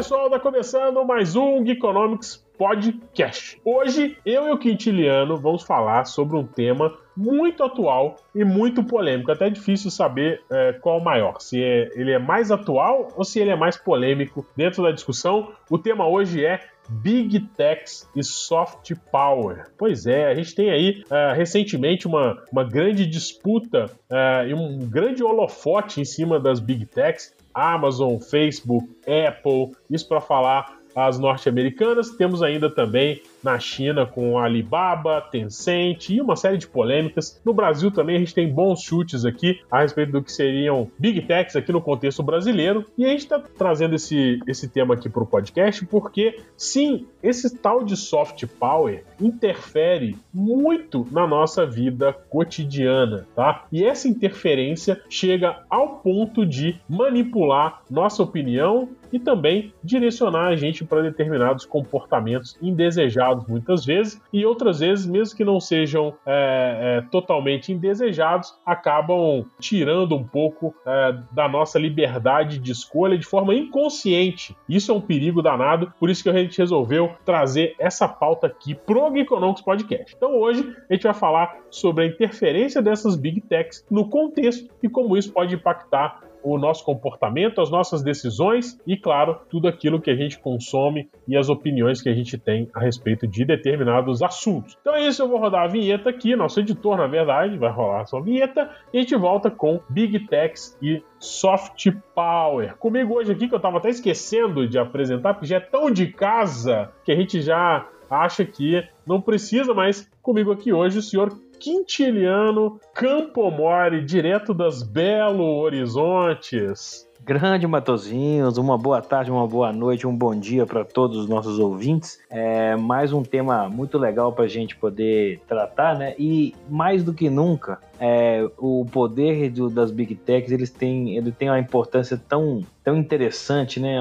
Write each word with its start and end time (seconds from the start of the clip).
Pessoal, 0.00 0.28
está 0.28 0.40
começando 0.40 1.04
mais 1.04 1.36
um 1.36 1.62
Geekonomics 1.62 2.42
Podcast. 2.56 3.60
Hoje 3.62 4.16
eu 4.24 4.48
e 4.48 4.50
o 4.50 4.58
Quintiliano 4.58 5.36
vamos 5.36 5.62
falar 5.62 6.06
sobre 6.06 6.38
um 6.38 6.46
tema 6.46 6.96
muito 7.14 7.62
atual 7.62 8.16
e 8.34 8.42
muito 8.42 8.82
polêmico. 8.82 9.30
Até 9.30 9.48
é 9.48 9.50
difícil 9.50 9.90
saber 9.90 10.42
é, 10.50 10.72
qual 10.72 11.00
o 11.00 11.04
maior, 11.04 11.38
se 11.38 11.62
é, 11.62 11.90
ele 11.94 12.12
é 12.12 12.18
mais 12.18 12.50
atual 12.50 13.08
ou 13.14 13.24
se 13.24 13.40
ele 13.40 13.50
é 13.50 13.56
mais 13.56 13.76
polêmico 13.76 14.46
dentro 14.56 14.82
da 14.82 14.90
discussão. 14.90 15.52
O 15.68 15.76
tema 15.76 16.08
hoje 16.08 16.46
é 16.46 16.60
Big 16.88 17.38
Techs 17.56 18.08
e 18.16 18.24
Soft 18.24 18.92
Power. 19.12 19.66
Pois 19.78 20.06
é, 20.06 20.26
a 20.26 20.34
gente 20.34 20.54
tem 20.54 20.70
aí 20.70 21.04
uh, 21.06 21.34
recentemente 21.36 22.06
uma, 22.06 22.42
uma 22.50 22.64
grande 22.64 23.06
disputa 23.06 23.90
uh, 24.10 24.48
e 24.48 24.54
um 24.54 24.78
grande 24.78 25.22
holofote 25.22 26.00
em 26.00 26.04
cima 26.04 26.40
das 26.40 26.58
Big 26.58 26.86
Techs. 26.86 27.34
Amazon, 27.54 28.18
Facebook, 28.18 28.88
Apple, 29.06 29.76
isso 29.90 30.08
para 30.08 30.20
falar 30.20 30.79
as 31.06 31.18
norte-americanas. 31.18 32.10
Temos 32.10 32.42
ainda 32.42 32.70
também 32.70 33.22
na 33.42 33.58
China 33.58 34.06
com 34.06 34.38
Alibaba, 34.38 35.20
Tencent 35.20 36.10
e 36.10 36.20
uma 36.20 36.36
série 36.36 36.58
de 36.58 36.66
polêmicas. 36.66 37.40
No 37.44 37.52
Brasil 37.52 37.90
também 37.90 38.16
a 38.16 38.18
gente 38.18 38.34
tem 38.34 38.52
bons 38.52 38.82
chutes 38.82 39.24
aqui 39.24 39.60
a 39.70 39.80
respeito 39.80 40.12
do 40.12 40.22
que 40.22 40.32
seriam 40.32 40.90
Big 40.98 41.22
Techs 41.22 41.56
aqui 41.56 41.72
no 41.72 41.80
contexto 41.80 42.22
brasileiro. 42.22 42.84
E 42.96 43.04
a 43.04 43.08
gente 43.08 43.20
está 43.20 43.38
trazendo 43.38 43.94
esse, 43.94 44.40
esse 44.46 44.68
tema 44.68 44.94
aqui 44.94 45.08
para 45.08 45.22
o 45.22 45.26
podcast 45.26 45.84
porque, 45.86 46.40
sim, 46.56 47.06
esse 47.22 47.56
tal 47.58 47.84
de 47.84 47.96
soft 47.96 48.46
power 48.58 49.04
interfere 49.20 50.16
muito 50.32 51.06
na 51.10 51.26
nossa 51.26 51.66
vida 51.66 52.12
cotidiana, 52.12 53.26
tá? 53.34 53.64
E 53.72 53.84
essa 53.84 54.08
interferência 54.08 55.00
chega 55.08 55.62
ao 55.68 55.96
ponto 55.96 56.44
de 56.46 56.80
manipular 56.88 57.82
nossa 57.90 58.22
opinião 58.22 58.88
e 59.12 59.18
também 59.18 59.72
direcionar 59.82 60.46
a 60.46 60.56
gente 60.56 60.84
para 60.84 61.02
determinados 61.02 61.64
comportamentos 61.64 62.56
indesejados 62.60 63.46
muitas 63.46 63.84
vezes 63.84 64.20
e 64.32 64.44
outras 64.44 64.80
vezes, 64.80 65.06
mesmo 65.06 65.36
que 65.36 65.44
não 65.44 65.60
sejam 65.60 66.14
é, 66.26 66.98
é, 66.98 67.10
totalmente 67.10 67.72
indesejados, 67.72 68.54
acabam 68.64 69.44
tirando 69.58 70.16
um 70.16 70.24
pouco 70.24 70.74
é, 70.86 71.16
da 71.32 71.48
nossa 71.48 71.78
liberdade 71.78 72.58
de 72.58 72.72
escolha 72.72 73.18
de 73.18 73.26
forma 73.26 73.54
inconsciente. 73.54 74.56
Isso 74.68 74.90
é 74.90 74.94
um 74.94 75.00
perigo 75.00 75.42
danado, 75.42 75.92
por 75.98 76.10
isso 76.10 76.22
que 76.22 76.28
a 76.28 76.32
gente 76.32 76.58
resolveu 76.58 77.12
trazer 77.24 77.74
essa 77.78 78.08
pauta 78.08 78.46
aqui 78.46 78.74
pro 78.74 79.12
Geekonomics 79.12 79.62
Podcast. 79.62 80.14
Então 80.16 80.36
hoje 80.36 80.74
a 80.88 80.94
gente 80.94 81.02
vai 81.02 81.14
falar 81.14 81.58
sobre 81.70 82.04
a 82.04 82.06
interferência 82.06 82.82
dessas 82.82 83.16
Big 83.16 83.40
Techs 83.42 83.84
no 83.90 84.08
contexto 84.08 84.68
e 84.82 84.88
como 84.88 85.16
isso 85.16 85.32
pode 85.32 85.54
impactar 85.54 86.29
o 86.42 86.58
nosso 86.58 86.84
comportamento, 86.84 87.60
as 87.60 87.70
nossas 87.70 88.02
decisões 88.02 88.80
e, 88.86 88.96
claro, 88.96 89.38
tudo 89.48 89.68
aquilo 89.68 90.00
que 90.00 90.10
a 90.10 90.14
gente 90.14 90.38
consome 90.38 91.08
e 91.26 91.36
as 91.36 91.48
opiniões 91.48 92.00
que 92.00 92.08
a 92.08 92.14
gente 92.14 92.38
tem 92.38 92.68
a 92.74 92.80
respeito 92.80 93.26
de 93.26 93.44
determinados 93.44 94.22
assuntos. 94.22 94.76
Então 94.80 94.94
é 94.94 95.06
isso, 95.06 95.22
eu 95.22 95.28
vou 95.28 95.38
rodar 95.38 95.64
a 95.64 95.68
vinheta 95.68 96.10
aqui, 96.10 96.34
nosso 96.36 96.60
editor, 96.60 96.96
na 96.96 97.06
verdade, 97.06 97.56
vai 97.58 97.70
rolar 97.70 98.02
a 98.02 98.06
sua 98.06 98.22
vinheta 98.22 98.70
e 98.92 98.98
a 98.98 99.00
gente 99.00 99.16
volta 99.16 99.50
com 99.50 99.80
Big 99.88 100.26
Techs 100.26 100.76
e 100.82 101.02
Soft 101.18 101.90
Power. 102.14 102.76
Comigo 102.76 103.14
hoje 103.14 103.32
aqui, 103.32 103.48
que 103.48 103.54
eu 103.54 103.58
estava 103.58 103.78
até 103.78 103.90
esquecendo 103.90 104.66
de 104.68 104.78
apresentar, 104.78 105.34
porque 105.34 105.46
já 105.46 105.56
é 105.56 105.60
tão 105.60 105.90
de 105.90 106.06
casa 106.06 106.90
que 107.04 107.12
a 107.12 107.16
gente 107.16 107.40
já 107.40 107.86
acha 108.10 108.44
que 108.44 108.82
não 109.06 109.20
precisa, 109.20 109.72
mas 109.72 110.10
comigo 110.20 110.50
aqui 110.50 110.72
hoje 110.72 110.98
o 110.98 111.02
senhor 111.02 111.32
Quintiliano 111.60 112.80
Campomori, 112.94 114.02
direto 114.02 114.54
das 114.54 114.82
Belo 114.82 115.44
Horizontes. 115.44 117.06
Grande 117.22 117.66
Matozinhos, 117.66 118.56
uma 118.56 118.78
boa 118.78 119.02
tarde, 119.02 119.30
uma 119.30 119.46
boa 119.46 119.70
noite, 119.70 120.06
um 120.06 120.16
bom 120.16 120.34
dia 120.34 120.64
para 120.64 120.86
todos 120.86 121.18
os 121.18 121.28
nossos 121.28 121.58
ouvintes. 121.58 122.18
É 122.30 122.76
mais 122.76 123.12
um 123.12 123.22
tema 123.22 123.68
muito 123.68 123.98
legal 123.98 124.32
para 124.32 124.46
a 124.46 124.48
gente 124.48 124.74
poder 124.74 125.42
tratar, 125.46 125.98
né? 125.98 126.14
E 126.18 126.54
mais 126.66 127.04
do 127.04 127.12
que 127.12 127.28
nunca, 127.28 127.78
é, 128.00 128.48
o 128.56 128.86
poder 128.90 129.50
do, 129.50 129.68
das 129.68 129.90
big 129.90 130.14
techs 130.14 130.50
eles 130.50 130.70
têm, 130.70 131.16
ele 131.16 131.30
tem 131.30 131.50
uma 131.50 131.58
importância 131.58 132.16
tão, 132.16 132.64
tão 132.82 132.96
interessante, 132.96 133.78
né, 133.78 133.98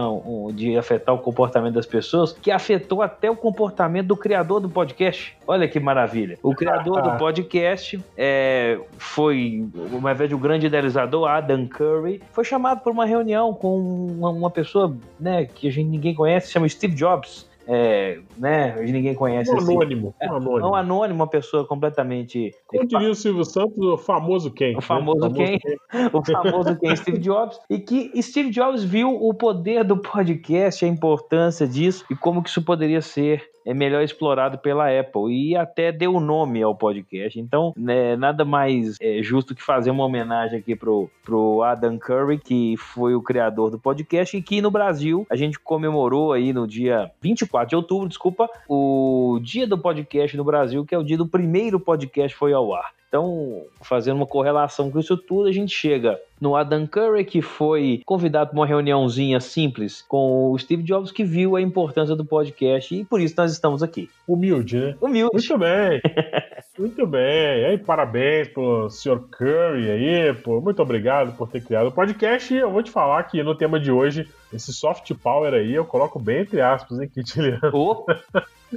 de 0.53 0.77
afetar 0.77 1.13
o 1.13 1.17
comportamento 1.17 1.73
das 1.73 1.85
pessoas, 1.85 2.31
que 2.31 2.49
afetou 2.49 3.01
até 3.01 3.29
o 3.29 3.35
comportamento 3.35 4.07
do 4.07 4.15
criador 4.15 4.61
do 4.61 4.69
podcast. 4.69 5.35
Olha 5.45 5.67
que 5.67 5.79
maravilha! 5.81 6.39
O 6.41 6.55
criador 6.55 7.01
do 7.01 7.11
podcast 7.19 7.99
é, 8.17 8.79
foi, 8.97 9.67
ao 9.91 10.11
invés 10.11 10.29
de 10.29 10.35
um 10.35 10.39
grande 10.39 10.67
idealizador, 10.67 11.27
Adam 11.27 11.67
Curry, 11.67 12.21
foi 12.31 12.45
chamado 12.45 12.79
para 12.79 12.91
uma 12.93 13.05
reunião 13.05 13.53
com 13.53 13.77
uma, 13.77 14.29
uma 14.29 14.49
pessoa, 14.49 14.95
né, 15.19 15.45
que 15.45 15.67
a 15.67 15.71
gente 15.71 15.89
ninguém 15.89 16.15
conhece, 16.15 16.51
chama 16.51 16.69
Steve 16.69 16.95
Jobs 16.95 17.48
é, 17.71 18.17
né, 18.35 18.75
ninguém 18.81 19.13
conhece. 19.13 19.53
Um 19.53 19.59
anônimo, 19.59 20.15
assim. 20.19 20.31
um 20.31 20.35
anônimo. 20.35 20.65
É, 20.65 20.69
um 20.71 20.75
anônimo, 20.75 21.19
uma 21.19 21.27
pessoa 21.27 21.67
completamente. 21.67 22.51
Como 22.65 22.87
diria 22.87 23.11
o 23.11 23.13
Silvio 23.13 23.45
Santos, 23.45 23.77
o 23.77 23.95
famoso 23.95 24.49
quem? 24.49 24.75
O 24.75 24.81
famoso, 24.81 25.29
né? 25.29 25.35
quem? 25.35 25.59
o 26.11 26.25
famoso 26.25 26.75
quem? 26.79 26.95
Steve 26.95 27.19
Jobs. 27.19 27.59
E 27.69 27.77
que 27.77 28.19
Steve 28.23 28.49
Jobs 28.49 28.83
viu 28.83 29.13
o 29.13 29.31
poder 29.35 29.83
do 29.83 29.97
podcast, 29.97 30.83
a 30.83 30.87
importância 30.87 31.67
disso 31.67 32.03
e 32.09 32.15
como 32.15 32.41
que 32.41 32.49
isso 32.49 32.63
poderia 32.65 33.01
ser 33.01 33.47
é 33.69 33.73
melhor 33.73 34.01
explorado 34.01 34.57
pela 34.57 34.89
Apple 34.99 35.31
e 35.31 35.55
até 35.55 35.91
deu 35.91 36.19
nome 36.19 36.63
ao 36.63 36.73
podcast. 36.73 37.39
Então, 37.39 37.71
né, 37.77 38.15
nada 38.15 38.43
mais 38.43 38.97
é, 38.99 39.21
justo 39.21 39.53
que 39.53 39.61
fazer 39.61 39.91
uma 39.91 40.03
homenagem 40.03 40.57
aqui 40.57 40.75
pro, 40.75 41.07
pro 41.23 41.61
Adam 41.61 41.99
Curry, 41.99 42.39
que 42.39 42.75
foi 42.77 43.13
o 43.13 43.21
criador 43.21 43.69
do 43.69 43.77
podcast 43.77 44.35
e 44.35 44.41
que 44.41 44.59
no 44.59 44.71
Brasil 44.71 45.27
a 45.29 45.35
gente 45.35 45.59
comemorou 45.59 46.33
aí 46.33 46.51
no 46.51 46.65
dia 46.67 47.11
24 47.21 47.69
de 47.69 47.75
outubro, 47.75 48.09
desculpa, 48.09 48.49
o 48.67 49.39
dia 49.39 49.67
do 49.67 49.77
podcast 49.77 50.35
no 50.35 50.43
Brasil, 50.43 50.83
que 50.83 50.95
é 50.95 50.97
o 50.97 51.03
dia 51.03 51.17
do 51.17 51.27
primeiro 51.27 51.79
podcast 51.79 52.35
foi 52.35 52.53
ao 52.53 52.73
ar. 52.73 52.98
Então, 53.09 53.63
fazendo 53.81 54.17
uma 54.17 54.27
correlação 54.27 54.91
com 54.91 54.99
isso 54.99 55.17
tudo, 55.17 55.49
a 55.49 55.51
gente 55.51 55.75
chega 55.75 56.19
no 56.39 56.55
Adam 56.55 56.85
Curry, 56.87 57.25
que 57.25 57.41
foi 57.41 58.01
convidado 58.05 58.51
para 58.51 58.59
uma 58.59 58.67
reuniãozinha 58.67 59.39
simples 59.39 60.05
com 60.07 60.51
o 60.51 60.57
Steve 60.59 60.83
Jobs, 60.83 61.11
que 61.11 61.23
viu 61.23 61.55
a 61.55 61.61
importância 61.61 62.15
do 62.15 62.23
podcast 62.23 62.95
e 62.95 63.03
por 63.03 63.19
isso 63.19 63.33
nós 63.35 63.51
estamos 63.51 63.81
aqui. 63.81 64.09
Humilde, 64.27 64.77
né? 64.77 64.95
Humilde. 65.01 65.33
Muito 65.33 65.57
bem. 65.57 66.01
Muito 66.77 67.05
bem. 67.05 67.65
aí, 67.65 67.77
parabéns 67.77 68.47
pro 68.47 68.89
Sr. 68.89 69.19
Curry 69.31 69.91
aí, 69.91 70.33
pô. 70.33 70.61
Muito 70.61 70.81
obrigado 70.81 71.35
por 71.35 71.49
ter 71.49 71.61
criado 71.61 71.87
o 71.87 71.91
podcast. 71.91 72.53
E 72.53 72.57
eu 72.57 72.71
vou 72.71 72.81
te 72.81 72.89
falar 72.89 73.21
que 73.23 73.43
no 73.43 73.53
tema 73.53 73.77
de 73.77 73.91
hoje, 73.91 74.29
esse 74.53 74.73
soft 74.73 75.13
power 75.15 75.53
aí, 75.53 75.73
eu 75.73 75.85
coloco 75.85 76.19
bem 76.19 76.41
entre 76.41 76.61
aspas, 76.61 76.99
hein, 76.99 77.09
Quintiliano? 77.09 77.71
Oh. 77.73 78.05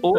Oh. 0.02 0.14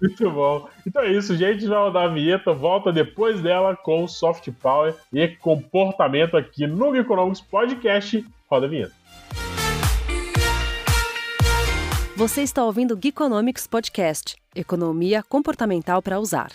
Muito 0.00 0.30
bom. 0.30 0.68
Então 0.86 1.02
é 1.02 1.12
isso, 1.12 1.36
gente. 1.36 1.66
Vai 1.66 1.78
rodar 1.78 2.04
a 2.04 2.08
vinheta, 2.08 2.52
volta 2.54 2.90
depois 2.90 3.40
dela 3.42 3.76
com 3.76 4.08
soft 4.08 4.48
power 4.62 4.94
e 5.12 5.28
comportamento 5.28 6.36
aqui 6.36 6.66
no 6.66 6.96
Economics 6.96 7.40
Podcast. 7.40 8.24
Roda 8.50 8.66
a 8.66 8.68
vinheta. 8.68 8.94
Você 12.16 12.42
está 12.42 12.64
ouvindo 12.64 12.94
o 12.94 12.98
Geekonomics 13.00 13.66
Podcast, 13.66 14.34
Economia 14.54 15.22
Comportamental 15.22 16.02
para 16.02 16.18
Usar. 16.18 16.50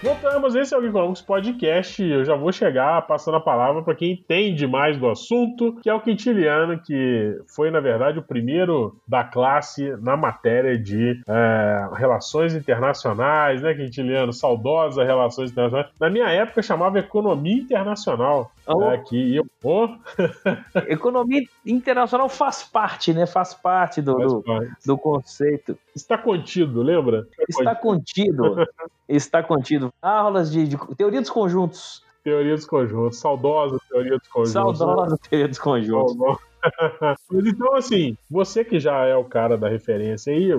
Voltamos, 0.00 0.54
esse 0.54 0.72
é 0.72 0.78
o 0.78 0.86
Economics 0.86 1.20
Podcast. 1.20 2.00
Eu 2.00 2.24
já 2.24 2.36
vou 2.36 2.52
chegar 2.52 3.02
passando 3.02 3.36
a 3.36 3.40
palavra 3.40 3.82
para 3.82 3.96
quem 3.96 4.12
entende 4.12 4.64
mais 4.64 4.96
do 4.96 5.08
assunto, 5.08 5.72
que 5.82 5.90
é 5.90 5.94
o 5.94 6.00
Quintiliano, 6.00 6.78
que 6.78 7.36
foi, 7.48 7.68
na 7.72 7.80
verdade, 7.80 8.20
o 8.20 8.22
primeiro 8.22 8.96
da 9.08 9.24
classe 9.24 9.96
na 10.00 10.16
matéria 10.16 10.78
de 10.78 11.20
é, 11.26 11.88
relações 11.94 12.54
internacionais, 12.54 13.60
né, 13.60 13.74
Quintiliano? 13.74 14.32
Saudosa 14.32 15.02
relações 15.02 15.50
internacionais. 15.50 15.90
Na 15.98 16.08
minha 16.08 16.28
época 16.28 16.62
chamava 16.62 17.00
Economia 17.00 17.60
Internacional. 17.60 18.52
Oh. 18.68 18.82
É, 18.82 18.98
que 18.98 19.34
eu, 19.34 19.46
oh. 19.64 19.88
Economia 20.88 21.42
internacional 21.64 22.28
faz 22.28 22.62
parte, 22.62 23.14
né? 23.14 23.26
Faz 23.26 23.54
parte 23.54 24.02
do, 24.02 24.16
faz 24.16 24.32
parte. 24.44 24.68
do, 24.68 24.76
do 24.86 24.98
conceito. 24.98 25.78
Está 25.96 26.18
contido, 26.18 26.82
lembra? 26.82 27.26
Está 27.48 27.74
contido. 27.74 28.56
Está 29.08 29.42
contido. 29.42 29.92
Aulas 30.02 30.52
de, 30.52 30.68
de 30.68 30.76
teoria 30.96 31.20
dos 31.22 31.30
conjuntos. 31.30 32.04
Teoria 32.22 32.54
dos 32.54 32.66
conjuntos. 32.66 33.18
Saudosa 33.18 33.78
teoria 33.88 34.18
dos 34.18 34.28
conjuntos. 34.28 34.52
Saudosa 34.52 35.18
teoria 35.18 35.48
dos 35.48 35.58
conjuntos. 35.58 36.16
Mas 37.30 37.46
então, 37.46 37.74
assim, 37.74 38.18
você 38.30 38.62
que 38.62 38.78
já 38.78 39.06
é 39.06 39.16
o 39.16 39.24
cara 39.24 39.56
da 39.56 39.68
referência 39.68 40.32
aí, 40.32 40.50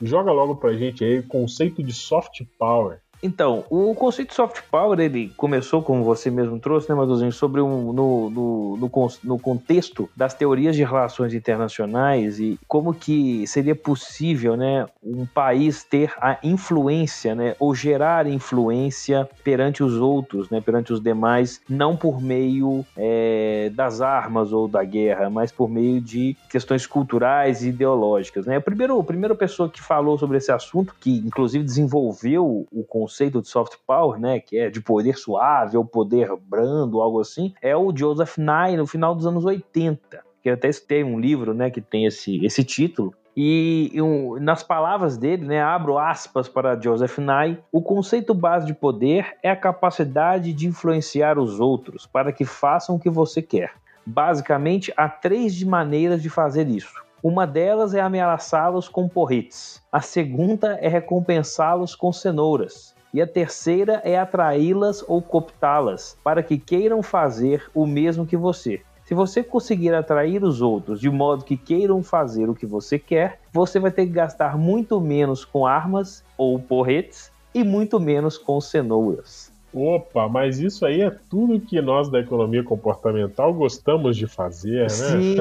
joga 0.00 0.32
logo 0.32 0.56
pra 0.56 0.72
gente 0.72 1.04
aí 1.04 1.18
o 1.18 1.26
conceito 1.26 1.82
de 1.82 1.92
soft 1.92 2.42
power. 2.58 3.00
Então, 3.22 3.64
o 3.68 3.94
conceito 3.94 4.28
de 4.28 4.34
soft 4.34 4.62
power, 4.70 4.98
ele 5.00 5.32
começou, 5.36 5.82
como 5.82 6.04
você 6.04 6.30
mesmo 6.30 6.58
trouxe, 6.60 6.88
né, 6.88 6.94
Maduzinho, 6.94 7.32
sobre 7.32 7.60
um, 7.60 7.92
no, 7.92 8.30
no, 8.30 8.76
no, 8.76 8.90
no, 9.24 9.38
contexto 9.38 10.08
das 10.16 10.34
teorias 10.34 10.76
de 10.76 10.84
relações 10.84 11.34
internacionais 11.34 12.38
e 12.38 12.58
como 12.68 12.94
que 12.94 13.44
seria 13.46 13.74
possível, 13.74 14.56
né, 14.56 14.86
um 15.02 15.26
país 15.26 15.82
ter 15.82 16.12
a 16.20 16.38
influência, 16.44 17.34
né, 17.34 17.56
ou 17.58 17.74
gerar 17.74 18.26
influência 18.28 19.28
perante 19.42 19.82
os 19.82 19.94
outros, 19.94 20.48
né, 20.48 20.60
perante 20.60 20.92
os 20.92 21.00
demais, 21.00 21.60
não 21.68 21.96
por 21.96 22.22
meio 22.22 22.84
é, 22.96 23.70
das 23.74 24.00
armas 24.00 24.52
ou 24.52 24.68
da 24.68 24.84
guerra, 24.84 25.28
mas 25.28 25.50
por 25.50 25.68
meio 25.68 26.00
de 26.00 26.36
questões 26.48 26.86
culturais 26.86 27.64
e 27.64 27.70
ideológicas, 27.70 28.46
né. 28.46 28.58
O 28.58 28.62
primeiro, 28.62 28.98
a 29.00 29.04
primeira 29.04 29.34
pessoa 29.34 29.68
que 29.68 29.82
falou 29.82 30.16
sobre 30.16 30.38
esse 30.38 30.52
assunto, 30.52 30.94
que 31.00 31.18
inclusive 31.18 31.64
desenvolveu 31.64 32.66
o 32.70 32.84
conceito 32.84 33.07
conceito 33.08 33.40
de 33.40 33.48
soft 33.48 33.76
power, 33.86 34.20
né, 34.20 34.38
que 34.38 34.58
é 34.58 34.68
de 34.68 34.82
poder 34.82 35.16
suave 35.16 35.78
ou 35.78 35.84
poder 35.84 36.30
brando, 36.42 37.00
algo 37.00 37.20
assim, 37.20 37.54
é 37.62 37.74
o 37.74 37.94
Joseph 37.96 38.36
Nye 38.36 38.76
no 38.76 38.86
final 38.86 39.14
dos 39.14 39.26
anos 39.26 39.46
80, 39.46 40.22
que 40.42 40.50
eu 40.50 40.54
até 40.54 40.70
citei 40.70 41.02
um 41.02 41.18
livro, 41.18 41.54
né, 41.54 41.70
que 41.70 41.80
tem 41.80 42.04
esse, 42.04 42.44
esse 42.44 42.62
título, 42.62 43.14
e 43.34 43.92
um, 44.02 44.38
nas 44.38 44.62
palavras 44.62 45.16
dele, 45.16 45.46
né, 45.46 45.62
abro 45.62 45.96
aspas 45.96 46.48
para 46.48 46.78
Joseph 46.78 47.18
Nye, 47.18 47.58
o 47.72 47.80
conceito 47.80 48.34
base 48.34 48.66
de 48.66 48.74
poder 48.74 49.36
é 49.42 49.48
a 49.48 49.56
capacidade 49.56 50.52
de 50.52 50.66
influenciar 50.66 51.38
os 51.38 51.58
outros 51.60 52.06
para 52.06 52.30
que 52.30 52.44
façam 52.44 52.96
o 52.96 53.00
que 53.00 53.08
você 53.08 53.40
quer. 53.40 53.72
Basicamente, 54.04 54.92
há 54.96 55.08
três 55.08 55.62
maneiras 55.62 56.20
de 56.20 56.28
fazer 56.28 56.68
isso. 56.68 56.94
Uma 57.22 57.46
delas 57.46 57.94
é 57.94 58.00
ameaçá-los 58.00 58.88
com 58.88 59.08
porretes. 59.08 59.82
A 59.90 60.00
segunda 60.00 60.78
é 60.80 60.88
recompensá-los 60.88 61.94
com 61.94 62.12
cenouras 62.12 62.97
e 63.12 63.20
a 63.22 63.26
terceira 63.26 64.00
é 64.04 64.18
atraí-las 64.18 65.04
ou 65.06 65.22
cooptá-las 65.22 66.16
para 66.22 66.42
que 66.42 66.58
queiram 66.58 67.02
fazer 67.02 67.70
o 67.74 67.86
mesmo 67.86 68.26
que 68.26 68.36
você. 68.36 68.82
Se 69.04 69.14
você 69.14 69.42
conseguir 69.42 69.94
atrair 69.94 70.44
os 70.44 70.60
outros 70.60 71.00
de 71.00 71.08
modo 71.08 71.42
que 71.42 71.56
queiram 71.56 72.02
fazer 72.02 72.50
o 72.50 72.54
que 72.54 72.66
você 72.66 72.98
quer, 72.98 73.40
você 73.50 73.78
vai 73.80 73.90
ter 73.90 74.04
que 74.04 74.12
gastar 74.12 74.58
muito 74.58 75.00
menos 75.00 75.46
com 75.46 75.66
armas 75.66 76.22
ou 76.36 76.58
porretes 76.58 77.32
e 77.54 77.64
muito 77.64 77.98
menos 77.98 78.36
com 78.36 78.60
cenouras. 78.60 79.50
Opa, 79.72 80.28
mas 80.28 80.58
isso 80.58 80.84
aí 80.84 81.00
é 81.02 81.10
tudo 81.30 81.60
que 81.60 81.80
nós 81.80 82.10
da 82.10 82.20
economia 82.20 82.62
comportamental 82.62 83.52
gostamos 83.52 84.16
de 84.16 84.26
fazer, 84.26 84.82
né? 84.82 84.88
Sim, 84.88 85.36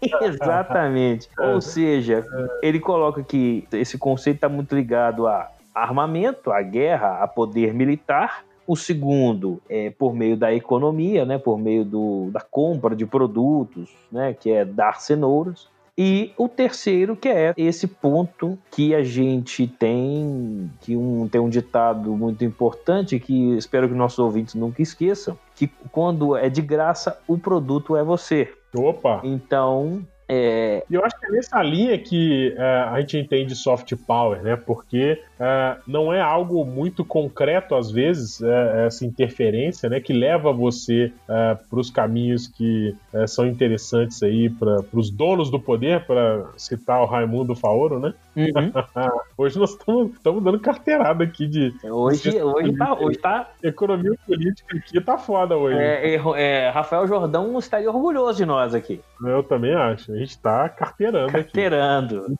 exatamente. 0.22 1.28
Ou 1.38 1.60
seja, 1.60 2.24
ele 2.62 2.78
coloca 2.78 3.22
que 3.22 3.66
esse 3.72 3.98
conceito 3.98 4.36
está 4.36 4.48
muito 4.48 4.74
ligado 4.74 5.26
a 5.26 5.50
armamento, 5.74 6.50
a 6.50 6.62
guerra, 6.62 7.22
a 7.22 7.28
poder 7.28 7.74
militar. 7.74 8.44
O 8.66 8.76
segundo 8.76 9.60
é 9.68 9.90
por 9.90 10.14
meio 10.14 10.36
da 10.36 10.54
economia, 10.54 11.24
né, 11.24 11.38
por 11.38 11.58
meio 11.58 11.84
do, 11.84 12.30
da 12.30 12.40
compra 12.40 12.94
de 12.94 13.04
produtos, 13.04 13.90
né, 14.12 14.34
que 14.38 14.50
é 14.50 14.64
dar 14.64 15.00
cenouras. 15.00 15.68
E 15.98 16.32
o 16.38 16.48
terceiro, 16.48 17.14
que 17.14 17.28
é 17.28 17.52
esse 17.56 17.86
ponto 17.86 18.58
que 18.70 18.94
a 18.94 19.02
gente 19.02 19.66
tem, 19.66 20.70
que 20.80 20.96
um, 20.96 21.28
tem 21.28 21.40
um 21.40 21.48
ditado 21.48 22.16
muito 22.16 22.44
importante, 22.44 23.18
que 23.18 23.56
espero 23.56 23.88
que 23.88 23.94
nossos 23.94 24.18
ouvintes 24.18 24.54
nunca 24.54 24.80
esqueçam, 24.80 25.36
que 25.54 25.66
quando 25.92 26.36
é 26.36 26.48
de 26.48 26.62
graça, 26.62 27.20
o 27.28 27.36
produto 27.36 27.96
é 27.96 28.04
você. 28.04 28.50
Opa! 28.74 29.20
Então, 29.24 30.02
é... 30.26 30.84
Eu 30.88 31.04
acho 31.04 31.18
que 31.18 31.26
é 31.26 31.30
nessa 31.32 31.60
linha 31.60 31.98
que 31.98 32.54
é, 32.56 32.62
a 32.88 33.00
gente 33.00 33.18
entende 33.18 33.54
soft 33.56 33.92
power, 34.06 34.40
né? 34.42 34.56
Porque 34.56 35.20
é, 35.40 35.76
não 35.86 36.12
é 36.12 36.20
algo 36.20 36.64
muito 36.66 37.02
concreto, 37.02 37.74
às 37.74 37.90
vezes, 37.90 38.42
é, 38.42 38.86
essa 38.86 39.06
interferência, 39.06 39.88
né? 39.88 39.98
Que 39.98 40.12
leva 40.12 40.52
você 40.52 41.10
é, 41.26 41.54
para 41.54 41.80
os 41.80 41.90
caminhos 41.90 42.46
que 42.46 42.94
é, 43.12 43.26
são 43.26 43.46
interessantes 43.46 44.22
aí 44.22 44.50
para 44.50 44.84
os 44.92 45.10
donos 45.10 45.50
do 45.50 45.58
poder, 45.58 46.04
para 46.04 46.44
citar 46.58 47.00
o 47.00 47.06
Raimundo 47.06 47.54
Faoro, 47.54 47.98
né? 47.98 48.12
Uhum. 48.36 48.72
hoje 49.36 49.58
nós 49.58 49.70
estamos 49.70 50.12
dando 50.22 50.60
carteirada 50.60 51.24
aqui 51.24 51.46
de. 51.46 51.74
Hoje, 51.84 52.30
de 52.30 52.42
hoje, 52.42 52.76
tá, 52.76 52.94
hoje 52.94 53.18
tá. 53.18 53.50
Economia 53.62 54.12
política 54.26 54.76
aqui 54.76 55.00
tá 55.00 55.16
foda 55.16 55.56
hoje. 55.56 55.78
É, 55.78 56.70
Rafael 56.70 57.06
Jordão 57.06 57.58
estaria 57.58 57.90
orgulhoso 57.90 58.36
de 58.36 58.44
nós 58.44 58.74
aqui. 58.74 59.00
Eu 59.24 59.42
também 59.42 59.74
acho 59.74 60.10
gente 60.16 60.30
está 60.30 60.68
carteirando, 60.68 61.32
carteirando. 61.32 62.24
aqui. 62.24 62.34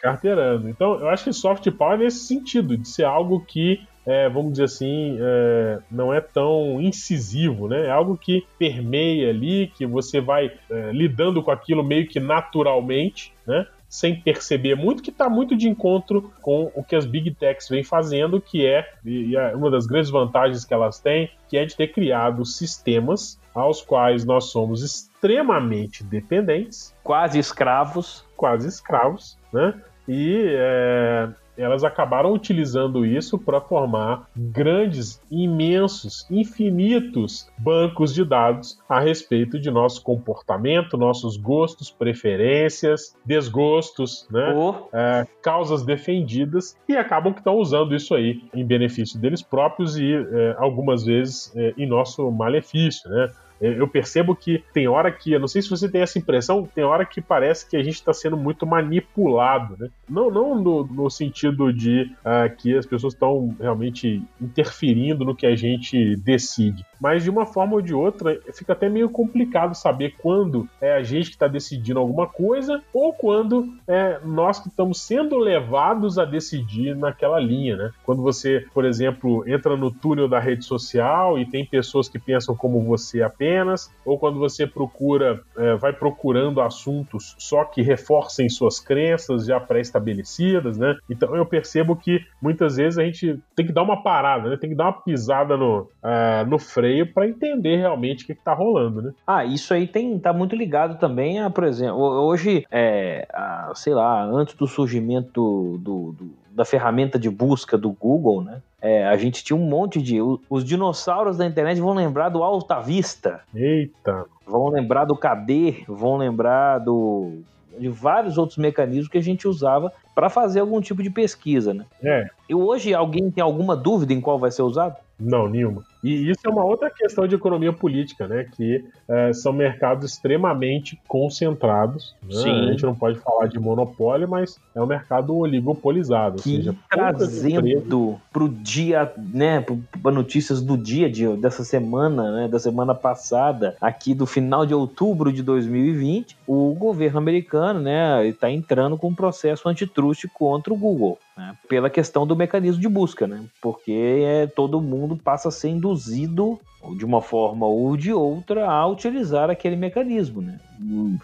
Carteirando. 0.00 0.68
Então, 0.68 1.00
eu 1.00 1.08
acho 1.08 1.24
que 1.24 1.32
soft 1.32 1.70
power 1.72 2.00
é 2.00 2.04
nesse 2.04 2.20
sentido, 2.20 2.76
de 2.76 2.88
ser 2.88 3.04
algo 3.04 3.40
que, 3.40 3.80
é, 4.04 4.28
vamos 4.28 4.52
dizer 4.52 4.64
assim, 4.64 5.16
é, 5.20 5.78
não 5.90 6.12
é 6.12 6.20
tão 6.20 6.80
incisivo, 6.80 7.68
né? 7.68 7.86
É 7.86 7.90
algo 7.90 8.16
que 8.16 8.46
permeia 8.58 9.30
ali, 9.30 9.72
que 9.74 9.86
você 9.86 10.20
vai 10.20 10.52
é, 10.70 10.90
lidando 10.92 11.42
com 11.42 11.50
aquilo 11.50 11.82
meio 11.82 12.06
que 12.06 12.20
naturalmente, 12.20 13.32
né? 13.46 13.66
sem 13.88 14.20
perceber 14.20 14.74
muito, 14.74 15.02
que 15.02 15.10
está 15.10 15.28
muito 15.28 15.56
de 15.56 15.68
encontro 15.68 16.32
com 16.42 16.70
o 16.74 16.82
que 16.82 16.96
as 16.96 17.06
big 17.06 17.32
techs 17.34 17.68
vêm 17.68 17.84
fazendo, 17.84 18.40
que 18.40 18.66
é, 18.66 18.86
é 19.06 19.56
uma 19.56 19.70
das 19.70 19.86
grandes 19.86 20.10
vantagens 20.10 20.64
que 20.64 20.74
elas 20.74 20.98
têm, 20.98 21.30
que 21.48 21.56
é 21.56 21.64
de 21.64 21.76
ter 21.76 21.88
criado 21.88 22.44
sistemas 22.44 23.40
aos 23.54 23.80
quais 23.80 24.24
nós 24.24 24.50
somos 24.50 24.82
extremamente 24.82 26.04
dependentes. 26.04 26.94
Quase 27.02 27.38
escravos. 27.38 28.25
Quase 28.36 28.68
escravos, 28.68 29.38
né? 29.52 29.74
E 30.08 30.44
é, 30.48 31.28
elas 31.56 31.84
acabaram 31.84 32.32
utilizando 32.32 33.04
isso 33.04 33.38
para 33.38 33.60
formar 33.60 34.28
grandes, 34.36 35.20
imensos, 35.30 36.26
infinitos 36.30 37.48
bancos 37.58 38.14
de 38.14 38.24
dados 38.24 38.78
a 38.88 39.00
respeito 39.00 39.58
de 39.58 39.70
nosso 39.70 40.02
comportamento, 40.02 40.96
nossos 40.96 41.36
gostos, 41.36 41.90
preferências, 41.90 43.16
desgostos, 43.24 44.26
né? 44.30 44.54
Oh. 44.54 44.74
É, 44.92 45.26
causas 45.42 45.82
defendidas 45.84 46.76
e 46.88 46.96
acabam 46.96 47.32
que 47.32 47.40
estão 47.40 47.56
usando 47.56 47.94
isso 47.94 48.14
aí 48.14 48.42
em 48.54 48.64
benefício 48.64 49.18
deles 49.18 49.42
próprios 49.42 49.96
e 49.96 50.12
é, 50.12 50.54
algumas 50.58 51.04
vezes 51.04 51.52
é, 51.56 51.74
em 51.76 51.86
nosso 51.86 52.30
malefício, 52.30 53.08
né? 53.10 53.30
Eu 53.60 53.88
percebo 53.88 54.36
que 54.36 54.62
tem 54.72 54.86
hora 54.86 55.10
que, 55.10 55.32
eu 55.32 55.40
não 55.40 55.48
sei 55.48 55.62
se 55.62 55.70
você 55.70 55.88
tem 55.88 56.02
essa 56.02 56.18
impressão, 56.18 56.68
tem 56.74 56.84
hora 56.84 57.06
que 57.06 57.20
parece 57.20 57.68
que 57.68 57.76
a 57.76 57.82
gente 57.82 57.94
está 57.94 58.12
sendo 58.12 58.36
muito 58.36 58.66
manipulado, 58.66 59.76
né? 59.78 59.88
Não, 60.08 60.30
não 60.30 60.60
no, 60.60 60.84
no 60.84 61.10
sentido 61.10 61.72
de 61.72 62.12
uh, 62.20 62.54
que 62.56 62.76
as 62.76 62.84
pessoas 62.84 63.14
estão 63.14 63.56
realmente 63.58 64.22
interferindo 64.40 65.24
no 65.24 65.34
que 65.34 65.46
a 65.46 65.56
gente 65.56 66.16
decide, 66.16 66.84
mas 67.00 67.22
de 67.22 67.30
uma 67.30 67.46
forma 67.46 67.74
ou 67.74 67.82
de 67.82 67.94
outra 67.94 68.38
fica 68.52 68.72
até 68.72 68.88
meio 68.88 69.08
complicado 69.08 69.74
saber 69.74 70.14
quando 70.18 70.68
é 70.80 70.92
a 70.92 71.02
gente 71.02 71.30
que 71.30 71.36
está 71.36 71.48
decidindo 71.48 71.98
alguma 71.98 72.26
coisa 72.26 72.82
ou 72.92 73.12
quando 73.12 73.68
é 73.86 74.18
nós 74.24 74.58
que 74.58 74.68
estamos 74.68 75.00
sendo 75.02 75.38
levados 75.38 76.18
a 76.18 76.24
decidir 76.24 76.94
naquela 76.96 77.38
linha, 77.38 77.76
né? 77.76 77.90
Quando 78.04 78.22
você, 78.22 78.64
por 78.72 78.84
exemplo, 78.84 79.44
entra 79.48 79.76
no 79.76 79.90
túnel 79.90 80.28
da 80.28 80.40
rede 80.40 80.64
social 80.64 81.38
e 81.38 81.46
tem 81.46 81.64
pessoas 81.64 82.08
que 82.08 82.18
pensam 82.18 82.56
como 82.56 82.80
você 82.82 83.22
apenas 83.22 83.90
ou 84.04 84.18
quando 84.18 84.38
você 84.38 84.66
procura, 84.66 85.40
é, 85.56 85.74
vai 85.76 85.92
procurando 85.92 86.60
assuntos 86.60 87.34
só 87.38 87.64
que 87.64 87.82
reforcem 87.82 88.48
suas 88.48 88.80
crenças 88.80 89.46
já 89.46 89.60
pré-estabelecidas, 89.60 90.78
né? 90.78 90.96
Então 91.08 91.34
eu 91.36 91.44
percebo 91.44 91.96
que 91.96 92.24
muitas 92.40 92.76
vezes 92.76 92.98
a 92.98 93.04
gente 93.04 93.38
tem 93.54 93.66
que 93.66 93.72
dar 93.72 93.82
uma 93.82 94.02
parada, 94.02 94.50
né? 94.50 94.56
Tem 94.56 94.70
que 94.70 94.76
dar 94.76 94.84
uma 94.84 95.02
pisada 95.02 95.56
no, 95.56 95.88
é, 96.02 96.44
no 96.44 96.58
freio 96.58 96.85
para 97.04 97.26
entender 97.26 97.76
realmente 97.76 98.24
o 98.24 98.26
que, 98.26 98.32
está 98.32 98.52
rolando, 98.52 99.02
né? 99.02 99.12
Ah, 99.26 99.44
isso 99.44 99.72
aí 99.72 99.86
tem 99.86 100.18
tá 100.18 100.32
muito 100.32 100.54
ligado 100.54 100.98
também 100.98 101.40
a, 101.40 101.50
por 101.50 101.64
exemplo, 101.64 101.98
hoje, 101.98 102.66
é, 102.70 103.26
a, 103.32 103.72
sei 103.74 103.94
lá, 103.94 104.24
antes 104.24 104.54
do 104.54 104.66
surgimento 104.66 105.78
do, 105.78 106.12
do 106.12 106.30
da 106.56 106.64
ferramenta 106.64 107.18
de 107.18 107.28
busca 107.28 107.76
do 107.76 107.90
Google, 107.90 108.42
né? 108.42 108.62
É, 108.80 109.06
a 109.06 109.16
gente 109.16 109.44
tinha 109.44 109.56
um 109.56 109.68
monte 109.68 110.00
de. 110.00 110.16
Os 110.48 110.64
dinossauros 110.64 111.36
da 111.36 111.44
internet 111.44 111.78
vão 111.80 111.92
lembrar 111.92 112.30
do 112.30 112.42
Alta 112.42 112.80
Vista. 112.80 113.40
Eita! 113.54 114.24
Vão 114.46 114.68
lembrar 114.68 115.04
do 115.04 115.14
KD, 115.14 115.84
vão 115.86 116.16
lembrar 116.16 116.78
do, 116.78 117.40
de 117.78 117.88
vários 117.88 118.38
outros 118.38 118.58
mecanismos 118.58 119.08
que 119.08 119.18
a 119.18 119.22
gente 119.22 119.46
usava 119.46 119.92
para 120.14 120.30
fazer 120.30 120.60
algum 120.60 120.80
tipo 120.80 121.02
de 121.02 121.10
pesquisa, 121.10 121.74
né? 121.74 121.84
É. 122.02 122.26
E 122.48 122.54
hoje 122.54 122.94
alguém 122.94 123.30
tem 123.30 123.42
alguma 123.42 123.76
dúvida 123.76 124.12
em 124.12 124.20
qual 124.20 124.38
vai 124.38 124.50
ser 124.50 124.62
usado? 124.62 124.96
Não, 125.18 125.48
nenhuma. 125.48 125.84
E 126.06 126.30
isso 126.30 126.40
é 126.44 126.48
uma 126.48 126.64
outra 126.64 126.88
questão 126.88 127.26
de 127.26 127.34
economia 127.34 127.72
política, 127.72 128.28
né? 128.28 128.46
Que 128.56 128.84
é, 129.08 129.32
são 129.32 129.52
mercados 129.52 130.12
extremamente 130.12 131.00
concentrados. 131.08 132.14
Né? 132.22 132.50
A 132.50 132.70
gente 132.70 132.84
não 132.84 132.94
pode 132.94 133.18
falar 133.18 133.48
de 133.48 133.58
monopólio, 133.58 134.28
mas 134.28 134.60
é 134.72 134.80
um 134.80 134.86
mercado 134.86 135.36
oligopolizado. 135.36 136.40
Que 136.40 136.50
ou 136.50 136.56
seja, 136.58 136.76
trazendo 136.88 138.20
para 138.32 138.44
o 138.44 138.48
dia, 138.48 139.12
né? 139.18 139.64
Para 140.00 140.12
notícias 140.12 140.62
do 140.62 140.78
dia 140.78 141.10
de, 141.10 141.26
dessa 141.36 141.64
semana, 141.64 142.30
né? 142.30 142.48
Da 142.48 142.60
semana 142.60 142.94
passada, 142.94 143.76
aqui 143.80 144.14
do 144.14 144.26
final 144.26 144.64
de 144.64 144.74
outubro 144.74 145.32
de 145.32 145.42
2020, 145.42 146.36
o 146.46 146.72
governo 146.74 147.18
americano, 147.18 147.80
né? 147.80 148.24
Está 148.28 148.48
entrando 148.48 148.96
com 148.96 149.08
um 149.08 149.14
processo 149.14 149.68
antitruste 149.68 150.28
contra 150.28 150.72
o 150.72 150.76
Google 150.76 151.18
né, 151.36 151.56
pela 151.68 151.90
questão 151.90 152.26
do 152.26 152.34
mecanismo 152.34 152.80
de 152.80 152.88
busca, 152.88 153.26
né, 153.26 153.44
porque 153.60 154.22
é, 154.24 154.46
todo 154.46 154.80
mundo 154.80 155.16
passa 155.16 155.48
a 155.48 155.52
ser 155.52 155.68
induzido 155.68 155.95
produzido 155.96 156.60
de 156.94 157.04
uma 157.04 157.20
forma 157.20 157.66
ou 157.66 157.96
de 157.96 158.12
outra 158.12 158.68
a 158.68 158.86
utilizar 158.86 159.50
aquele 159.50 159.76
mecanismo, 159.76 160.40
né? 160.40 160.58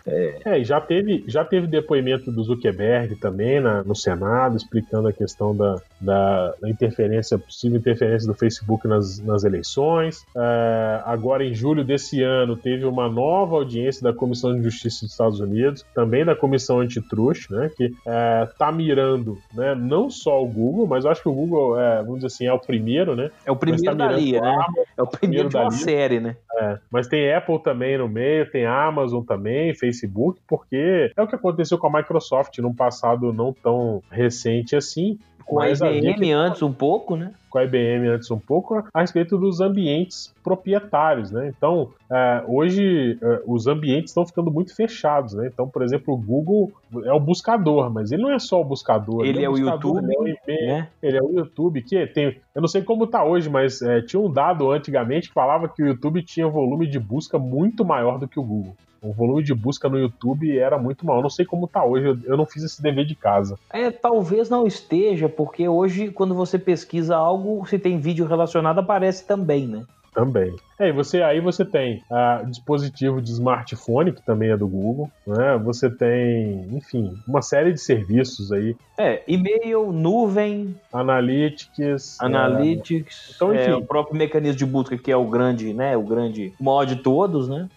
É, 0.07 0.41
é 0.45 0.65
já 0.65 0.81
teve 0.81 1.25
já 1.27 1.45
teve 1.45 1.67
depoimento 1.67 2.33
do 2.33 2.43
Zuckerberg 2.43 3.17
também 3.17 3.61
na, 3.61 3.83
no 3.83 3.95
Senado 3.95 4.57
explicando 4.57 5.09
a 5.09 5.13
questão 5.13 5.55
da, 5.55 5.77
da, 6.01 6.55
da 6.61 6.71
interferência 6.71 7.39
possível 7.39 7.79
interferência 7.79 8.27
do 8.27 8.35
Facebook 8.35 8.87
nas, 8.89 9.19
nas 9.21 9.45
eleições. 9.45 10.25
É, 10.35 11.03
agora 11.05 11.45
em 11.45 11.55
julho 11.55 11.85
desse 11.85 12.23
ano 12.23 12.57
teve 12.57 12.85
uma 12.85 13.09
nova 13.09 13.57
audiência 13.57 14.03
da 14.03 14.13
Comissão 14.13 14.55
de 14.55 14.63
Justiça 14.63 15.05
dos 15.05 15.13
Estados 15.13 15.41
Unidos, 15.41 15.85
também 15.95 16.25
da 16.25 16.35
Comissão 16.35 16.81
Antitruste, 16.81 17.53
né? 17.53 17.71
Que 17.77 17.85
está 17.85 18.69
é, 18.69 18.73
mirando, 18.73 19.39
né? 19.55 19.75
Não 19.75 20.11
só 20.11 20.43
o 20.43 20.47
Google, 20.47 20.87
mas 20.87 21.05
acho 21.05 21.23
que 21.23 21.29
o 21.29 21.35
Google 21.35 21.79
é, 21.79 21.99
vamos 21.99 22.17
dizer 22.17 22.27
assim 22.29 22.47
é 22.47 22.53
o 22.53 22.59
primeiro, 22.59 23.15
né? 23.15 23.31
É 23.45 23.53
o 23.53 23.57
primeiro 23.57 23.85
tá 23.85 24.07
da 24.07 24.13
linha, 24.13 24.41
né? 24.41 24.57
É 24.97 25.03
o 25.03 25.07
primeiro 25.07 25.51
uma 25.61 25.71
série, 25.71 26.21
né? 26.21 26.37
É, 26.59 26.79
mas 26.91 27.09
tem 27.09 27.33
Apple 27.33 27.63
também 27.63 27.99
no 27.99 28.09
meio, 28.09 28.51
tem 28.51 28.67
Amazon 28.67 29.25
também, 29.25 29.75
Facebook, 29.75 30.41
porque 30.47 31.13
é 31.17 31.23
o 31.23 31.27
que 31.27 31.35
aconteceu 31.35 31.79
com 31.79 31.87
a 31.87 31.99
Microsoft 31.99 32.57
num 32.59 32.75
passado 32.75 33.33
não 33.33 33.53
tão 33.53 34.03
recente 34.11 34.77
assim. 34.77 35.19
Com 35.45 35.61
a 35.61 35.71
IBM 35.71 36.15
que... 36.15 36.33
antes 36.33 36.63
um 36.63 36.73
pouco, 36.73 37.17
né? 37.17 37.33
com 37.53 37.59
a 37.59 37.65
IBM 37.65 38.09
antes 38.09 38.31
um 38.31 38.39
pouco 38.39 38.83
a 38.93 39.01
respeito 39.01 39.37
dos 39.37 39.61
ambientes 39.61 40.35
proprietários, 40.43 41.31
né? 41.31 41.53
Então, 41.55 41.91
é, 42.11 42.43
hoje 42.49 43.19
é, 43.21 43.43
os 43.47 43.67
ambientes 43.67 44.11
estão 44.11 44.25
ficando 44.25 44.51
muito 44.51 44.75
fechados, 44.75 45.35
né? 45.35 45.51
Então, 45.53 45.69
por 45.69 45.83
exemplo, 45.83 46.15
o 46.15 46.17
Google 46.17 46.73
é 47.05 47.13
o 47.13 47.21
buscador, 47.21 47.91
mas 47.91 48.11
ele 48.11 48.23
não 48.23 48.33
é 48.33 48.39
só 48.39 48.59
o 48.59 48.65
buscador. 48.65 49.21
Ele, 49.21 49.41
ele 49.41 49.45
é, 49.45 49.51
o 49.51 49.59
YouTube, 49.59 50.03
ele 50.03 50.39
é 50.47 50.55
o, 50.55 50.67
né? 50.67 50.89
ele 51.03 51.19
é 51.19 51.23
o 51.23 51.31
YouTube, 51.31 51.83
que 51.83 52.07
tem, 52.07 52.41
eu 52.55 52.63
não 52.63 52.69
sei 52.69 52.81
como 52.81 53.07
tá 53.07 53.23
hoje, 53.23 53.51
mas 53.51 53.83
é, 53.83 54.01
tinha 54.01 54.21
um 54.21 54.33
dado 54.33 54.71
antigamente 54.71 55.29
que 55.29 55.35
falava 55.35 55.69
que 55.69 55.83
o 55.83 55.87
YouTube 55.87 56.23
tinha 56.23 56.49
volume 56.49 56.87
de 56.87 56.99
busca 56.99 57.39
muito 57.39 57.85
maior 57.85 58.19
do 58.19 58.27
que 58.27 58.41
o 58.41 58.43
Google. 58.43 58.75
O 59.03 59.13
volume 59.13 59.43
de 59.43 59.53
busca 59.53 59.89
no 59.89 59.99
YouTube 59.99 60.57
era 60.57 60.79
muito 60.79 61.05
maior. 61.05 61.19
Eu 61.19 61.23
não 61.25 61.31
sei 61.31 61.45
como 61.45 61.67
tá 61.67 61.85
hoje, 61.85 62.07
eu, 62.07 62.19
eu 62.25 62.37
não 62.37 62.47
fiz 62.47 62.63
esse 62.63 62.81
dever 62.81 63.05
de 63.05 63.17
casa. 63.17 63.59
É, 63.71 63.91
talvez 63.91 64.49
não 64.49 64.67
esteja, 64.67 65.29
porque 65.29 65.69
hoje, 65.69 66.11
quando 66.11 66.35
você 66.35 66.59
pesquisa 66.59 67.17
algo, 67.17 67.67
se 67.67 67.79
tem 67.79 67.99
vídeo 67.99 68.27
relacionado, 68.27 68.79
aparece 68.79 69.27
também, 69.27 69.67
né? 69.67 69.85
Também. 70.15 70.55
É, 70.79 70.89
e 70.89 70.93
você, 70.93 71.23
aí 71.23 71.41
você 71.41 71.65
tem 71.65 72.03
a 72.11 72.43
dispositivo 72.47 73.21
de 73.21 73.31
smartphone, 73.33 74.13
que 74.13 74.21
também 74.23 74.51
é 74.51 74.57
do 74.57 74.69
Google, 74.69 75.11
né? 75.27 75.59
Você 75.65 75.89
tem, 75.89 76.67
enfim, 76.71 77.15
uma 77.27 77.41
série 77.41 77.73
de 77.73 77.81
serviços 77.81 78.53
aí. 78.53 78.77
É, 78.99 79.23
e-mail, 79.27 79.91
nuvem. 79.91 80.77
Analytics. 80.93 82.21
É, 82.21 82.27
Analytics. 82.27 83.31
É, 83.31 83.35
então, 83.35 83.55
enfim. 83.55 83.71
É, 83.71 83.75
o 83.75 83.85
próprio 83.85 84.17
mecanismo 84.17 84.59
de 84.59 84.67
busca, 84.67 84.99
que 84.99 85.11
é 85.11 85.17
o 85.17 85.25
grande, 85.25 85.73
né? 85.73 85.97
O 85.97 86.03
grande 86.03 86.53
maior 86.61 86.85
de 86.85 86.97
todos, 86.97 87.49
né? 87.49 87.69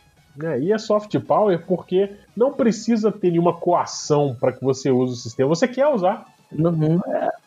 É, 0.44 0.60
e 0.60 0.72
é 0.72 0.78
soft 0.78 1.18
power 1.20 1.66
porque 1.66 2.12
não 2.36 2.52
precisa 2.52 3.12
ter 3.12 3.32
nenhuma 3.32 3.54
coação 3.54 4.36
para 4.40 4.52
que 4.52 4.64
você 4.64 4.92
use 4.92 5.14
o 5.14 5.18
sistema. 5.18 5.50
Você 5.50 5.68
quer 5.68 5.88
usar. 5.88 6.26
Uhum. 6.52 7.00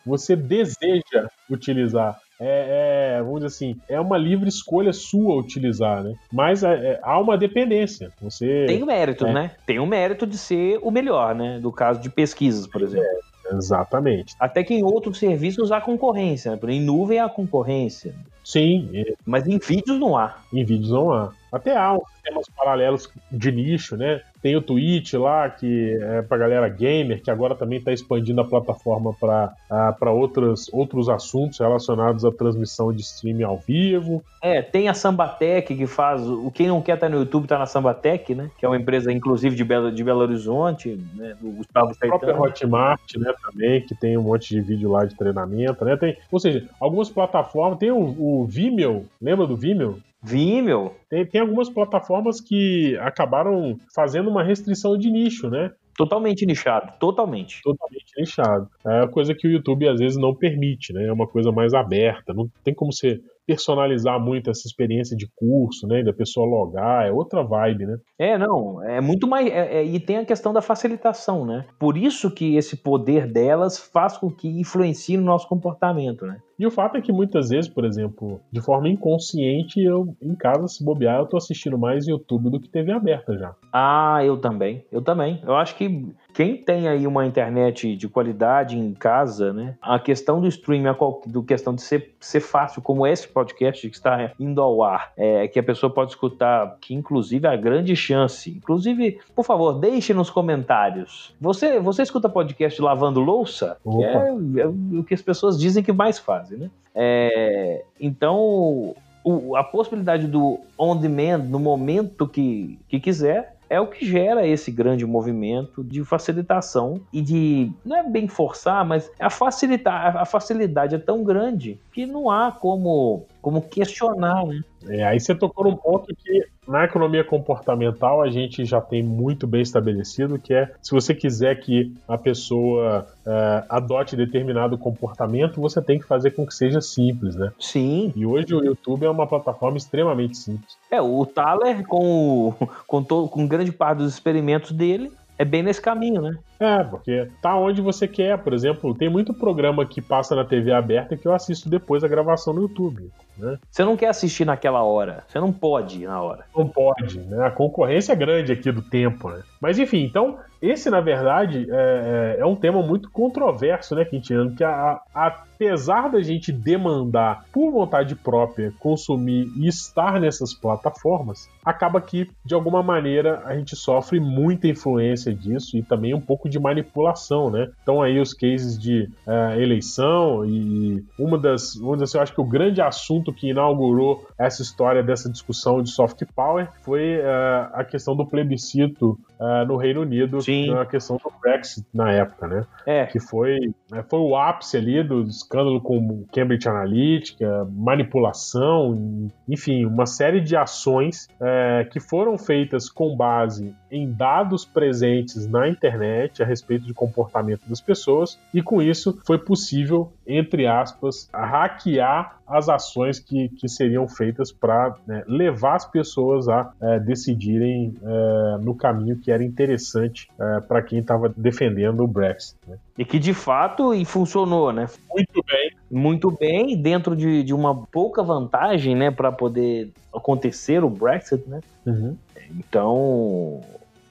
Você 0.05 0.35
deseja 0.35 1.29
utilizar. 1.49 2.19
É, 2.39 3.17
é, 3.17 3.21
vamos 3.21 3.41
dizer 3.41 3.47
assim, 3.47 3.75
é 3.89 3.99
uma 3.99 4.17
livre 4.17 4.47
escolha 4.47 4.93
sua 4.93 5.35
utilizar, 5.35 6.03
né? 6.03 6.15
Mas 6.31 6.63
é, 6.63 6.73
é 6.73 6.99
há 7.03 7.19
uma 7.19 7.37
dependência. 7.37 8.11
Você 8.21 8.65
tem 8.65 8.81
o 8.81 8.85
mérito, 8.85 9.25
é. 9.25 9.33
né? 9.33 9.51
Tem 9.65 9.77
o 9.77 9.85
mérito 9.85 10.25
de 10.25 10.37
ser 10.37 10.79
o 10.81 10.89
melhor, 10.89 11.35
né? 11.35 11.59
Do 11.59 11.71
caso 11.71 11.99
de 11.99 12.09
pesquisas, 12.09 12.65
por 12.65 12.81
exemplo. 12.81 13.05
É, 13.05 13.55
exatamente. 13.55 14.35
Até 14.39 14.63
que 14.63 14.73
em 14.73 14.83
outros 14.83 15.19
serviços 15.19 15.69
há 15.71 15.81
concorrência, 15.81 16.51
né? 16.51 16.59
Em 16.69 16.81
nuvem 16.81 17.19
há 17.19 17.27
concorrência. 17.27 18.15
Sim. 18.43 18.89
Mas 19.25 19.45
em 19.45 19.57
vídeos 19.57 19.99
não 19.99 20.17
há. 20.17 20.37
Em 20.53 20.63
vídeos 20.63 20.91
não 20.91 21.11
há. 21.11 21.33
Até 21.51 21.75
há 21.75 21.97
sistemas 22.15 22.47
paralelos 22.55 23.09
de 23.31 23.51
nicho, 23.51 23.97
né? 23.97 24.21
Tem 24.41 24.55
o 24.55 24.61
Twitch 24.61 25.13
lá, 25.13 25.49
que 25.49 25.97
é 26.01 26.21
pra 26.21 26.37
galera 26.37 26.69
gamer, 26.69 27.21
que 27.21 27.29
agora 27.29 27.55
também 27.55 27.79
está 27.79 27.91
expandindo 27.91 28.39
a 28.39 28.45
plataforma 28.45 29.13
para 29.13 30.11
outros, 30.11 30.69
outros 30.71 31.09
assuntos 31.09 31.59
relacionados 31.59 32.23
à 32.23 32.31
transmissão 32.31 32.93
de 32.93 33.01
streaming 33.01 33.43
ao 33.43 33.57
vivo. 33.57 34.23
É, 34.41 34.61
tem 34.61 34.87
a 34.87 34.93
Sambatec 34.93 35.75
que 35.75 35.85
faz. 35.85 36.21
O 36.21 36.49
quem 36.51 36.67
não 36.67 36.81
quer 36.81 36.93
estar 36.93 37.07
tá 37.07 37.13
no 37.13 37.19
YouTube 37.19 37.43
está 37.43 37.59
na 37.59 37.65
Sambatec, 37.65 38.33
né? 38.33 38.49
Que 38.57 38.65
é 38.65 38.69
uma 38.69 38.77
empresa, 38.77 39.11
inclusive, 39.11 39.55
de 39.55 39.63
Belo, 39.65 39.91
de 39.91 40.03
Belo 40.03 40.21
Horizonte, 40.21 40.97
né? 41.15 41.35
Do 41.41 41.49
Gustavo 41.51 41.91
A 41.91 42.07
própria 42.07 42.39
Hotmart, 42.39 43.15
né? 43.17 43.33
Também, 43.43 43.81
que 43.81 43.93
tem 43.93 44.17
um 44.17 44.23
monte 44.23 44.55
de 44.55 44.61
vídeo 44.61 44.89
lá 44.89 45.03
de 45.03 45.15
treinamento, 45.15 45.83
né? 45.83 45.97
Tem, 45.97 46.17
ou 46.31 46.39
seja, 46.39 46.65
algumas 46.79 47.09
plataformas. 47.09 47.77
Tem 47.77 47.91
o, 47.91 47.97
o 47.97 48.45
Vimeo, 48.45 49.05
lembra 49.21 49.45
do 49.45 49.57
Vimeo? 49.57 49.99
Vimeo. 50.21 50.91
Tem, 51.09 51.25
tem 51.25 51.41
algumas 51.41 51.69
plataformas 51.69 52.41
que 52.41 52.97
acabaram 52.97 53.77
fazendo 53.95 54.29
uma 54.29 54.43
restrição 54.43 54.97
de 54.97 55.09
nicho, 55.09 55.49
né? 55.49 55.71
Totalmente 55.99 56.45
nichado, 56.45 56.93
totalmente. 56.97 57.61
Totalmente 57.61 58.13
nichado. 58.17 58.69
É 58.87 59.05
coisa 59.07 59.35
que 59.35 59.45
o 59.45 59.51
YouTube 59.51 59.85
às 59.85 59.99
vezes 59.99 60.17
não 60.17 60.33
permite, 60.33 60.93
né? 60.93 61.07
É 61.07 61.11
uma 61.11 61.27
coisa 61.27 61.51
mais 61.51 61.73
aberta. 61.73 62.33
Não 62.33 62.49
tem 62.63 62.73
como 62.73 62.93
ser 62.93 63.21
personalizar 63.45 64.17
muito 64.17 64.49
essa 64.49 64.65
experiência 64.65 65.17
de 65.17 65.27
curso, 65.35 65.85
né? 65.87 66.01
Da 66.01 66.13
pessoa 66.13 66.47
logar, 66.47 67.05
é 67.05 67.11
outra 67.11 67.43
vibe, 67.43 67.85
né? 67.85 67.97
É, 68.17 68.37
não, 68.37 68.81
é 68.81 69.01
muito 69.01 69.27
mais. 69.27 69.47
É, 69.47 69.79
é, 69.79 69.83
e 69.83 69.99
tem 69.99 70.19
a 70.19 70.25
questão 70.25 70.53
da 70.53 70.61
facilitação, 70.61 71.45
né? 71.45 71.65
Por 71.77 71.97
isso 71.97 72.31
que 72.31 72.55
esse 72.55 72.77
poder 72.77 73.27
delas 73.29 73.77
faz 73.77 74.17
com 74.17 74.31
que 74.31 74.47
influencie 74.47 75.17
no 75.17 75.25
nosso 75.25 75.49
comportamento, 75.49 76.25
né? 76.25 76.39
E 76.59 76.67
o 76.67 76.71
fato 76.71 76.97
é 76.97 77.01
que 77.01 77.11
muitas 77.11 77.47
vezes, 77.49 77.69
por 77.69 77.85
exemplo, 77.85 78.41
de 78.51 78.59
forma 78.59 78.89
inconsciente, 78.89 79.81
eu 79.81 80.13
em 80.21 80.35
casa, 80.35 80.67
se 80.67 80.83
bobear, 80.83 81.19
eu 81.19 81.25
tô 81.25 81.37
assistindo 81.37 81.77
mais 81.77 82.05
YouTube 82.05 82.49
do 82.49 82.59
que 82.59 82.67
TV 82.67 82.91
aberta 82.91 83.37
já. 83.37 83.55
Ah, 83.71 84.19
eu 84.25 84.35
também. 84.35 84.83
Eu 84.91 85.01
também. 85.01 85.41
Eu 85.45 85.55
acho 85.55 85.75
que 85.75 86.13
quem 86.33 86.55
tem 86.57 86.87
aí 86.87 87.05
uma 87.05 87.25
internet 87.25 87.95
de 87.95 88.07
qualidade 88.07 88.77
em 88.77 88.93
casa, 88.93 89.51
né? 89.51 89.75
A 89.81 89.99
questão 89.99 90.39
do 90.39 90.47
streaming, 90.47 90.87
a 90.87 90.95
do 91.25 91.43
questão 91.43 91.73
de 91.73 91.81
ser, 91.81 92.15
ser 92.19 92.39
fácil, 92.39 92.81
como 92.81 93.05
esse 93.05 93.27
podcast 93.27 93.89
que 93.89 93.95
está 93.95 94.31
indo 94.39 94.61
ao 94.61 94.81
ar, 94.81 95.11
é, 95.17 95.47
que 95.47 95.59
a 95.59 95.63
pessoa 95.63 95.91
pode 95.91 96.11
escutar, 96.11 96.77
que 96.79 96.93
inclusive 96.93 97.45
a 97.47 97.55
grande 97.55 97.95
chance. 97.95 98.49
Inclusive, 98.49 99.19
por 99.35 99.43
favor, 99.43 99.73
deixe 99.73 100.13
nos 100.13 100.29
comentários. 100.29 101.35
Você, 101.41 101.79
você 101.79 102.03
escuta 102.03 102.29
podcast 102.29 102.81
lavando 102.81 103.19
louça? 103.19 103.77
É, 103.85 104.61
é, 104.61 104.67
o 104.67 105.03
que 105.03 105.13
as 105.13 105.21
pessoas 105.21 105.59
dizem 105.59 105.83
que 105.83 105.91
mais 105.91 106.19
fazem, 106.19 106.48
né? 106.57 106.69
É, 106.93 107.83
então, 107.99 108.95
o, 109.23 109.55
a 109.55 109.63
possibilidade 109.63 110.27
do 110.27 110.59
on 110.77 110.97
demand 110.97 111.39
no 111.39 111.59
momento 111.59 112.27
que, 112.27 112.79
que 112.87 112.99
quiser 112.99 113.55
é 113.69 113.79
o 113.79 113.87
que 113.87 114.03
gera 114.03 114.47
esse 114.47 114.71
grande 114.71 115.05
movimento 115.05 115.83
de 115.83 116.03
facilitação 116.03 116.99
e 117.13 117.21
de 117.21 117.71
não 117.85 117.97
é 117.97 118.03
bem 118.03 118.27
forçar, 118.27 118.83
mas 118.83 119.11
a 119.19 119.29
facilitar 119.29 120.17
a 120.17 120.25
facilidade 120.25 120.95
é 120.95 120.97
tão 120.97 121.23
grande 121.23 121.79
que 121.93 122.05
não 122.05 122.31
há 122.31 122.51
como 122.51 123.25
como 123.41 123.61
questionar, 123.61 124.45
né? 124.45 124.61
É, 124.87 125.03
aí 125.03 125.19
você 125.19 125.35
tocou 125.35 125.65
num 125.65 125.75
ponto 125.75 126.13
que 126.15 126.45
na 126.67 126.85
economia 126.85 127.23
comportamental 127.23 128.21
a 128.21 128.29
gente 128.29 128.63
já 128.63 128.79
tem 128.79 129.03
muito 129.03 129.47
bem 129.47 129.61
estabelecido, 129.61 130.39
que 130.39 130.53
é 130.53 130.71
se 130.81 130.91
você 130.91 131.13
quiser 131.13 131.59
que 131.59 131.93
a 132.07 132.17
pessoa 132.17 133.07
é, 133.25 133.63
adote 133.67 134.15
determinado 134.15 134.77
comportamento, 134.77 135.59
você 135.59 135.81
tem 135.81 135.99
que 135.99 136.05
fazer 136.05 136.31
com 136.31 136.45
que 136.45 136.53
seja 136.53 136.79
simples, 136.79 137.35
né? 137.35 137.51
Sim. 137.59 138.13
E 138.15 138.25
hoje 138.25 138.53
o 138.53 138.63
YouTube 138.63 139.05
é 139.05 139.09
uma 139.09 139.27
plataforma 139.27 139.77
extremamente 139.77 140.37
simples. 140.37 140.77
É, 140.91 141.01
o 141.01 141.25
Thaler, 141.25 141.85
com, 141.85 142.53
com, 142.87 143.03
todo, 143.03 143.27
com 143.27 143.47
grande 143.47 143.71
parte 143.71 143.97
dos 143.97 144.13
experimentos 144.13 144.71
dele, 144.71 145.11
é 145.39 145.45
bem 145.45 145.63
nesse 145.63 145.81
caminho, 145.81 146.21
né? 146.21 146.37
É, 146.59 146.83
porque 146.83 147.29
tá 147.41 147.55
onde 147.55 147.81
você 147.81 148.05
quer. 148.09 148.37
Por 148.39 148.53
exemplo, 148.53 148.93
tem 148.93 149.09
muito 149.09 149.33
programa 149.33 149.85
que 149.85 150.01
passa 150.01 150.35
na 150.35 150.43
TV 150.43 150.73
aberta 150.73 151.15
que 151.15 151.25
eu 151.25 151.33
assisto 151.33 151.69
depois 151.69 152.01
da 152.01 152.09
gravação 152.09 152.53
no 152.53 152.63
YouTube. 152.63 153.09
Né? 153.37 153.57
Você 153.71 153.85
não 153.85 153.95
quer 153.95 154.09
assistir 154.09 154.43
naquela 154.43 154.83
hora. 154.83 155.23
Você 155.29 155.39
não 155.39 155.53
pode 155.53 156.03
ir 156.03 156.07
na 156.07 156.21
hora. 156.21 156.43
Não 156.53 156.67
pode, 156.67 157.19
né? 157.21 157.47
A 157.47 157.51
concorrência 157.51 158.11
é 158.11 158.17
grande 158.17 158.51
aqui 158.51 158.69
do 158.69 158.81
tempo, 158.81 159.29
né? 159.29 159.41
Mas 159.61 159.79
enfim, 159.79 160.03
então, 160.03 160.39
esse, 160.61 160.89
na 160.89 160.99
verdade, 160.99 161.65
é, 161.71 162.35
é, 162.37 162.41
é 162.41 162.45
um 162.45 162.57
tema 162.57 162.81
muito 162.81 163.09
controverso, 163.09 163.95
né, 163.95 164.03
Quintino? 164.03 164.53
Que 164.53 164.65
a, 164.65 164.99
a 165.15 165.43
apesar 165.59 166.09
da 166.09 166.21
gente 166.21 166.53
demandar 166.53 167.43
por 167.51 167.69
vontade 167.69 168.15
própria 168.15 168.71
consumir 168.79 169.51
e 169.57 169.67
estar 169.67 170.17
nessas 170.17 170.53
plataformas, 170.53 171.49
acaba 171.65 171.99
que 171.99 172.31
de 172.45 172.53
alguma 172.53 172.81
maneira 172.81 173.43
a 173.45 173.53
gente 173.57 173.75
sofre 173.75 174.21
muita 174.21 174.69
influência 174.69 175.33
disso 175.33 175.77
e 175.77 175.83
também 175.83 176.15
um 176.15 176.21
pouco 176.21 176.47
de 176.47 176.57
manipulação, 176.57 177.51
né? 177.51 177.69
Então 177.83 178.01
aí 178.01 178.21
os 178.21 178.33
cases 178.33 178.79
de 178.79 179.09
uh, 179.27 179.59
eleição 179.59 180.45
e 180.45 181.03
uma 181.19 181.37
das, 181.37 181.75
uma 181.75 181.97
das, 181.97 182.13
eu 182.13 182.21
acho 182.21 182.33
que 182.33 182.41
o 182.41 182.47
grande 182.47 182.81
assunto 182.81 183.33
que 183.33 183.49
inaugurou 183.49 184.25
essa 184.37 184.61
história 184.61 185.03
dessa 185.03 185.29
discussão 185.29 185.81
de 185.81 185.89
soft 185.89 186.23
power 186.33 186.69
foi 186.83 187.17
uh, 187.17 187.69
a 187.73 187.83
questão 187.83 188.15
do 188.15 188.25
plebiscito 188.25 189.19
uh, 189.39 189.65
no 189.67 189.75
Reino 189.75 190.01
Unido, 190.01 190.41
Sim. 190.41 190.73
a 190.73 190.85
questão 190.85 191.17
do 191.17 191.31
Brexit 191.41 191.85
na 191.93 192.13
época, 192.13 192.47
né? 192.47 192.65
É. 192.85 193.05
Que 193.07 193.19
foi, 193.19 193.57
né, 193.91 194.05
foi 194.09 194.19
o 194.19 194.37
ápice 194.37 194.77
ali 194.77 195.03
dos 195.03 195.48
escândalo 195.49 195.81
com 195.81 196.23
Cambridge 196.31 196.69
Analytica, 196.69 197.67
manipulação, 197.71 199.27
enfim, 199.47 199.83
uma 199.83 200.05
série 200.05 200.39
de 200.39 200.55
ações 200.55 201.27
é, 201.41 201.87
que 201.91 201.99
foram 201.99 202.37
feitas 202.37 202.87
com 202.87 203.17
base 203.17 203.75
em 203.91 204.11
dados 204.11 204.65
presentes 204.65 205.47
na 205.47 205.67
internet 205.67 206.41
a 206.41 206.45
respeito 206.45 206.85
de 206.85 206.93
comportamento 206.93 207.61
das 207.67 207.81
pessoas, 207.81 208.39
e 208.53 208.61
com 208.61 208.81
isso 208.81 209.19
foi 209.25 209.37
possível, 209.37 210.11
entre 210.25 210.67
aspas, 210.67 211.29
hackear 211.33 212.39
as 212.49 212.67
ações 212.67 213.19
que, 213.19 213.49
que 213.49 213.69
seriam 213.69 214.07
feitas 214.07 214.51
para 214.51 214.95
né, 215.05 215.23
levar 215.27 215.75
as 215.75 215.85
pessoas 215.85 216.49
a 216.49 216.71
é, 216.81 216.99
decidirem 216.99 217.95
é, 218.01 218.57
no 218.59 218.73
caminho 218.75 219.17
que 219.17 219.31
era 219.31 219.43
interessante 219.43 220.27
é, 220.39 220.59
para 220.61 220.81
quem 220.81 220.99
estava 220.99 221.31
defendendo 221.35 222.03
o 222.03 222.07
Brexit. 222.07 222.57
Né? 222.67 222.77
E 222.97 223.05
que 223.05 223.19
de 223.19 223.33
fato 223.33 223.93
e 223.93 224.03
funcionou, 224.03 224.73
né? 224.73 224.87
Muito 225.09 225.43
bem. 225.47 225.71
Muito 225.91 226.31
bem, 226.31 226.75
dentro 226.81 227.15
de, 227.15 227.43
de 227.43 227.53
uma 227.53 227.85
pouca 227.85 228.23
vantagem, 228.23 228.95
né, 228.95 229.11
para 229.11 229.31
poder 229.31 229.91
acontecer 230.13 230.83
o 230.83 230.89
Brexit, 230.89 231.47
né? 231.47 231.61
Uhum. 231.85 232.17
Então, 232.57 233.61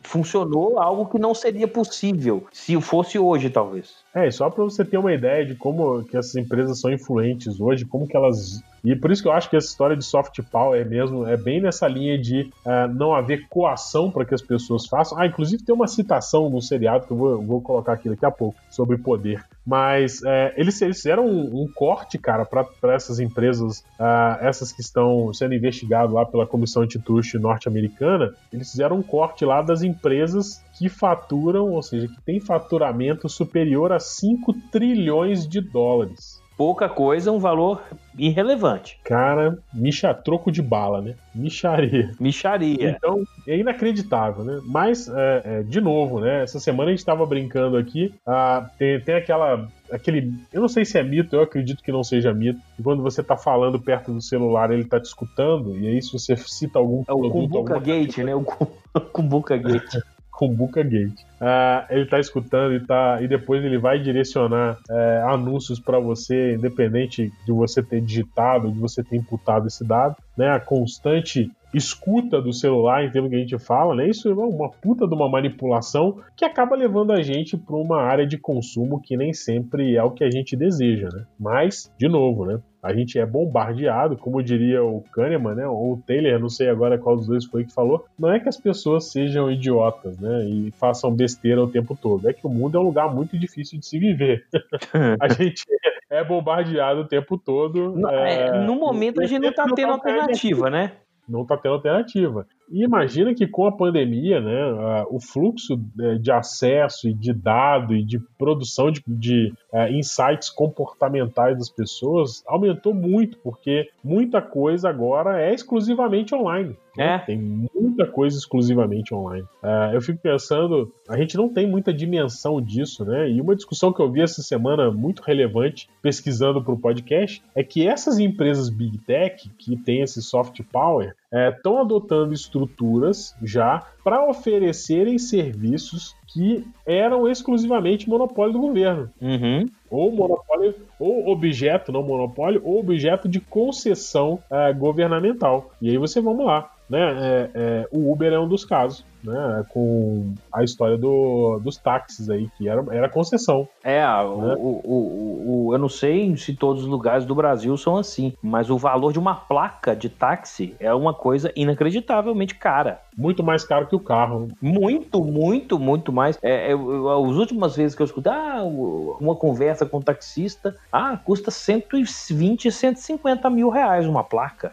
funcionou 0.09 0.81
algo 0.81 1.07
que 1.07 1.19
não 1.19 1.35
seria 1.35 1.69
possível 1.69 2.47
se 2.51 2.81
fosse 2.81 3.19
hoje, 3.19 3.51
talvez. 3.51 3.97
É, 4.19 4.31
só 4.33 4.51
para 4.51 4.65
você 4.65 4.85
ter 4.85 4.99
uma 4.99 5.13
ideia 5.13 5.47
de 5.47 5.55
como 5.55 6.03
que 6.03 6.17
essas 6.17 6.35
empresas 6.35 6.81
são 6.81 6.93
influentes 6.93 7.61
hoje, 7.61 7.85
como 7.85 8.07
que 8.07 8.17
elas 8.17 8.61
e 8.85 8.95
por 8.95 9.11
isso 9.11 9.23
que 9.23 9.29
eu 9.29 9.33
acho 9.33 9.51
que 9.51 9.57
essa 9.57 9.67
história 9.67 9.97
de 9.97 10.05
soft 10.05 10.41
power 10.51 10.81
é 10.81 10.85
mesmo 10.85 11.27
é 11.27 11.37
bem 11.37 11.61
nessa 11.61 11.87
linha 11.87 12.19
de 12.19 12.51
uh, 12.65 12.93
não 12.95 13.15
haver 13.15 13.47
coação 13.49 14.11
para 14.11 14.25
que 14.25 14.35
as 14.35 14.43
pessoas 14.43 14.87
façam. 14.87 15.19
Ah, 15.19 15.27
inclusive 15.27 15.65
tem 15.65 15.75
uma 15.75 15.89
citação 15.89 16.49
no 16.49 16.63
seriado 16.63 17.07
que 17.07 17.13
eu 17.13 17.17
vou, 17.17 17.43
vou 17.43 17.61
colocar 17.61 17.93
aqui 17.93 18.09
daqui 18.09 18.25
a 18.25 18.31
pouco 18.31 18.59
sobre 18.71 18.97
poder. 18.97 19.45
Mas 19.67 20.23
é, 20.25 20.55
eles, 20.57 20.81
eles 20.81 20.97
fizeram 20.97 21.27
um, 21.27 21.63
um 21.63 21.69
corte, 21.75 22.17
cara, 22.19 22.45
para 22.45 22.95
essas 22.95 23.21
empresas, 23.21 23.81
uh, 24.01 24.39
essas 24.41 24.73
que 24.73 24.81
estão 24.81 25.33
sendo 25.35 25.55
investigadas 25.55 26.13
lá 26.13 26.25
pela 26.25 26.47
Comissão 26.47 26.83
Antitruste 26.83 27.39
norte-americana, 27.39 28.33
eles 28.53 28.71
fizeram 28.71 28.97
um 28.97 29.03
corte 29.03 29.45
lá 29.45 29.61
das 29.61 29.83
empresas 29.83 30.63
que 30.79 30.89
faturam, 30.89 31.73
ou 31.73 31.83
seja, 31.83 32.07
que 32.07 32.23
tem 32.23 32.39
faturamento 32.39 33.29
superior 33.29 33.93
a 33.93 33.99
5 33.99 34.55
trilhões 34.71 35.47
de 35.47 35.61
dólares 35.61 36.41
pouca 36.59 36.89
coisa, 36.89 37.31
um 37.31 37.39
valor 37.39 37.81
irrelevante. 38.19 38.99
Cara, 39.05 39.57
micha 39.73 40.13
troco 40.13 40.51
de 40.51 40.61
bala, 40.61 41.01
né? 41.01 41.15
Micharia. 41.33 42.11
Micharia. 42.19 42.91
Então, 42.91 43.23
é 43.47 43.57
inacreditável, 43.57 44.45
né? 44.45 44.61
Mas, 44.65 45.09
é, 45.09 45.43
é, 45.45 45.63
de 45.63 45.81
novo, 45.81 46.19
né? 46.19 46.43
Essa 46.43 46.59
semana 46.59 46.89
a 46.89 46.91
gente 46.91 46.99
estava 46.99 47.25
brincando 47.25 47.77
aqui, 47.77 48.13
ah, 48.27 48.69
tem, 48.77 49.01
tem 49.01 49.15
aquela 49.15 49.69
aquele. 49.91 50.35
Eu 50.53 50.61
não 50.61 50.69
sei 50.69 50.85
se 50.85 50.99
é 50.99 51.03
mito, 51.03 51.37
eu 51.37 51.43
acredito 51.43 51.83
que 51.83 51.93
não 51.93 52.03
seja 52.03 52.35
mito. 52.35 52.61
Quando 52.83 53.05
você 53.05 53.23
tá 53.23 53.37
falando 53.37 53.81
perto 53.81 54.13
do 54.13 54.21
celular, 54.21 54.73
ele 54.73 54.85
tá 54.85 54.99
te 55.01 55.07
escutando, 55.07 55.79
e 55.79 55.87
aí 55.87 56.03
se 56.03 56.13
você 56.13 56.37
cita 56.37 56.81
algum 56.81 57.05
é 57.07 57.13
o 57.13 57.21
produto. 57.21 57.33
Kumbuka 57.33 57.79
Gate, 57.79 58.17
coisa, 58.17 58.25
né? 58.25 58.35
O 58.35 59.01
Kumbuka 59.01 59.57
Gate. 59.63 60.03
Kumbuka 60.39 60.85
Gate. 60.85 61.21
Uh, 61.41 61.85
ele 61.91 62.03
está 62.03 62.21
escutando 62.21 62.73
e, 62.73 62.87
tá, 62.87 63.19
e 63.21 63.27
depois 63.27 63.65
ele 63.65 63.77
vai 63.77 63.99
direcionar 63.99 64.79
uh, 64.89 65.29
anúncios 65.31 65.81
para 65.81 65.99
você, 65.99 66.55
independente 66.55 67.33
de 67.45 67.53
você 67.53 67.83
ter 67.83 68.01
digitado, 68.01 68.71
de 68.71 68.79
você 68.79 69.03
ter 69.03 69.17
imputado 69.17 69.67
esse 69.67 69.85
dado. 69.85 70.15
Né? 70.37 70.49
A 70.49 70.61
constante 70.61 71.51
escuta 71.73 72.41
do 72.41 72.53
celular, 72.53 73.05
em 73.05 73.11
termos 73.11 73.31
que 73.31 73.37
a 73.37 73.41
gente 73.41 73.59
fala, 73.59 73.95
né? 73.95 74.09
Isso 74.09 74.29
é 74.29 74.33
uma 74.33 74.71
puta 74.71 75.07
de 75.07 75.15
uma 75.15 75.29
manipulação 75.29 76.19
que 76.37 76.45
acaba 76.45 76.77
levando 76.77 77.13
a 77.13 77.23
gente 77.23 77.57
para 77.57 77.77
uma 77.77 78.01
área 78.01 78.27
de 78.27 78.39
consumo 78.39 79.01
que 79.01 79.17
nem 79.17 79.33
sempre 79.33 79.97
é 79.97 80.03
o 80.03 80.11
que 80.11 80.25
a 80.25 80.31
gente 80.31 80.57
deseja, 80.57 81.09
né? 81.13 81.25
Mas, 81.39 81.93
de 81.99 82.09
novo, 82.09 82.45
né? 82.45 82.61
a 82.83 82.93
gente 82.95 83.19
é 83.19 83.27
bombardeado, 83.27 84.17
como 84.17 84.43
diria 84.43 84.83
o 84.83 85.03
Kahneman, 85.13 85.55
né, 85.55 85.67
ou 85.67 85.95
o 85.95 86.03
Taylor, 86.07 86.39
não 86.39 86.49
sei 86.49 86.69
agora 86.69 86.97
qual 86.97 87.17
dos 87.17 87.27
dois 87.27 87.45
foi 87.45 87.65
que 87.65 87.73
falou, 87.73 88.05
não 88.19 88.31
é 88.31 88.39
que 88.39 88.49
as 88.49 88.57
pessoas 88.57 89.11
sejam 89.11 89.51
idiotas, 89.51 90.19
né, 90.19 90.45
e 90.45 90.71
façam 90.73 91.13
besteira 91.13 91.63
o 91.63 91.69
tempo 91.69 91.99
todo, 92.01 92.29
é 92.29 92.33
que 92.33 92.47
o 92.47 92.51
mundo 92.51 92.79
é 92.79 92.81
um 92.81 92.85
lugar 92.85 93.13
muito 93.13 93.37
difícil 93.39 93.79
de 93.79 93.87
se 93.87 93.99
viver. 93.99 94.47
a 95.21 95.29
gente 95.29 95.65
é 96.11 96.25
bombardeado 96.25 97.01
o 97.01 97.05
tempo 97.05 97.37
todo. 97.37 97.91
No, 97.91 98.09
é, 98.09 98.47
é 98.47 98.61
no 98.65 98.77
momento 98.77 99.21
a 99.21 99.27
gente 99.27 99.43
não 99.43 99.53
tá 99.53 99.67
tendo 99.75 99.93
alternativa, 99.93 100.71
né? 100.71 100.93
Não 101.29 101.45
tá 101.45 101.57
tendo 101.57 101.75
alternativa. 101.75 102.47
E 102.71 102.85
imagina 102.85 103.35
que 103.35 103.47
com 103.47 103.67
a 103.67 103.73
pandemia, 103.73 104.41
né, 104.41 105.05
o 105.11 105.19
fluxo 105.21 105.81
é, 106.01 106.15
de 106.17 106.31
acesso 106.31 107.09
e 107.09 107.15
de 107.15 107.33
dado 107.33 107.95
e 107.95 108.05
de 108.05 108.19
produção 108.39 108.91
de, 108.91 109.03
de 109.07 109.53
uh, 109.73 109.91
insights 109.93 110.51
comportamentais 110.51 111.57
das 111.57 111.71
pessoas 111.71 112.43
aumentou 112.47 112.95
muito, 112.95 113.39
porque 113.39 113.89
muita 114.05 114.41
coisa 114.41 114.89
agora 114.89 115.41
é 115.41 115.55
exclusivamente 115.55 116.35
online. 116.35 116.77
Né? 116.97 117.15
É. 117.15 117.19
Tem 117.19 117.39
muita 117.39 118.05
coisa 118.07 118.37
exclusivamente 118.37 119.15
online. 119.15 119.47
Uh, 119.63 119.95
eu 119.95 120.01
fico 120.01 120.19
pensando, 120.19 120.93
a 121.09 121.17
gente 121.17 121.37
não 121.37 121.49
tem 121.49 121.67
muita 121.67 121.95
dimensão 121.95 122.61
disso, 122.61 123.05
né? 123.05 123.31
E 123.31 123.41
uma 123.41 123.55
discussão 123.55 123.93
que 123.93 124.03
eu 124.03 124.11
vi 124.11 124.21
essa 124.21 124.43
semana 124.43 124.91
muito 124.91 125.23
relevante, 125.23 125.89
pesquisando 126.03 126.63
para 126.63 126.75
o 126.75 126.79
podcast, 126.79 127.41
é 127.55 127.63
que 127.63 127.87
essas 127.87 128.19
empresas 128.19 128.69
Big 128.69 128.99
Tech, 128.99 129.49
que 129.57 129.77
têm 129.77 130.03
esse 130.03 130.21
soft 130.21 130.61
power, 130.73 131.15
estão 131.33 131.79
é, 131.79 131.81
adotando 131.81 132.33
estruturas 132.33 133.35
já 133.43 133.87
para 134.03 134.25
oferecerem 134.27 135.19
serviços 135.19 136.17
que 136.27 136.65
eram 136.87 137.29
exclusivamente 137.29 138.09
monopólio 138.09 138.53
do 138.53 138.61
governo. 138.61 139.11
Uhum. 139.21 139.67
Ou 139.91 140.13
monopólio, 140.13 140.75
ou 140.99 141.29
objeto, 141.29 141.93
não 141.93 142.03
monopólio, 142.03 142.61
ou 142.65 142.79
objeto 142.79 143.29
de 143.29 143.41
concessão 143.41 144.39
é, 144.51 144.73
governamental. 144.73 145.71
E 145.81 145.91
aí 145.91 145.99
você, 145.99 146.21
vamos 146.21 146.45
lá, 146.45 146.71
né? 146.89 147.01
É, 147.01 147.51
é, 147.55 147.89
o 147.91 148.11
Uber 148.11 148.33
é 148.33 148.39
um 148.39 148.49
dos 148.49 148.65
casos 148.65 149.05
né, 149.23 149.65
com 149.69 150.35
a 150.53 150.63
história 150.63 150.97
do, 150.97 151.59
dos 151.59 151.77
táxis 151.77 152.31
aí, 152.31 152.49
que 152.57 152.69
era, 152.69 152.85
era 152.91 153.09
concessão. 153.09 153.69
É, 153.83 154.01
né? 154.01 154.57
o, 154.59 154.81
o, 154.85 155.67
o, 155.67 155.75
eu 155.75 155.79
não 155.79 155.89
sei 155.89 156.37
se 156.37 156.55
todos 156.55 156.83
os 156.83 156.89
lugares 156.89 157.25
do 157.25 157.35
Brasil 157.35 157.77
são 157.77 157.97
assim, 157.97 158.33
mas 158.43 158.71
o 158.71 158.79
valor 158.79 159.13
de 159.13 159.19
uma 159.19 159.35
placa 159.35 159.95
de 159.95 160.09
táxi 160.09 160.75
é 160.79 160.93
uma 160.93 161.15
coisa 161.15 161.53
inacreditavelmente 161.57 162.55
cara. 162.55 163.01
Muito 163.17 163.43
mais 163.43 163.65
caro 163.65 163.87
que 163.87 163.97
o 163.97 164.01
carro. 164.01 164.49
Muito, 164.61 165.25
muito, 165.25 165.79
muito 165.79 166.13
mais. 166.13 166.39
É, 166.43 166.73
eu, 166.73 167.09
as 167.11 167.37
últimas 167.37 167.77
vezes 167.77 167.97
que 167.97 168.03
eu 168.03 168.07
escutei, 168.07 168.33
ah, 168.33 168.63
uma 168.63 169.35
conversa 169.35 169.85
com 169.85 169.99
um 169.99 170.03
taxista, 170.03 170.77
ah, 170.93 171.17
custa 171.17 171.51
120, 171.51 172.71
150 172.71 173.51
mil 173.51 173.69
reais 173.69 174.07
uma 174.07 174.23
placa. 174.23 174.73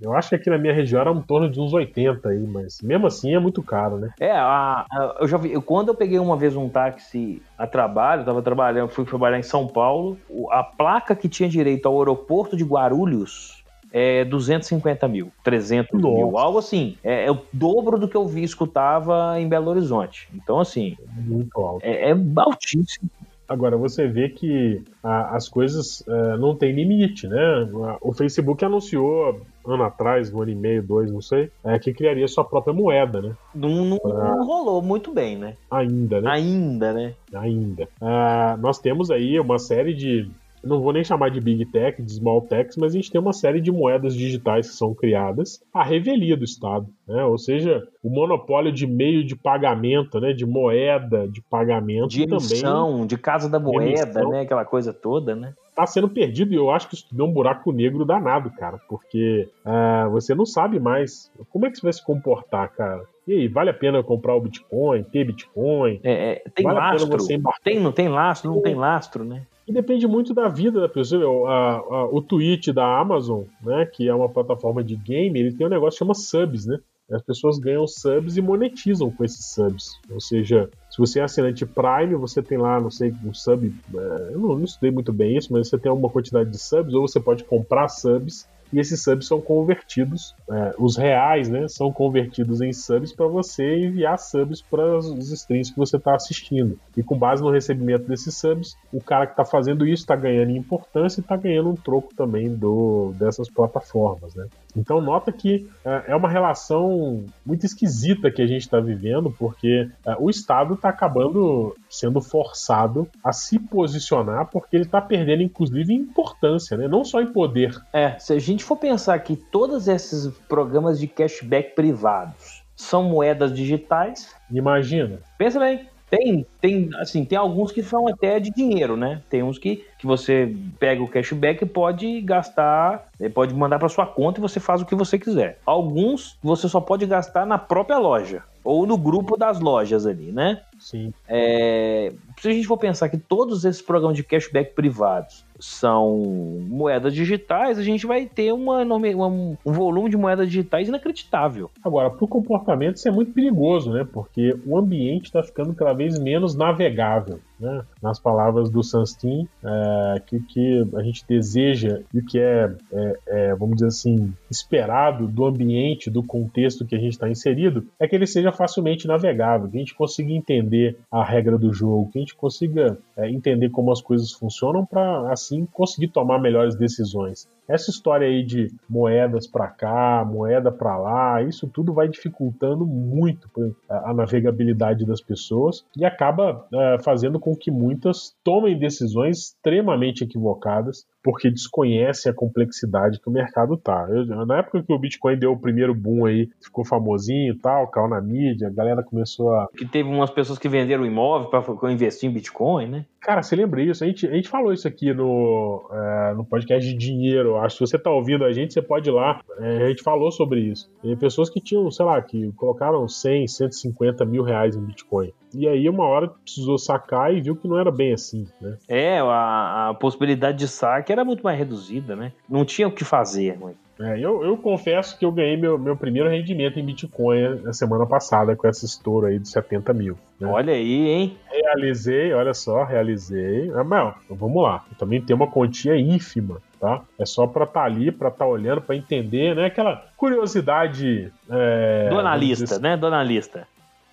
Eu 0.00 0.12
acho 0.14 0.28
que 0.28 0.34
aqui 0.36 0.48
na 0.48 0.58
minha 0.58 0.72
região 0.72 1.00
era 1.00 1.10
em 1.10 1.20
torno 1.22 1.50
de 1.50 1.60
uns 1.60 1.72
80 1.72 2.28
aí, 2.28 2.46
mas 2.46 2.80
mesmo 2.82 3.06
assim 3.06 3.34
é 3.34 3.38
muito 3.38 3.62
caro, 3.62 3.98
né? 3.98 4.10
É, 4.20 4.30
a, 4.30 4.86
a, 4.90 5.16
eu 5.20 5.28
já 5.28 5.36
vi. 5.36 5.60
Quando 5.60 5.88
eu 5.88 5.94
peguei 5.94 6.18
uma 6.18 6.36
vez 6.36 6.54
um 6.54 6.68
táxi 6.68 7.42
a 7.56 7.66
trabalho, 7.66 8.20
estava 8.20 8.40
trabalhando, 8.40 8.90
fui 8.90 9.04
trabalhar 9.04 9.38
em 9.38 9.42
São 9.42 9.66
Paulo, 9.66 10.16
a 10.50 10.62
placa 10.62 11.16
que 11.16 11.28
tinha 11.28 11.48
direito 11.48 11.86
ao 11.86 11.98
aeroporto 11.98 12.56
de 12.56 12.64
Guarulhos 12.64 13.58
é 13.92 14.24
250 14.24 15.08
mil, 15.08 15.32
300 15.42 16.00
Nossa. 16.00 16.14
mil, 16.14 16.38
algo 16.38 16.58
assim. 16.58 16.96
É, 17.02 17.26
é, 17.26 17.30
o 17.30 17.38
dobro 17.52 17.98
do 17.98 18.08
que 18.08 18.16
eu 18.16 18.26
vi 18.26 18.42
escutava 18.42 19.40
em 19.40 19.48
Belo 19.48 19.70
Horizonte. 19.70 20.28
Então, 20.34 20.60
assim. 20.60 20.96
Muito 21.16 21.58
alto. 21.60 21.84
É, 21.84 22.10
é 22.10 22.16
altíssimo. 22.36 23.10
Agora, 23.48 23.76
você 23.76 24.06
vê 24.06 24.28
que 24.28 24.82
a, 25.02 25.34
as 25.36 25.48
coisas 25.48 26.00
uh, 26.06 26.36
não 26.38 26.54
têm 26.54 26.72
limite, 26.74 27.26
né? 27.26 27.68
O 28.02 28.12
Facebook 28.12 28.62
anunciou 28.64 29.40
ano 29.66 29.82
atrás, 29.84 30.32
um 30.32 30.42
ano 30.42 30.50
e 30.50 30.54
meio, 30.54 30.82
dois, 30.82 31.10
não 31.10 31.22
sei, 31.22 31.50
é, 31.64 31.78
que 31.78 31.92
criaria 31.94 32.28
sua 32.28 32.44
própria 32.44 32.74
moeda, 32.74 33.22
né? 33.22 33.34
Não, 33.54 33.84
não, 33.86 33.98
Pra- 33.98 34.36
não 34.36 34.44
rolou 34.46 34.82
muito 34.82 35.12
bem, 35.12 35.36
né? 35.38 35.54
Ainda, 35.70 36.20
né? 36.20 36.30
Ainda, 36.30 36.92
né? 36.92 37.14
Ainda. 37.34 37.88
Ah, 38.00 38.56
nós 38.60 38.78
temos 38.78 39.10
aí 39.10 39.40
uma 39.40 39.58
série 39.58 39.94
de. 39.94 40.30
Não 40.68 40.80
vou 40.80 40.92
nem 40.92 41.02
chamar 41.02 41.30
de 41.30 41.40
Big 41.40 41.64
Tech, 41.66 42.00
de 42.02 42.12
Small 42.12 42.42
Techs, 42.42 42.76
mas 42.76 42.92
a 42.92 42.96
gente 42.96 43.10
tem 43.10 43.20
uma 43.20 43.32
série 43.32 43.60
de 43.60 43.72
moedas 43.72 44.14
digitais 44.14 44.68
que 44.68 44.76
são 44.76 44.94
criadas 44.94 45.60
à 45.72 45.82
revelia 45.82 46.36
do 46.36 46.44
Estado. 46.44 46.86
Né? 47.06 47.24
Ou 47.24 47.38
seja, 47.38 47.82
o 48.02 48.10
monopólio 48.10 48.70
de 48.70 48.86
meio 48.86 49.24
de 49.24 49.34
pagamento, 49.34 50.20
né? 50.20 50.32
de 50.32 50.44
moeda 50.44 51.26
de 51.26 51.40
pagamento 51.42 52.08
De 52.08 52.26
também 52.26 52.36
emissão, 52.36 53.06
de 53.06 53.16
casa 53.16 53.48
da 53.48 53.58
moeda, 53.58 54.28
né? 54.28 54.42
Aquela 54.42 54.64
coisa 54.64 54.92
toda, 54.92 55.34
né? 55.34 55.54
tá 55.78 55.86
sendo 55.86 56.08
perdido 56.08 56.52
e 56.52 56.56
eu 56.56 56.72
acho 56.72 56.88
que 56.88 56.96
isso 56.96 57.06
é 57.16 57.22
um 57.22 57.30
buraco 57.30 57.70
negro 57.70 58.04
danado, 58.04 58.50
cara, 58.50 58.80
porque 58.88 59.48
ah, 59.64 60.08
você 60.10 60.34
não 60.34 60.44
sabe 60.44 60.80
mais 60.80 61.30
como 61.50 61.66
é 61.66 61.70
que 61.70 61.76
você 61.76 61.82
vai 61.82 61.92
se 61.92 62.04
comportar, 62.04 62.68
cara. 62.72 63.04
E 63.28 63.32
aí, 63.32 63.46
vale 63.46 63.70
a 63.70 63.74
pena 63.74 64.02
comprar 64.02 64.34
o 64.34 64.40
Bitcoin, 64.40 65.04
ter 65.04 65.24
Bitcoin? 65.24 66.00
É, 66.02 66.32
é, 66.32 66.42
tem 66.52 66.64
vale 66.64 66.78
lastro. 66.78 67.18
Tem, 67.62 67.78
não 67.78 67.92
tem 67.92 68.08
lastro? 68.08 68.50
Não 68.50 68.62
tem 68.62 68.74
lastro, 68.74 69.22
né? 69.22 69.46
E 69.68 69.72
depende 69.72 70.06
muito 70.06 70.32
da 70.32 70.48
vida 70.48 70.80
da 70.80 70.88
pessoa. 70.88 71.28
O, 71.28 71.46
a- 71.46 71.76
a- 71.76 72.04
o 72.06 72.22
tweet 72.22 72.72
da 72.72 72.98
Amazon, 73.00 73.42
né, 73.62 73.84
que 73.84 74.08
é 74.08 74.14
uma 74.14 74.28
plataforma 74.28 74.82
de 74.82 74.96
game, 74.96 75.38
ele 75.38 75.54
tem 75.54 75.66
um 75.66 75.70
negócio 75.70 75.98
que 75.98 76.04
chama 76.04 76.14
subs, 76.14 76.64
né? 76.66 76.78
As 77.10 77.22
pessoas 77.22 77.58
ganham 77.58 77.86
subs 77.86 78.36
e 78.36 78.42
monetizam 78.42 79.10
com 79.10 79.24
esses 79.24 79.52
subs. 79.54 79.86
Ou 80.10 80.20
seja, 80.20 80.68
se 80.90 80.98
você 80.98 81.20
é 81.20 81.22
assinante 81.22 81.64
Prime, 81.66 82.14
você 82.16 82.42
tem 82.42 82.58
lá, 82.58 82.80
não 82.80 82.90
sei, 82.90 83.12
um 83.24 83.32
sub. 83.32 83.66
é, 83.94 84.34
eu 84.34 84.38
não, 84.38 84.56
não 84.56 84.64
estudei 84.64 84.90
muito 84.90 85.12
bem 85.12 85.36
isso, 85.36 85.52
mas 85.52 85.68
você 85.68 85.78
tem 85.78 85.90
alguma 85.90 86.10
quantidade 86.10 86.50
de 86.50 86.58
subs, 86.58 86.92
ou 86.94 87.06
você 87.08 87.18
pode 87.20 87.44
comprar 87.44 87.88
subs 87.88 88.46
e 88.72 88.78
esses 88.78 89.02
subs 89.02 89.26
são 89.26 89.40
convertidos, 89.40 90.34
é, 90.50 90.74
os 90.78 90.96
reais, 90.96 91.48
né, 91.48 91.66
são 91.68 91.92
convertidos 91.92 92.60
em 92.60 92.72
subs 92.72 93.12
para 93.12 93.26
você 93.26 93.86
enviar 93.86 94.18
subs 94.18 94.62
para 94.62 94.98
os 94.98 95.30
streams 95.30 95.70
que 95.70 95.78
você 95.78 95.96
está 95.96 96.14
assistindo. 96.14 96.78
E 96.96 97.02
com 97.02 97.16
base 97.16 97.42
no 97.42 97.50
recebimento 97.50 98.06
desses 98.06 98.36
subs, 98.36 98.76
o 98.92 99.00
cara 99.00 99.26
que 99.26 99.32
está 99.32 99.44
fazendo 99.44 99.86
isso 99.86 100.02
está 100.02 100.16
ganhando 100.16 100.50
importância 100.50 101.20
e 101.20 101.22
está 101.22 101.36
ganhando 101.36 101.70
um 101.70 101.76
troco 101.76 102.14
também 102.14 102.54
do, 102.54 103.12
dessas 103.18 103.48
plataformas, 103.48 104.34
né. 104.34 104.46
Então 104.78 105.00
nota 105.00 105.32
que 105.32 105.68
é, 105.84 106.12
é 106.12 106.16
uma 106.16 106.28
relação 106.28 107.24
muito 107.44 107.66
esquisita 107.66 108.30
que 108.30 108.40
a 108.40 108.46
gente 108.46 108.62
está 108.62 108.80
vivendo, 108.80 109.34
porque 109.38 109.88
é, 110.06 110.16
o 110.18 110.30
Estado 110.30 110.74
está 110.74 110.88
acabando 110.88 111.76
sendo 111.88 112.20
forçado 112.20 113.08
a 113.22 113.32
se 113.32 113.58
posicionar, 113.58 114.46
porque 114.46 114.76
ele 114.76 114.84
está 114.84 115.00
perdendo, 115.00 115.42
inclusive, 115.42 115.92
importância, 115.92 116.76
né? 116.76 116.86
não 116.86 117.04
só 117.04 117.20
em 117.20 117.32
poder. 117.32 117.76
É, 117.92 118.18
se 118.18 118.32
a 118.32 118.38
gente 118.38 118.64
for 118.64 118.76
pensar 118.76 119.18
que 119.20 119.36
todos 119.36 119.88
esses 119.88 120.28
programas 120.48 120.98
de 120.98 121.06
cashback 121.06 121.74
privados 121.74 122.62
são 122.76 123.02
moedas 123.02 123.52
digitais, 123.52 124.34
Imagina. 124.50 125.18
pensa 125.36 125.58
bem. 125.58 125.88
Tem, 126.10 126.46
tem, 126.60 126.90
assim, 126.96 127.24
tem 127.24 127.36
alguns 127.36 127.70
que 127.70 127.82
são 127.82 128.08
até 128.08 128.40
de 128.40 128.50
dinheiro, 128.50 128.96
né? 128.96 129.22
Tem 129.28 129.42
uns 129.42 129.58
que, 129.58 129.84
que 129.98 130.06
você 130.06 130.54
pega 130.78 131.02
o 131.02 131.08
cashback 131.08 131.62
e 131.62 131.66
pode 131.66 132.20
gastar, 132.22 133.08
eh, 133.20 133.28
pode 133.28 133.54
mandar 133.54 133.78
para 133.78 133.88
sua 133.88 134.06
conta 134.06 134.40
e 134.40 134.42
você 134.42 134.58
faz 134.58 134.80
o 134.80 134.86
que 134.86 134.94
você 134.94 135.18
quiser. 135.18 135.58
Alguns 135.66 136.38
você 136.42 136.68
só 136.68 136.80
pode 136.80 137.04
gastar 137.06 137.46
na 137.46 137.58
própria 137.58 137.98
loja 137.98 138.42
ou 138.64 138.86
no 138.86 138.96
grupo 138.98 139.36
das 139.36 139.60
lojas 139.60 140.06
ali, 140.06 140.32
né? 140.32 140.60
Sim. 140.78 141.12
É, 141.28 142.12
se 142.40 142.48
a 142.48 142.52
gente 142.52 142.66
for 142.66 142.76
pensar 142.78 143.08
que 143.08 143.18
todos 143.18 143.64
esses 143.64 143.82
programas 143.82 144.16
de 144.16 144.22
cashback 144.22 144.74
privados 144.74 145.44
são 145.60 146.60
moedas 146.68 147.12
digitais, 147.12 147.78
a 147.78 147.82
gente 147.82 148.06
vai 148.06 148.26
ter 148.26 148.52
uma 148.52 148.82
enorme- 148.82 149.14
uma- 149.14 149.26
um 149.26 149.56
volume 149.72 150.08
de 150.08 150.16
moedas 150.16 150.46
digitais 150.48 150.86
inacreditável. 150.88 151.68
Agora, 151.84 152.10
para 152.10 152.24
o 152.24 152.28
comportamento, 152.28 152.96
isso 152.96 153.08
é 153.08 153.10
muito 153.10 153.32
perigoso, 153.32 153.92
né? 153.92 154.06
Porque 154.10 154.56
o 154.64 154.78
ambiente 154.78 155.24
está 155.24 155.42
ficando 155.42 155.74
cada 155.74 155.92
vez 155.92 156.16
menos 156.18 156.54
navegável. 156.54 157.40
Né? 157.58 157.82
Nas 158.00 158.20
palavras 158.20 158.70
do 158.70 158.84
Sunstein, 158.84 159.48
é, 159.64 160.20
que, 160.24 160.38
que 160.38 160.86
a 160.94 161.02
gente 161.02 161.24
deseja 161.28 162.02
e 162.14 162.20
o 162.20 162.24
que 162.24 162.38
é, 162.38 162.72
é, 162.92 163.18
é, 163.26 163.54
vamos 163.56 163.74
dizer 163.74 163.88
assim, 163.88 164.32
esperado 164.48 165.26
do 165.26 165.44
ambiente, 165.44 166.08
do 166.08 166.22
contexto 166.22 166.86
que 166.86 166.94
a 166.94 166.98
gente 167.00 167.14
está 167.14 167.28
inserido, 167.28 167.84
é 167.98 168.06
que 168.06 168.14
ele 168.14 168.28
seja 168.28 168.52
facilmente 168.52 169.08
navegável, 169.08 169.68
que 169.68 169.76
a 169.76 169.80
gente 169.80 169.94
consiga 169.94 170.30
entender 170.32 170.67
a 171.10 171.24
regra 171.24 171.58
do 171.58 171.72
jogo, 171.72 172.10
que 172.10 172.18
a 172.18 172.20
gente 172.20 172.34
consiga 172.34 172.98
é, 173.16 173.30
entender 173.30 173.70
como 173.70 173.92
as 173.92 174.00
coisas 174.00 174.32
funcionam 174.32 174.84
para 174.84 175.32
assim 175.32 175.66
conseguir 175.66 176.08
tomar 176.08 176.38
melhores 176.38 176.76
decisões. 176.76 177.48
Essa 177.68 177.90
história 177.90 178.26
aí 178.26 178.42
de 178.42 178.68
moedas 178.88 179.46
para 179.46 179.68
cá, 179.68 180.24
moeda 180.24 180.72
para 180.72 180.96
lá, 180.96 181.42
isso 181.42 181.68
tudo 181.68 181.92
vai 181.92 182.08
dificultando 182.08 182.86
muito 182.86 183.48
a, 183.88 184.14
navegabilidade 184.14 185.04
das 185.04 185.20
pessoas 185.20 185.84
e 185.96 186.04
acaba 186.04 186.66
é, 186.72 186.98
fazendo 187.02 187.38
com 187.38 187.54
que 187.54 187.70
muitas 187.70 188.34
tomem 188.42 188.78
decisões 188.78 189.38
extremamente 189.38 190.24
equivocadas 190.24 191.06
porque 191.22 191.50
desconhecem 191.50 192.32
a 192.32 192.34
complexidade 192.34 193.20
que 193.20 193.28
o 193.28 193.32
mercado 193.32 193.76
tá. 193.76 194.06
Eu, 194.08 194.46
na 194.46 194.58
época 194.58 194.82
que 194.82 194.92
o 194.92 194.98
Bitcoin 194.98 195.38
deu 195.38 195.52
o 195.52 195.60
primeiro 195.60 195.94
boom 195.94 196.24
aí, 196.24 196.48
ficou 196.62 196.86
famosinho 196.86 197.52
e 197.52 197.58
tal, 197.58 197.86
caiu 197.88 198.08
na 198.08 198.20
mídia, 198.20 198.68
a 198.68 198.70
galera 198.70 199.02
começou 199.02 199.52
a. 199.54 199.68
Que 199.76 199.84
teve 199.84 200.08
umas 200.08 200.30
pessoas 200.30 200.58
que 200.58 200.68
venderam 200.68 201.04
imóvel 201.04 201.50
para 201.50 201.92
investir 201.92 202.30
em 202.30 202.32
Bitcoin, 202.32 202.86
né? 202.86 203.04
Cara, 203.20 203.42
você 203.42 203.56
lembra 203.56 203.82
isso? 203.82 204.04
A 204.04 204.06
gente, 204.06 204.26
a 204.26 204.32
gente 204.32 204.48
falou 204.48 204.72
isso 204.72 204.86
aqui 204.86 205.12
no, 205.12 205.88
é, 205.92 206.34
no 206.34 206.44
podcast 206.44 206.88
de 206.88 206.96
dinheiro. 206.96 207.56
Acho 207.56 207.78
que 207.78 207.86
se 207.86 207.90
você 207.90 207.98
tá 207.98 208.10
ouvindo 208.10 208.44
a 208.44 208.52
gente, 208.52 208.72
você 208.72 208.80
pode 208.80 209.08
ir 209.08 209.12
lá. 209.12 209.40
É, 209.58 209.84
a 209.84 209.88
gente 209.88 210.02
falou 210.02 210.30
sobre 210.30 210.60
isso. 210.60 210.90
E 211.02 211.16
pessoas 211.16 211.50
que 211.50 211.60
tinham, 211.60 211.90
sei 211.90 212.06
lá, 212.06 212.22
que 212.22 212.52
colocaram 212.52 213.08
100, 213.08 213.48
150 213.48 214.24
mil 214.24 214.42
reais 214.42 214.76
em 214.76 214.80
Bitcoin. 214.80 215.32
E 215.54 215.66
aí, 215.66 215.88
uma 215.88 216.04
hora 216.04 216.28
precisou 216.28 216.78
sacar 216.78 217.34
e 217.34 217.40
viu 217.40 217.56
que 217.56 217.66
não 217.66 217.78
era 217.78 217.90
bem 217.90 218.12
assim, 218.12 218.46
né? 218.60 218.76
É, 218.86 219.18
a, 219.18 219.88
a 219.90 219.94
possibilidade 219.94 220.58
de 220.58 220.68
saque 220.68 221.10
era 221.10 221.24
muito 221.24 221.42
mais 221.42 221.58
reduzida, 221.58 222.14
né? 222.14 222.32
Não 222.48 222.64
tinha 222.64 222.86
o 222.86 222.92
que 222.92 223.04
fazer, 223.04 223.58
mãe. 223.58 223.74
É, 224.00 224.16
eu, 224.20 224.44
eu 224.44 224.56
confesso 224.56 225.18
que 225.18 225.24
eu 225.24 225.32
ganhei 225.32 225.56
meu, 225.56 225.76
meu 225.76 225.96
primeiro 225.96 226.28
rendimento 226.28 226.78
em 226.78 226.84
Bitcoin 226.84 227.60
na 227.64 227.72
semana 227.72 228.06
passada 228.06 228.54
com 228.54 228.68
essa 228.68 228.84
estouro 228.84 229.26
aí 229.26 229.38
de 229.40 229.48
70 229.48 229.92
mil. 229.92 230.16
né? 230.40 230.48
Olha 230.48 230.72
aí, 230.72 231.08
hein? 231.08 231.36
Realizei, 231.50 232.32
olha 232.32 232.54
só, 232.54 232.84
realizei. 232.84 233.70
Ah, 233.74 233.82
mas, 233.82 234.14
vamos 234.30 234.62
lá. 234.62 234.84
Eu 234.90 234.96
também 234.96 235.20
tenho 235.20 235.36
uma 235.36 235.50
quantia 235.50 235.96
ínfima, 235.96 236.62
tá? 236.80 237.02
É 237.18 237.26
só 237.26 237.46
pra 237.46 237.64
estar 237.64 237.82
ali, 237.84 238.12
pra 238.12 238.28
estar 238.28 238.46
olhando, 238.46 238.80
pra 238.82 238.94
entender, 238.94 239.56
né? 239.56 239.66
Aquela 239.66 240.04
curiosidade. 240.16 241.32
É, 241.50 242.08
Do 242.08 242.18
analista, 242.20 242.64
dizer 242.64 242.74
assim, 242.76 242.82
né? 242.82 242.96
Do 242.96 243.06
analista. 243.06 243.66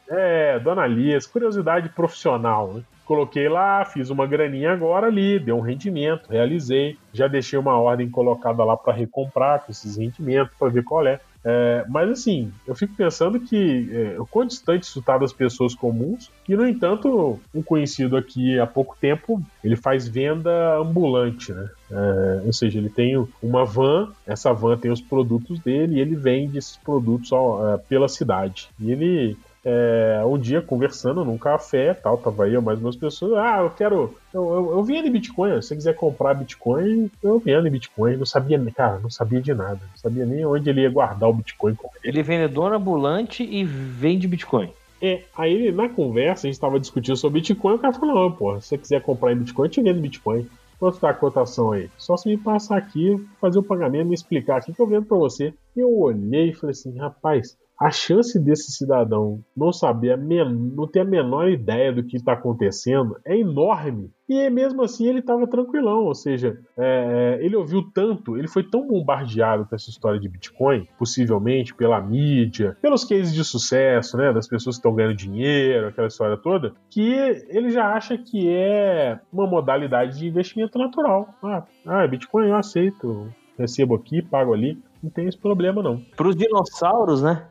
É, 0.09 0.59
do 0.59 0.69
analista, 0.71 1.31
curiosidade 1.31 1.89
profissional, 1.89 2.73
né? 2.73 2.81
Coloquei 3.05 3.47
lá, 3.47 3.85
fiz 3.85 4.09
uma 4.09 4.25
graninha 4.25 4.73
agora 4.73 5.07
ali, 5.07 5.39
deu 5.39 5.57
um 5.57 5.61
rendimento, 5.61 6.27
realizei. 6.29 6.97
Já 7.13 7.27
deixei 7.27 7.57
uma 7.57 7.77
ordem 7.77 8.09
colocada 8.09 8.63
lá 8.63 8.75
para 8.75 8.93
recomprar 8.93 9.63
com 9.63 9.71
esses 9.71 9.97
rendimentos, 9.97 10.53
para 10.57 10.69
ver 10.69 10.83
qual 10.83 11.05
é. 11.05 11.19
É, 11.47 11.85
mas 11.87 12.09
assim, 12.09 12.51
eu 12.65 12.73
fico 12.73 12.95
pensando 12.95 13.39
que 13.39 13.87
é, 13.91 14.19
o 14.19 14.25
quão 14.25 14.47
distante 14.47 14.81
isso 14.85 14.97
está 14.97 15.15
das 15.15 15.31
pessoas 15.31 15.75
comuns, 15.75 16.31
e 16.49 16.55
no 16.55 16.67
entanto, 16.67 17.39
um 17.53 17.61
conhecido 17.61 18.17
aqui 18.17 18.59
há 18.59 18.65
pouco 18.65 18.97
tempo, 18.99 19.39
ele 19.63 19.75
faz 19.75 20.07
venda 20.07 20.79
ambulante, 20.79 21.53
né? 21.53 21.69
É, 21.91 22.41
ou 22.43 22.51
seja, 22.51 22.79
ele 22.79 22.89
tem 22.89 23.15
uma 23.43 23.63
van, 23.63 24.11
essa 24.25 24.51
van 24.51 24.75
tem 24.75 24.89
os 24.89 25.01
produtos 25.01 25.59
dele 25.59 25.97
e 25.97 25.99
ele 25.99 26.15
vende 26.15 26.57
esses 26.57 26.77
produtos 26.77 27.29
é, 27.31 27.77
pela 27.87 28.07
cidade. 28.07 28.67
E 28.79 28.91
ele 28.91 29.37
é, 29.65 30.21
um 30.23 30.37
dia 30.37 30.61
conversando 30.61 31.25
num 31.25 31.39
café, 31.39 31.95
tal, 31.95 32.19
tava 32.19 32.47
eu 32.47 32.61
mais 32.61 32.79
umas 32.79 32.95
pessoas, 32.95 33.33
ah, 33.33 33.61
eu 33.61 33.71
quero, 33.71 34.15
eu, 34.31 34.53
eu, 34.53 34.85
eu 34.87 34.95
em 34.95 35.11
Bitcoin, 35.11 35.59
se 35.59 35.69
você 35.69 35.75
quiser 35.75 35.95
comprar 35.95 36.35
Bitcoin, 36.35 37.09
eu 37.23 37.39
vendo 37.39 37.67
em 37.67 37.71
Bitcoin, 37.71 38.15
não 38.15 38.25
sabia, 38.25 38.63
cara, 38.75 38.99
não 38.99 39.09
sabia 39.09 39.41
de 39.41 39.53
nada, 39.55 39.79
não 39.81 39.97
sabia 39.97 40.25
nem 40.25 40.45
onde 40.45 40.69
ele 40.69 40.81
ia 40.81 40.89
guardar 40.89 41.27
o 41.27 41.33
Bitcoin. 41.33 41.75
Ele 42.03 42.19
é 42.19 42.23
vendedor 42.23 42.71
ambulante 42.73 43.43
e 43.43 43.63
vende 43.63 44.27
Bitcoin. 44.27 44.71
É, 45.01 45.23
aí 45.35 45.51
ele, 45.51 45.71
na 45.71 45.89
conversa, 45.89 46.45
a 46.45 46.51
gente 46.51 46.59
tava 46.59 46.79
discutindo 46.79 47.17
sobre 47.17 47.41
Bitcoin, 47.41 47.73
o 47.73 47.79
cara 47.79 47.93
falou, 47.93 48.15
não, 48.15 48.31
pô, 48.31 48.61
se 48.61 48.67
você 48.67 48.77
quiser 48.77 49.01
comprar 49.01 49.33
em 49.33 49.37
Bitcoin, 49.37 49.65
eu 49.65 49.71
te 49.71 49.81
vendo 49.81 49.99
Bitcoin. 49.99 50.47
Quanto 50.77 50.99
tá 50.99 51.09
a 51.09 51.13
cotação 51.13 51.71
aí? 51.71 51.89
Só 51.97 52.17
se 52.17 52.27
me 52.27 52.37
passar 52.37 52.77
aqui, 52.77 53.17
fazer 53.39 53.57
o 53.57 53.63
pagamento, 53.63 54.09
me 54.09 54.13
explicar 54.13 54.57
aqui 54.57 54.73
que 54.73 54.81
eu 54.81 54.85
vendo 54.85 55.05
pra 55.05 55.17
você. 55.17 55.53
Eu 55.75 55.89
olhei 55.89 56.49
e 56.49 56.53
falei 56.53 56.71
assim, 56.71 56.97
rapaz, 56.97 57.57
a 57.79 57.91
chance 57.91 58.39
desse 58.39 58.71
cidadão 58.71 59.43
não 59.55 59.71
saber, 59.71 60.17
não 60.17 60.87
ter 60.87 61.01
a 61.01 61.05
menor 61.05 61.49
ideia 61.49 61.91
do 61.91 62.03
que 62.03 62.15
está 62.15 62.33
acontecendo 62.33 63.17
é 63.25 63.37
enorme. 63.37 64.11
E 64.27 64.49
mesmo 64.49 64.81
assim 64.81 65.07
ele 65.07 65.19
estava 65.19 65.45
tranquilão, 65.45 66.05
ou 66.05 66.15
seja, 66.15 66.57
é, 66.77 67.37
ele 67.41 67.55
ouviu 67.55 67.83
tanto, 67.93 68.37
ele 68.37 68.47
foi 68.47 68.63
tão 68.63 68.87
bombardeado 68.87 69.65
com 69.65 69.75
essa 69.75 69.89
história 69.89 70.19
de 70.19 70.27
Bitcoin, 70.27 70.87
possivelmente 70.97 71.75
pela 71.75 72.01
mídia, 72.01 72.75
pelos 72.81 73.03
cases 73.03 73.33
de 73.33 73.43
sucesso, 73.43 74.17
né, 74.17 74.33
das 74.33 74.47
pessoas 74.47 74.77
que 74.77 74.79
estão 74.79 74.95
ganhando 74.95 75.15
dinheiro, 75.15 75.87
aquela 75.87 76.07
história 76.07 76.37
toda, 76.37 76.73
que 76.89 77.13
ele 77.49 77.69
já 77.69 77.93
acha 77.93 78.17
que 78.17 78.49
é 78.49 79.19
uma 79.31 79.45
modalidade 79.45 80.17
de 80.17 80.27
investimento 80.27 80.79
natural. 80.79 81.29
Ah, 81.43 81.63
ah 81.85 82.07
Bitcoin 82.07 82.47
eu 82.47 82.55
aceito, 82.55 83.31
recebo 83.59 83.95
aqui, 83.95 84.21
pago 84.21 84.53
ali. 84.53 84.81
Não 85.05 85.11
tem 85.11 85.27
esse 85.27 85.37
problema, 85.37 85.83
não. 85.83 86.01
Para 86.17 86.27
os 86.27 86.35
dinossauros, 86.35 87.21
né? 87.21 87.45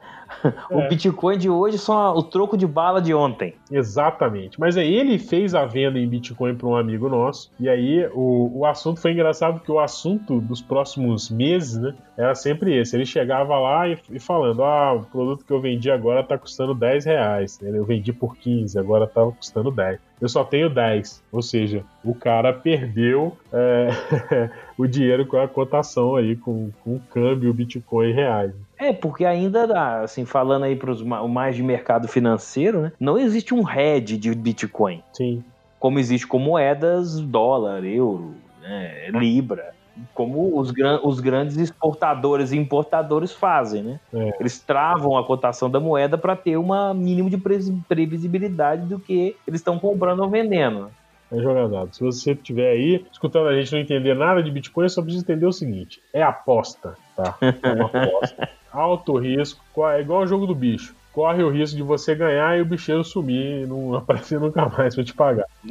O 0.71 0.81
É. 0.81 0.89
Bitcoin 0.89 1.39
de 1.39 1.49
hoje 1.49 1.79
são 1.79 2.15
o 2.15 2.23
troco 2.23 2.57
de 2.57 2.67
bala 2.67 3.01
de 3.01 3.15
ontem. 3.15 3.55
Exatamente. 3.71 4.59
Mas 4.59 4.77
aí 4.77 4.95
ele 4.95 5.19
fez 5.19 5.55
a 5.55 5.65
venda 5.65 5.99
em 5.99 6.09
Bitcoin 6.09 6.55
para 6.55 6.67
um 6.67 6.77
amigo 6.77 7.09
nosso. 7.09 7.51
E 7.59 7.69
aí 7.69 8.07
o, 8.13 8.51
o 8.61 8.67
assunto 8.67 9.01
foi 9.01 9.13
engraçado 9.13 9.55
porque 9.55 9.73
o 9.73 9.79
assunto 9.79 10.41
dos 10.41 10.61
próximos 10.61 11.31
meses, 11.31 11.79
né, 11.79 11.95
era 12.17 12.35
sempre 12.35 12.77
esse. 12.77 12.97
Ele 12.97 13.07
chegava 13.07 13.59
lá 13.59 13.89
e, 13.89 13.99
e 14.11 14.19
falando: 14.21 14.63
Ah, 14.63 14.93
o 14.95 15.05
produto 15.05 15.45
que 15.45 15.53
eu 15.53 15.61
vendi 15.61 15.91
agora 15.91 16.23
tá 16.23 16.37
custando 16.37 16.75
10 16.75 17.05
reais. 17.05 17.59
Eu 17.63 17.85
vendi 17.85 18.13
por 18.13 18.37
15, 18.37 18.79
agora 18.79 19.07
tava 19.07 19.33
custando 19.33 19.71
10. 19.71 19.99
Eu 20.21 20.29
só 20.29 20.45
tenho 20.45 20.71
10. 20.71 21.23
Ou 21.33 21.43
seja, 21.43 21.85
o 22.03 22.15
cara 22.15 22.53
perdeu 22.53 23.37
é, 23.53 23.89
o 24.79 24.87
dinheiro 24.87 25.27
com 25.27 25.37
a 25.39 25.49
cotação 25.49 26.17
aí, 26.17 26.37
com, 26.37 26.71
com 26.83 26.97
o 26.97 27.01
câmbio 27.11 27.53
Bitcoin 27.53 28.13
reais. 28.13 28.53
É, 28.85 28.93
porque 28.93 29.25
ainda, 29.25 30.03
assim, 30.03 30.27
falando 30.27 30.65
aí 30.65 30.77
para 30.77 30.91
os 30.91 31.03
mais 31.03 31.57
de 31.57 31.63
mercado 31.63 32.07
financeiro, 32.07 32.83
né? 32.83 32.93
Não 33.01 33.17
existe 33.19 33.55
um 33.55 33.63
head 33.63 34.19
de 34.19 34.35
Bitcoin, 34.35 35.03
Sim. 35.15 35.43
como 35.81 35.99
existe 35.99 36.27
com 36.27 36.39
moedas 36.39 37.19
dólar, 37.19 37.83
euro, 37.83 38.35
né, 38.61 39.09
libra. 39.11 39.73
Como 40.13 40.59
os, 40.59 40.71
gran 40.71 41.01
os 41.03 41.19
grandes 41.21 41.57
exportadores 41.57 42.53
e 42.53 42.59
importadores 42.59 43.33
fazem, 43.33 43.83
né? 43.83 44.01
É. 44.13 44.33
Eles 44.39 44.59
travam 44.59 45.17
a 45.17 45.25
cotação 45.25 45.71
da 45.71 45.81
moeda 45.81 46.19
para 46.19 46.37
ter 46.37 46.59
uma 46.59 46.93
mínimo 46.93 47.31
de 47.31 47.39
pre 47.39 47.59
previsibilidade 47.89 48.87
do 48.87 48.99
que 48.99 49.37
eles 49.47 49.61
estão 49.61 49.79
comprando 49.79 50.21
ou 50.21 50.29
vendendo. 50.29 50.91
É 51.33 51.39
jogadado. 51.41 51.95
Se 51.95 52.03
você 52.03 52.33
estiver 52.33 52.73
aí 52.73 53.07
escutando 53.11 53.49
a 53.49 53.55
gente 53.55 53.73
não 53.73 53.79
entender 53.79 54.15
nada 54.15 54.43
de 54.43 54.51
Bitcoin, 54.51 54.89
só 54.89 55.01
precisa 55.01 55.25
entender 55.25 55.47
o 55.47 55.53
seguinte: 55.53 56.03
é 56.13 56.23
aposta, 56.23 56.97
tá? 57.17 57.37
É 57.41 57.73
uma 57.73 57.87
aposta. 57.87 58.49
Alto 58.75 59.17
risco, 59.19 59.65
é 59.89 60.01
igual 60.01 60.23
o 60.23 60.27
jogo 60.27 60.47
do 60.47 60.55
bicho. 60.55 60.95
Corre 61.13 61.45
o 61.45 61.49
risco 61.51 61.77
de 61.77 61.83
você 61.85 62.13
ganhar 62.15 62.59
e 62.59 62.61
o 62.61 62.65
bicheiro 62.67 63.05
sumir 63.05 63.63
e 63.63 63.67
não 63.67 63.95
aparecer 63.97 64.41
nunca 64.41 64.69
mais 64.69 64.95
pra 64.97 65.05
te 65.05 65.15
pagar. 65.15 65.47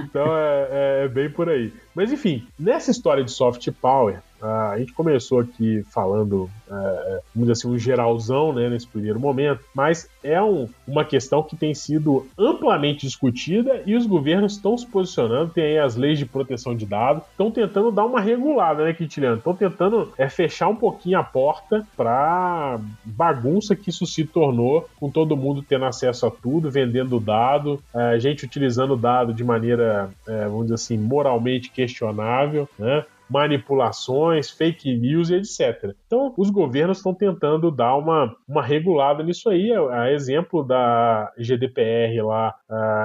então 0.00 0.26
é, 0.36 0.68
é- 0.70 1.04
é 1.04 1.08
bem 1.08 1.30
por 1.30 1.48
aí. 1.48 1.72
Mas 1.94 2.12
enfim, 2.12 2.46
nessa 2.58 2.90
história 2.90 3.22
de 3.24 3.30
soft 3.30 3.68
power, 3.80 4.20
a 4.42 4.78
gente 4.78 4.92
começou 4.92 5.40
aqui 5.40 5.84
falando, 5.90 6.50
é, 6.70 7.20
vamos 7.34 7.48
dizer 7.48 7.52
assim, 7.52 7.68
um 7.68 7.78
geralzão 7.78 8.52
né, 8.52 8.68
nesse 8.68 8.86
primeiro 8.86 9.20
momento, 9.20 9.60
mas 9.74 10.08
é 10.22 10.40
um- 10.42 10.68
uma 10.86 11.04
questão 11.04 11.42
que 11.42 11.56
tem 11.56 11.72
sido 11.74 12.26
amplamente 12.38 13.06
discutida 13.06 13.82
e 13.86 13.94
os 13.96 14.06
governos 14.06 14.54
estão 14.54 14.76
se 14.76 14.86
posicionando. 14.86 15.52
Tem 15.52 15.64
aí 15.64 15.78
as 15.78 15.96
leis 15.96 16.18
de 16.18 16.26
proteção 16.26 16.74
de 16.74 16.84
dados, 16.86 17.22
estão 17.30 17.50
tentando 17.50 17.90
dar 17.92 18.04
uma 18.04 18.20
regulada, 18.20 18.84
né, 18.84 18.92
Quintiliano? 18.92 19.36
Estão 19.38 19.54
tentando 19.54 20.12
é, 20.18 20.28
fechar 20.28 20.68
um 20.68 20.76
pouquinho 20.76 21.18
a 21.18 21.22
porta 21.24 21.86
para 21.96 22.80
bagunça 23.04 23.76
que 23.76 23.90
isso 23.90 24.06
se 24.06 24.24
tornou, 24.24 24.88
com 24.98 25.10
todo 25.10 25.36
mundo 25.36 25.62
tendo 25.66 25.84
acesso 25.84 26.26
a 26.26 26.30
tudo, 26.30 26.70
vendendo 26.70 27.18
dado, 27.20 27.82
a 27.94 28.18
gente 28.18 28.44
utilizando 28.44 28.96
dado 28.96 29.32
de 29.32 29.44
maneira, 29.44 30.10
é, 30.26 30.44
vamos 30.46 30.62
dizer 30.64 30.74
assim, 30.74 30.96
moralmente 30.98 31.70
questionável, 31.70 32.68
né? 32.78 33.04
Manipulações, 33.32 34.50
fake 34.50 34.94
news 34.94 35.30
e 35.30 35.36
etc. 35.36 35.94
Então, 36.06 36.34
os 36.36 36.50
governos 36.50 36.98
estão 36.98 37.14
tentando 37.14 37.70
dar 37.70 37.96
uma, 37.96 38.36
uma 38.46 38.62
regulada 38.62 39.22
nisso 39.22 39.48
aí, 39.48 39.72
a, 39.72 40.02
a 40.02 40.12
exemplo 40.12 40.62
da 40.62 41.32
GDPR 41.38 42.22
lá 42.22 42.54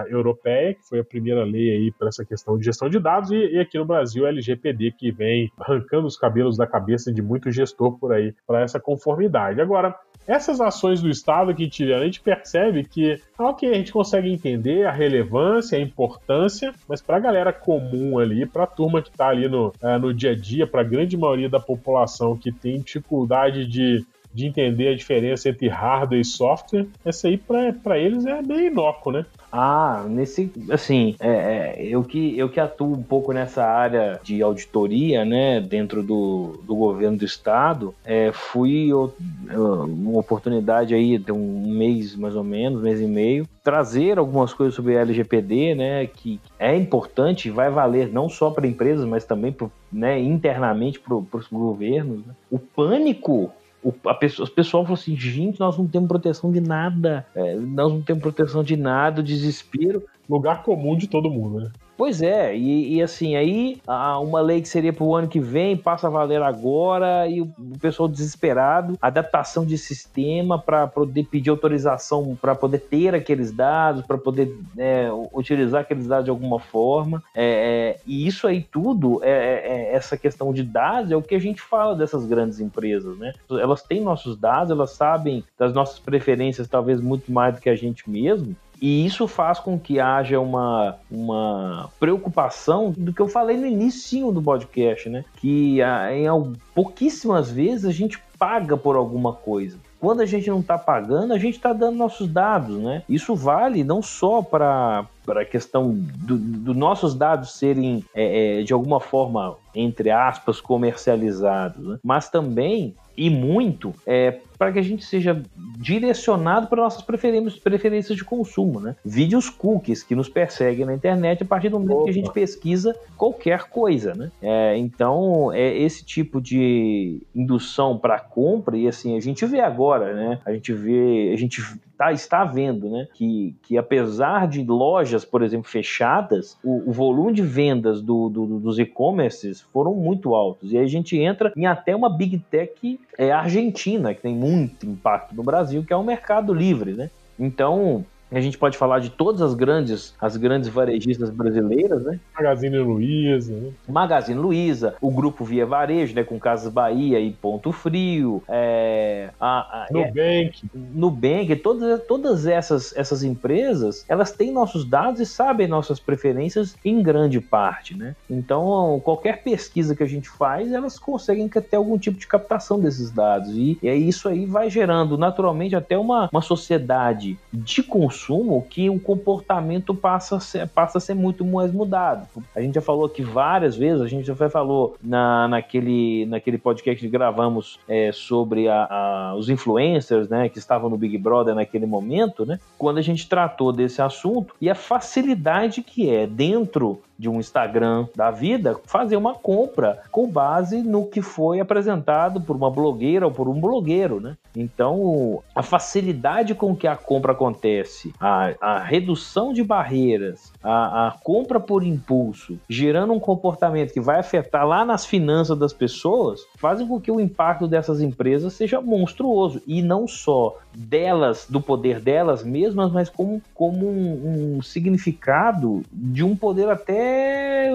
europeia, 0.09 0.73
que 0.73 0.87
foi 0.87 0.99
a 0.99 1.03
primeira 1.03 1.43
lei 1.43 1.71
aí 1.71 1.91
para 1.97 2.09
essa 2.09 2.25
questão 2.25 2.57
de 2.57 2.65
gestão 2.65 2.89
de 2.89 2.99
dados, 2.99 3.31
e, 3.31 3.35
e 3.35 3.59
aqui 3.59 3.77
no 3.77 3.85
Brasil 3.85 4.25
a 4.25 4.29
LGPD, 4.29 4.91
que 4.97 5.11
vem 5.11 5.49
arrancando 5.59 6.07
os 6.07 6.17
cabelos 6.17 6.57
da 6.57 6.67
cabeça 6.67 7.11
de 7.11 7.21
muito 7.21 7.51
gestor 7.51 7.97
por 7.97 8.11
aí 8.13 8.33
para 8.45 8.61
essa 8.61 8.79
conformidade. 8.79 9.61
Agora, 9.61 9.95
essas 10.27 10.59
ações 10.59 11.01
do 11.01 11.09
Estado 11.09 11.55
que 11.55 11.69
tiveram, 11.69 12.01
a 12.01 12.05
gente 12.05 12.19
percebe 12.19 12.83
que, 12.83 13.17
ok, 13.39 13.69
a 13.69 13.75
gente 13.75 13.93
consegue 13.93 14.29
entender 14.29 14.85
a 14.85 14.91
relevância, 14.91 15.77
a 15.77 15.81
importância, 15.81 16.73
mas 16.87 17.01
para 17.01 17.15
a 17.15 17.19
galera 17.19 17.53
comum 17.53 18.19
ali, 18.19 18.45
para 18.45 18.63
a 18.63 18.67
turma 18.67 19.01
que 19.01 19.09
está 19.09 19.29
ali 19.29 19.47
no, 19.47 19.71
eh, 19.81 19.97
no 19.97 20.13
dia 20.17 20.31
a 20.31 20.35
dia, 20.35 20.67
para 20.67 20.81
a 20.81 20.83
grande 20.83 21.15
maioria 21.15 21.49
da 21.49 21.59
população 21.59 22.37
que 22.37 22.51
tem 22.51 22.81
dificuldade 22.81 23.65
de, 23.65 24.05
de 24.37 24.45
entender 24.45 24.89
a 24.89 24.95
diferença 24.95 25.49
entre 25.49 25.67
hardware 25.67 26.21
e 26.21 26.23
software, 26.23 26.85
essa 27.03 27.27
aí 27.27 27.37
para 27.37 27.97
eles 27.97 28.23
é 28.27 28.39
meio 28.43 28.67
inócuo, 28.67 29.11
né? 29.11 29.25
Ah, 29.51 30.05
nesse, 30.07 30.51
assim, 30.69 31.15
é, 31.19 31.29
é, 31.29 31.87
eu, 31.87 32.03
que, 32.03 32.37
eu 32.37 32.47
que 32.47 32.59
atuo 32.59 32.93
um 32.93 33.01
pouco 33.01 33.33
nessa 33.33 33.65
área 33.65 34.19
de 34.21 34.43
auditoria, 34.43 35.25
né, 35.25 35.59
dentro 35.59 36.03
do, 36.03 36.59
do 36.63 36.75
governo 36.75 37.17
do 37.17 37.25
estado, 37.25 37.95
é, 38.05 38.31
fui 38.31 38.89
eu, 38.91 39.11
uma 39.55 40.19
oportunidade 40.19 40.93
aí 40.93 41.17
de 41.17 41.31
um 41.31 41.67
mês 41.67 42.15
mais 42.15 42.35
ou 42.35 42.43
menos, 42.43 42.83
mês 42.83 43.01
e 43.01 43.07
meio, 43.07 43.47
trazer 43.63 44.19
algumas 44.19 44.53
coisas 44.53 44.75
sobre 44.75 44.93
LGPD, 44.93 45.73
né, 45.73 46.05
que 46.05 46.39
é 46.59 46.75
importante, 46.75 47.49
vai 47.49 47.71
valer 47.71 48.13
não 48.13 48.29
só 48.29 48.51
para 48.51 48.67
empresas, 48.67 49.05
mas 49.05 49.25
também 49.25 49.51
pro, 49.51 49.71
né, 49.91 50.19
internamente 50.19 50.99
para 50.99 51.15
os 51.15 51.47
governos. 51.47 52.25
Né? 52.25 52.33
O 52.51 52.59
pânico 52.59 53.51
o, 53.83 53.93
a 54.05 54.13
pessoa, 54.13 54.47
o 54.47 54.51
pessoal 54.51 54.83
falou 54.83 54.95
assim: 54.95 55.15
gente, 55.15 55.59
nós 55.59 55.77
não 55.77 55.87
temos 55.87 56.07
proteção 56.07 56.51
de 56.51 56.59
nada, 56.59 57.25
é, 57.35 57.55
nós 57.55 57.91
não 57.91 58.01
temos 58.01 58.21
proteção 58.21 58.63
de 58.63 58.75
nada, 58.75 59.23
desespero. 59.23 60.03
Lugar 60.29 60.63
comum 60.63 60.97
de 60.97 61.07
todo 61.07 61.29
mundo, 61.29 61.61
né? 61.61 61.71
Pois 61.97 62.21
é, 62.21 62.55
e, 62.55 62.95
e 62.95 63.01
assim, 63.01 63.35
aí 63.35 63.81
uma 64.21 64.39
lei 64.39 64.61
que 64.61 64.69
seria 64.69 64.93
para 64.93 65.03
o 65.03 65.15
ano 65.15 65.27
que 65.27 65.39
vem 65.39 65.75
passa 65.75 66.07
a 66.07 66.09
valer 66.09 66.41
agora 66.43 67.27
e 67.27 67.41
o, 67.41 67.51
pessoal 67.81 68.07
desesperado, 68.07 68.97
adaptação 69.01 69.65
de 69.65 69.77
sistema 69.77 70.59
para 70.59 70.85
poder 70.85 71.23
pedir 71.25 71.49
autorização 71.49 72.37
para 72.39 72.53
poder 72.53 72.79
ter 72.79 73.15
aqueles 73.15 73.51
dados, 73.51 74.05
para 74.05 74.17
poder 74.17 74.55
é, 74.77 75.09
utilizar 75.33 75.81
aqueles 75.81 76.07
dados 76.07 76.25
de 76.25 76.29
alguma 76.29 76.59
forma. 76.59 77.23
É, 77.33 77.97
é, 77.97 77.99
e 78.05 78.27
isso 78.27 78.45
aí 78.45 78.61
tudo, 78.61 79.21
é, 79.23 79.91
essa 79.91 80.15
questão 80.15 80.53
de 80.53 80.63
dados, 80.63 81.11
é 81.11 81.15
o 81.15 81.21
que 81.21 81.33
a 81.33 81.39
gente 81.39 81.61
fala 81.61 81.95
dessas 81.95 82.25
grandes 82.25 82.59
empresas, 82.59 83.17
né? 83.17 83.33
Elas 83.49 83.81
têm 83.81 84.01
nossos 84.01 84.37
dados, 84.37 84.69
elas 84.69 84.91
sabem 84.91 85.43
das 85.57 85.73
nossas 85.73 85.97
preferências, 85.97 86.67
talvez 86.67 87.01
muito 87.01 87.31
mais 87.31 87.55
do 87.55 87.61
que 87.61 87.69
a 87.69 87.75
gente 87.75 88.09
mesmo. 88.09 88.55
E 88.81 89.05
isso 89.05 89.27
faz 89.27 89.59
com 89.59 89.79
que 89.79 89.99
haja 89.99 90.39
uma, 90.39 90.97
uma 91.09 91.89
preocupação 91.99 92.93
do 92.95 93.11
que 93.11 93.21
eu 93.21 93.27
falei 93.27 93.57
no 93.57 93.65
início 93.65 94.31
do 94.31 94.41
podcast, 94.41 95.09
né? 95.09 95.25
Que 95.37 95.79
em 96.11 96.55
pouquíssimas 96.75 97.49
vezes 97.49 97.85
a 97.85 97.91
gente 97.91 98.19
paga 98.37 98.77
por 98.77 98.95
alguma 98.95 99.33
coisa. 99.33 99.77
Quando 99.99 100.21
a 100.21 100.25
gente 100.25 100.49
não 100.49 100.59
está 100.59 100.77
pagando, 100.77 101.33
a 101.33 101.39
gente 101.39 101.55
está 101.55 101.73
dando 101.73 101.97
nossos 101.97 102.27
dados, 102.27 102.77
né? 102.77 103.01
Isso 103.09 103.35
vale 103.35 103.83
não 103.83 104.01
só 104.01 104.43
para 104.43 105.07
para 105.27 105.41
a 105.41 105.45
questão 105.45 105.93
dos 105.93 106.39
do 106.39 106.73
nossos 106.73 107.13
dados 107.13 107.59
serem 107.59 108.03
é, 108.15 108.61
é, 108.61 108.63
de 108.63 108.71
alguma 108.71 109.01
forma 109.01 109.57
entre 109.75 110.09
aspas 110.09 110.61
comercializados, 110.61 111.85
né? 111.85 111.99
mas 112.01 112.29
também 112.29 112.95
e 113.17 113.29
muito 113.29 113.93
é, 114.05 114.39
para 114.57 114.71
que 114.71 114.79
a 114.79 114.83
gente 114.83 115.03
seja 115.03 115.41
direcionado 115.55 116.67
para 116.67 116.83
nossas 116.83 117.01
preferências, 117.01 118.15
de 118.15 118.23
consumo, 118.23 118.79
né? 118.79 118.95
Vídeos 119.03 119.49
cookies 119.49 120.03
que 120.03 120.15
nos 120.15 120.29
perseguem 120.29 120.85
na 120.85 120.93
internet 120.93 121.43
a 121.43 121.45
partir 121.45 121.69
do 121.69 121.79
momento 121.79 121.97
Opa. 121.97 122.03
que 122.05 122.09
a 122.11 122.13
gente 122.13 122.31
pesquisa 122.31 122.95
qualquer 123.15 123.65
coisa, 123.69 124.13
né? 124.13 124.31
É, 124.41 124.77
então, 124.77 125.51
é 125.51 125.75
esse 125.77 126.05
tipo 126.05 126.39
de 126.39 127.21
indução 127.35 127.97
para 127.97 128.19
compra 128.19 128.77
e 128.77 128.87
assim 128.87 129.17
a 129.17 129.19
gente 129.19 129.45
vê 129.45 129.61
agora, 129.61 130.13
né? 130.13 130.39
A 130.45 130.53
gente 130.53 130.71
vê, 130.73 131.31
a 131.33 131.37
gente 131.37 131.61
tá, 131.97 132.11
está 132.11 132.45
vendo, 132.45 132.89
né? 132.89 133.07
Que, 133.13 133.55
que 133.63 133.77
apesar 133.77 134.47
de 134.47 134.63
lojas, 134.63 135.25
por 135.25 135.41
exemplo, 135.41 135.69
fechadas, 135.69 136.57
o, 136.63 136.89
o 136.89 136.93
volume 136.93 137.33
de 137.33 137.41
vendas 137.41 138.01
do, 138.01 138.29
do, 138.29 138.59
dos 138.59 138.77
e-commerces 138.77 139.61
foram 139.73 139.93
muito 139.95 140.35
altos. 140.35 140.71
E 140.71 140.77
aí 140.77 140.83
a 140.83 140.87
gente 140.87 141.17
entra 141.17 141.51
em 141.55 141.65
até 141.65 141.95
uma 141.95 142.09
big 142.09 142.39
tech 142.39 142.99
é, 143.17 143.31
argentina, 143.31 144.13
que 144.13 144.21
tem 144.21 144.35
muito 144.35 144.85
impacto 144.85 145.35
no 145.35 145.43
Brasil, 145.43 145.83
que 145.83 145.91
é 145.91 145.95
o 145.95 146.03
mercado 146.03 146.53
livre, 146.53 146.93
né? 146.93 147.09
Então, 147.39 148.05
a 148.31 148.41
gente 148.41 148.57
pode 148.57 148.77
falar 148.77 148.99
de 148.99 149.09
todas 149.09 149.41
as 149.41 149.53
grandes, 149.53 150.13
as 150.19 150.35
grandes 150.35 150.69
varejistas 150.69 151.29
brasileiras, 151.29 152.03
né? 152.03 152.19
Magazine 152.35 152.77
Luiza, 152.79 153.53
né? 153.53 153.71
Magazine 153.87 154.39
Luiza, 154.39 154.95
o 154.99 155.09
grupo 155.09 155.45
Via 155.45 155.65
Varejo, 155.65 156.13
né? 156.13 156.23
Com 156.23 156.39
Casas 156.39 156.71
Bahia 156.71 157.19
e 157.19 157.31
Ponto 157.31 157.71
Frio, 157.71 158.43
é, 158.47 159.29
a, 159.39 159.83
a, 159.83 159.87
Nubank, 159.91 160.63
é, 160.63 160.77
Nubank, 160.93 161.55
todas, 161.57 162.03
todas 162.05 162.45
essas, 162.45 162.95
essas 162.97 163.23
empresas, 163.23 164.05
elas 164.09 164.31
têm 164.31 164.51
nossos 164.51 164.83
dados 164.83 165.21
e 165.21 165.25
sabem 165.25 165.67
nossas 165.67 165.99
preferências 165.99 166.75
em 166.83 167.01
grande 167.01 167.39
parte, 167.39 167.95
né? 167.95 168.15
Então, 168.29 169.01
qualquer 169.03 169.41
pesquisa 169.41 169.95
que 169.95 170.03
a 170.03 170.07
gente 170.07 170.29
faz, 170.29 170.71
elas 170.71 170.99
conseguem 170.99 171.47
ter 171.47 171.75
algum 171.77 171.97
tipo 171.97 172.19
de 172.19 172.27
captação 172.27 172.79
desses 172.79 173.09
dados 173.09 173.49
e, 173.55 173.77
e 173.81 173.89
isso 173.89 174.27
aí 174.27 174.45
vai 174.45 174.69
gerando 174.69 175.17
naturalmente 175.17 175.75
até 175.75 175.97
uma, 175.97 176.29
uma 176.31 176.41
sociedade 176.41 177.37
de 177.53 177.81
consumo 177.83 178.16
consumo 178.17 178.65
que 178.67 178.89
o 178.89 178.99
comportamento 178.99 179.93
passa 179.93 180.37
a 180.37 180.39
ser, 180.39 180.67
passa 180.67 180.97
a 180.97 181.01
ser 181.01 181.13
muito 181.13 181.45
mais 181.45 181.71
mudado. 181.71 182.27
A 182.55 182.61
gente 182.61 182.75
já 182.75 182.81
falou 182.81 183.05
aqui 183.05 183.21
várias 183.21 183.77
vezes, 183.77 184.01
a 184.01 184.07
gente 184.07 184.25
já 184.25 184.35
falou 184.35 184.97
na, 185.03 185.47
naquele, 185.47 186.25
naquele 186.25 186.57
podcast 186.57 186.99
que 186.99 187.09
gravamos 187.09 187.79
é, 187.87 188.11
sobre 188.11 188.67
a, 188.67 188.87
a, 188.89 189.35
os 189.35 189.49
influencers 189.49 190.27
né, 190.27 190.49
que 190.49 190.57
estavam 190.57 190.89
no 190.89 190.97
Big 190.97 191.17
Brother 191.17 191.53
naquele 191.53 191.85
momento, 191.85 192.45
né, 192.45 192.59
quando 192.77 192.97
a 192.97 193.01
gente 193.01 193.29
tratou 193.29 193.71
desse 193.71 194.01
assunto 194.01 194.55
e 194.59 194.69
a 194.69 194.75
facilidade 194.75 195.83
que 195.83 196.09
é 196.09 196.25
dentro 196.25 197.01
de 197.17 197.29
um 197.29 197.39
Instagram 197.39 198.07
da 198.15 198.31
vida, 198.31 198.79
fazer 198.85 199.17
uma 199.17 199.33
compra 199.33 200.01
com 200.11 200.29
base 200.29 200.81
no 200.83 201.05
que 201.05 201.21
foi 201.21 201.59
apresentado 201.59 202.41
por 202.41 202.55
uma 202.55 202.69
blogueira 202.69 203.25
ou 203.25 203.31
por 203.31 203.47
um 203.47 203.59
blogueiro, 203.59 204.19
né? 204.19 204.35
Então, 204.55 205.43
a 205.55 205.61
facilidade 205.61 206.55
com 206.55 206.75
que 206.75 206.87
a 206.87 206.95
compra 206.95 207.31
acontece, 207.31 208.13
a, 208.19 208.53
a 208.59 208.79
redução 208.79 209.53
de 209.53 209.63
barreiras, 209.63 210.51
a, 210.63 211.07
a 211.07 211.11
compra 211.11 211.59
por 211.59 211.83
impulso, 211.83 212.59
gerando 212.67 213.13
um 213.13 213.19
comportamento 213.19 213.93
que 213.93 214.01
vai 214.01 214.19
afetar 214.19 214.65
lá 214.65 214.83
nas 214.83 215.05
finanças 215.05 215.57
das 215.57 215.73
pessoas, 215.73 216.41
fazem 216.57 216.87
com 216.87 216.99
que 216.99 217.11
o 217.11 217.19
impacto 217.19 217.67
dessas 217.67 218.01
empresas 218.01 218.53
seja 218.53 218.81
monstruoso. 218.81 219.61
E 219.67 219.81
não 219.81 220.07
só 220.07 220.57
delas, 220.75 221.45
do 221.49 221.61
poder 221.61 221.99
delas 221.99 222.43
mesmas, 222.43 222.91
mas 222.91 223.09
como, 223.09 223.41
como 223.53 223.87
um, 223.87 224.57
um 224.57 224.61
significado 224.61 225.83
de 225.91 226.23
um 226.23 226.35
poder 226.35 226.69
até 226.69 227.06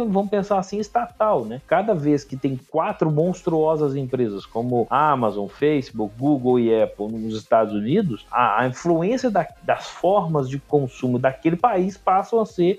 vamos 0.09 0.31
pensar 0.31 0.59
assim, 0.59 0.79
estatal, 0.79 1.45
né? 1.45 1.61
Cada 1.67 1.95
vez 1.95 2.25
que 2.25 2.37
tem 2.37 2.59
quatro 2.71 3.11
monstruosas 3.11 3.95
empresas 3.95 4.47
como 4.47 4.87
Amazon, 4.91 5.47
Facebook, 5.47 6.15
Google 6.19 6.59
e 6.59 6.83
Apple 6.83 7.09
nos 7.09 7.35
Estados 7.37 7.75
Unidos, 7.75 8.27
a, 8.31 8.63
a 8.63 8.67
influência 8.67 9.31
da, 9.31 9.47
das 9.63 9.89
formas 9.89 10.49
de 10.49 10.59
consumo 10.59 11.19
daquele 11.19 11.57
país 11.57 11.97
passam 11.97 12.41
a 12.41 12.47
ser 12.47 12.79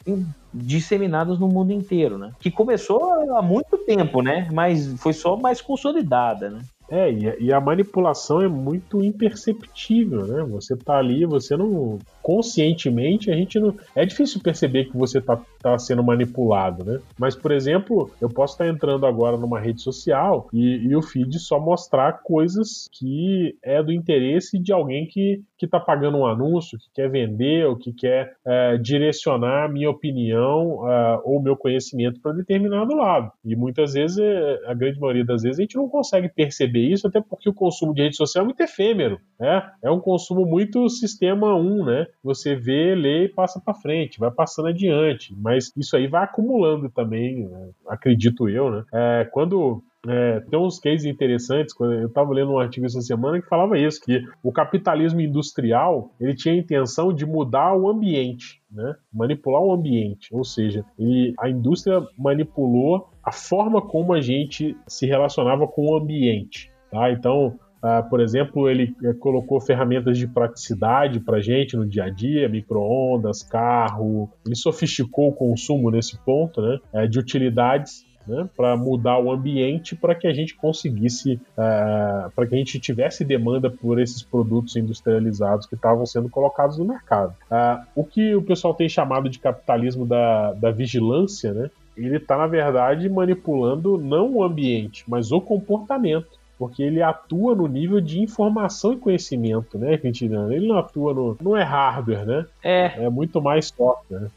disseminadas 0.54 1.40
no 1.40 1.48
mundo 1.48 1.72
inteiro, 1.72 2.18
né? 2.18 2.32
Que 2.40 2.52
começou 2.52 3.36
há 3.36 3.42
muito 3.42 3.78
tempo, 3.80 4.22
né? 4.22 4.48
Mas 4.52 4.94
foi 5.02 5.14
só 5.14 5.36
mais 5.36 5.62
consolidada, 5.62 6.50
né? 6.50 6.62
É, 6.90 7.12
e 7.40 7.52
a, 7.52 7.62
manipulação 7.62 8.42
é 8.42 8.48
muito 8.48 9.04
imperceptível, 9.04 10.26
né? 10.28 10.44
Você 10.44 10.76
tá 10.76 10.98
ali, 10.98 11.26
você 11.26 11.56
não. 11.56 12.00
Conscientemente, 12.22 13.32
a 13.32 13.36
gente 13.36 13.60
não. 13.60 13.76
É 13.96 14.06
difícil 14.06 14.42
perceber 14.42 14.86
que 14.86 14.98
você 14.98 15.20
tá, 15.20 15.42
tá 15.60 15.78
sendo 15.78 16.04
manipulado, 16.04 16.84
né? 16.84 17.00
Mas, 17.18 17.36
por 17.36 17.52
exemplo, 17.52 18.12
eu 18.22 18.30
posso 18.30 18.54
estar 18.54 18.66
tá 18.66 18.70
entrando 18.70 19.06
agora 19.06 19.38
numa 19.38 19.60
rede 19.60 19.82
social 19.82 20.48
e, 20.54 20.88
e, 20.88 20.96
o 20.96 21.02
feed 21.02 21.40
só 21.40 21.60
mostrar 21.60 22.22
coisas 22.24 22.88
que 22.92 23.58
é 23.64 23.82
do 23.82 23.92
interesse 23.92 24.60
de 24.60 24.72
alguém 24.72 25.08
que, 25.08 25.42
que 25.66 25.72
tá 25.72 25.80
pagando 25.80 26.18
um 26.18 26.26
anúncio, 26.26 26.78
que 26.78 26.90
quer 26.94 27.10
vender 27.10 27.66
ou 27.66 27.76
que 27.76 27.94
quer 27.94 28.36
é, 28.46 28.78
direcionar 28.78 29.72
minha 29.72 29.90
opinião 29.90 30.90
é, 30.90 31.22
ou 31.24 31.42
meu 31.42 31.56
conhecimento 31.56 32.20
para 32.22 32.34
determinado 32.34 32.96
lado. 32.96 33.32
E 33.46 33.56
muitas 33.56 33.94
vezes, 33.94 34.18
é, 34.18 34.60
a 34.68 34.74
grande 34.74 35.00
maioria 35.00 35.26
das 35.26 35.44
vezes, 35.44 35.60
a 35.60 35.62
gente 35.62 35.76
não 35.76 35.88
consegue 35.88 36.30
perceber 36.30 36.64
perceber 36.64 36.88
isso, 36.88 37.08
até 37.08 37.22
porque 37.22 37.50
o 37.50 37.54
consumo 37.54 37.94
de 37.94 38.04
rede 38.04 38.16
social 38.16 38.44
é 38.44 38.46
muito 38.46 38.62
efêmero, 38.62 39.20
né? 39.40 39.70
É 39.82 39.92
um 39.92 40.00
consumo 40.00 40.46
muito 40.46 40.90
sistema 40.90 41.56
1, 41.56 41.86
né? 41.86 42.08
Você 42.24 42.56
vê, 42.56 42.96
lê 42.96 43.26
e 43.26 43.30
passa 43.30 43.60
para 43.60 43.74
frente, 43.74 44.20
vai 44.20 44.32
passando 44.32 44.68
adiante, 44.68 45.34
mas 45.38 45.72
isso 45.76 45.96
aí 45.96 46.08
vai 46.08 46.24
acumulando 46.24 46.90
também, 46.90 47.48
né? 47.48 47.70
acredito 47.88 48.50
eu, 48.50 48.72
né? 48.72 48.84
É, 48.94 49.30
quando 49.32 49.84
é, 50.08 50.42
tem 50.42 50.60
uns 50.60 50.80
cases 50.80 51.06
interessantes. 51.06 51.74
Eu 51.80 52.08
estava 52.08 52.34
lendo 52.34 52.52
um 52.52 52.60
artigo 52.60 52.86
essa 52.86 53.02
semana 53.02 53.42
que 53.42 53.48
falava 53.48 53.78
isso, 53.78 54.02
que 54.02 54.22
o 54.42 54.52
capitalismo 54.52 55.22
industrial 55.22 56.12
ele 56.20 56.36
tinha 56.36 56.54
a 56.54 56.58
intenção 56.58 57.14
de 57.14 57.26
mudar 57.26 57.74
o 57.74 57.88
ambiente, 57.88 58.62
né? 58.70 58.96
manipular 59.14 59.62
o 59.62 59.72
ambiente. 59.72 60.28
Ou 60.34 60.44
seja, 60.44 60.84
ele, 61.00 61.34
a 61.40 61.50
indústria 61.50 62.06
manipulou 62.18 63.10
a 63.24 63.32
forma 63.32 63.82
como 63.82 64.14
a 64.14 64.20
gente 64.20 64.76
se 64.88 65.06
relacionava 65.06 65.66
com 65.68 65.92
o 65.92 65.96
ambiente. 65.96 66.70
Tá? 66.92 67.10
Então, 67.10 67.58
uh, 67.82 68.10
por 68.10 68.20
exemplo, 68.20 68.70
ele 68.70 68.94
uh, 69.02 69.18
colocou 69.20 69.62
ferramentas 69.62 70.18
de 70.18 70.28
praticidade 70.28 71.22
para 71.22 71.40
gente 71.40 71.78
no 71.78 71.88
dia 71.88 72.04
a 72.06 72.10
dia, 72.10 72.50
micro-ondas, 72.50 73.42
carro. 73.42 74.30
Ele 74.46 74.56
sofisticou 74.56 75.30
o 75.30 75.34
consumo 75.34 75.90
nesse 75.90 76.20
ponto, 76.26 76.62
né? 76.62 76.78
Uh, 76.94 77.08
de 77.08 77.18
utilidades 77.18 78.06
né, 78.28 78.48
para 78.56 78.76
mudar 78.76 79.20
o 79.20 79.32
ambiente 79.32 79.96
para 79.96 80.16
que 80.16 80.28
a 80.28 80.34
gente 80.34 80.56
conseguisse, 80.56 81.40
uh, 81.58 82.32
para 82.36 82.48
que 82.48 82.56
a 82.56 82.58
gente 82.58 82.80
tivesse 82.80 83.24
demanda 83.24 83.70
por 83.70 84.00
esses 84.00 84.24
produtos 84.24 84.76
industrializados 84.76 85.66
que 85.66 85.76
estavam 85.76 86.06
sendo 86.06 86.30
colocados 86.30 86.78
no 86.78 86.86
mercado. 86.86 87.36
Uh, 87.52 87.84
o 87.96 88.04
que 88.04 88.36
o 88.36 88.42
pessoal 88.42 88.74
tem 88.74 88.90
chamado 88.90 89.30
de 89.30 89.40
capitalismo 89.40 90.06
da, 90.06 90.54
da 90.54 90.72
vigilância, 90.72 91.54
né, 91.54 91.70
ele 91.96 92.18
está, 92.18 92.38
na 92.38 92.48
verdade, 92.48 93.08
manipulando 93.10 93.98
não 93.98 94.34
o 94.34 94.44
ambiente, 94.44 95.04
mas 95.08 95.32
o 95.32 95.40
comportamento. 95.40 96.44
Porque 96.58 96.84
ele 96.84 97.02
atua 97.02 97.56
no 97.56 97.68
nível 97.68 98.00
de 98.00 98.22
informação 98.22 98.94
e 98.94 98.98
conhecimento, 98.98 99.78
né, 99.78 99.98
Quintiliano? 99.98 100.54
Ele 100.54 100.68
não 100.68 100.78
atua 100.78 101.14
no. 101.14 101.38
Não 101.42 101.58
é 101.58 101.64
hardware, 101.64 102.26
né? 102.26 102.46
É. 102.64 103.06
É 103.06 103.10
muito 103.10 103.42
mais 103.42 103.68
software. 103.68 104.30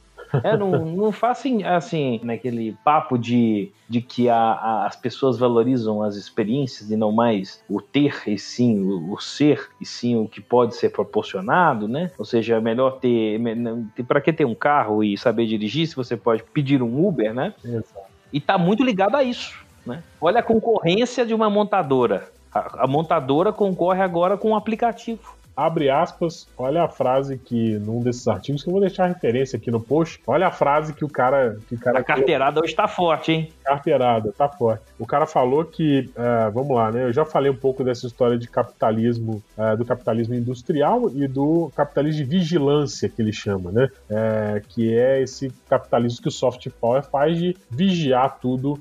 É, 0.43 0.57
não, 0.57 0.85
não 0.85 1.13
fazem 1.13 1.65
assim, 1.65 2.21
naquele 2.23 2.77
papo 2.85 3.17
de, 3.17 3.73
de 3.89 4.01
que 4.01 4.29
a, 4.29 4.37
a, 4.37 4.87
as 4.87 4.97
pessoas 4.97 5.39
valorizam 5.39 6.03
as 6.03 6.17
experiências 6.17 6.91
e 6.91 6.97
não 6.97 7.13
mais 7.13 7.63
o 7.69 7.81
ter 7.81 8.23
e 8.27 8.39
sim 8.39 8.79
o, 8.81 9.13
o, 9.13 9.21
ser 9.21 9.69
e 9.81 9.87
sim 9.87 10.17
o 10.17 10.29
que 10.29 10.41
pode 10.41 10.75
ser 10.75 10.91
proporcionado, 10.91 11.87
né? 11.89 12.11
Ou 12.19 12.25
seja, 12.25 12.57
é 12.57 12.61
melhor 12.61 12.99
ter. 12.99 13.41
Para 14.07 14.21
que 14.21 14.33
ter 14.33 14.45
um 14.45 14.55
carro 14.55 15.03
e 15.03 15.17
saber 15.17 15.47
dirigir 15.47 15.87
se 15.87 15.97
você 15.97 16.17
pode 16.17 16.43
pedir 16.43 16.83
um 16.83 17.07
Uber, 17.07 17.33
né? 17.33 17.55
Exato. 17.65 18.07
E 18.33 18.41
tá 18.41 18.59
muito 18.59 18.83
ligado 18.83 19.17
a 19.17 19.23
isso, 19.23 19.65
né? 19.85 20.03
Olha 20.21 20.41
a 20.41 20.43
concorrência 20.43 21.25
de 21.25 21.35
uma 21.35 21.49
montadora. 21.49 22.29
A, 22.53 22.85
a 22.85 22.87
montadora 22.87 23.53
concorre 23.53 24.03
agora 24.03 24.37
com 24.37 24.51
um 24.51 24.57
aplicativo 24.57 25.36
abre 25.57 25.89
aspas, 25.89 26.47
olha 26.57 26.83
a 26.83 26.89
frase 26.89 27.39
que, 27.39 27.79
num 27.79 28.01
desses 28.01 28.29
artigos, 28.29 28.63
que 28.63 28.69
eu 28.69 28.73
vou 28.73 28.81
deixar 28.81 29.05
a 29.05 29.09
referência 29.09 29.57
aqui 29.57 29.71
no 29.71 29.81
post, 29.81 30.21
olha 30.27 30.47
a 30.47 30.51
frase 30.51 30.93
que 30.93 31.05
o 31.05 31.09
cara. 31.09 31.57
Que 31.69 31.75
o 31.75 31.79
cara 31.79 32.01
a 32.01 32.05
carteirada 32.05 32.61
hoje 32.61 32.75
tá 32.75 32.87
forte, 32.87 33.33
hein? 33.33 33.49
Carteirada, 33.65 34.33
tá 34.33 34.49
forte. 34.49 34.85
O 34.99 35.07
cara 35.07 35.27
falou 35.27 35.65
que, 35.65 36.11
uh, 36.11 36.53
vamos 36.53 36.77
lá, 36.77 36.93
né? 36.93 37.05
Eu 37.05 37.13
já 37.13 37.25
falei 37.25 37.51
um 37.51 37.57
pouco 37.57 37.83
dessa 37.83 38.07
história 38.07 38.37
de 38.37 38.47
capitalismo, 38.49 39.43
uh, 39.57 39.77
do 39.77 39.85
capitalismo 39.85 40.35
industrial 40.35 41.11
e 41.11 41.27
do 41.27 41.71
capitalismo 41.75 42.25
de 42.25 42.31
vigilância, 42.31 43.09
que 43.09 43.23
ele 43.23 43.33
chama, 43.33 43.73
né? 43.73 43.89
Uh, 44.11 44.67
que 44.69 44.95
é 44.95 45.23
esse 45.23 45.51
capitalismo 45.69 46.21
que 46.21 46.29
o 46.29 46.33
soft 46.33 46.69
power 46.81 47.03
faz 47.03 47.39
de 47.39 47.57
vigiar 47.71 48.39
tudo 48.41 48.79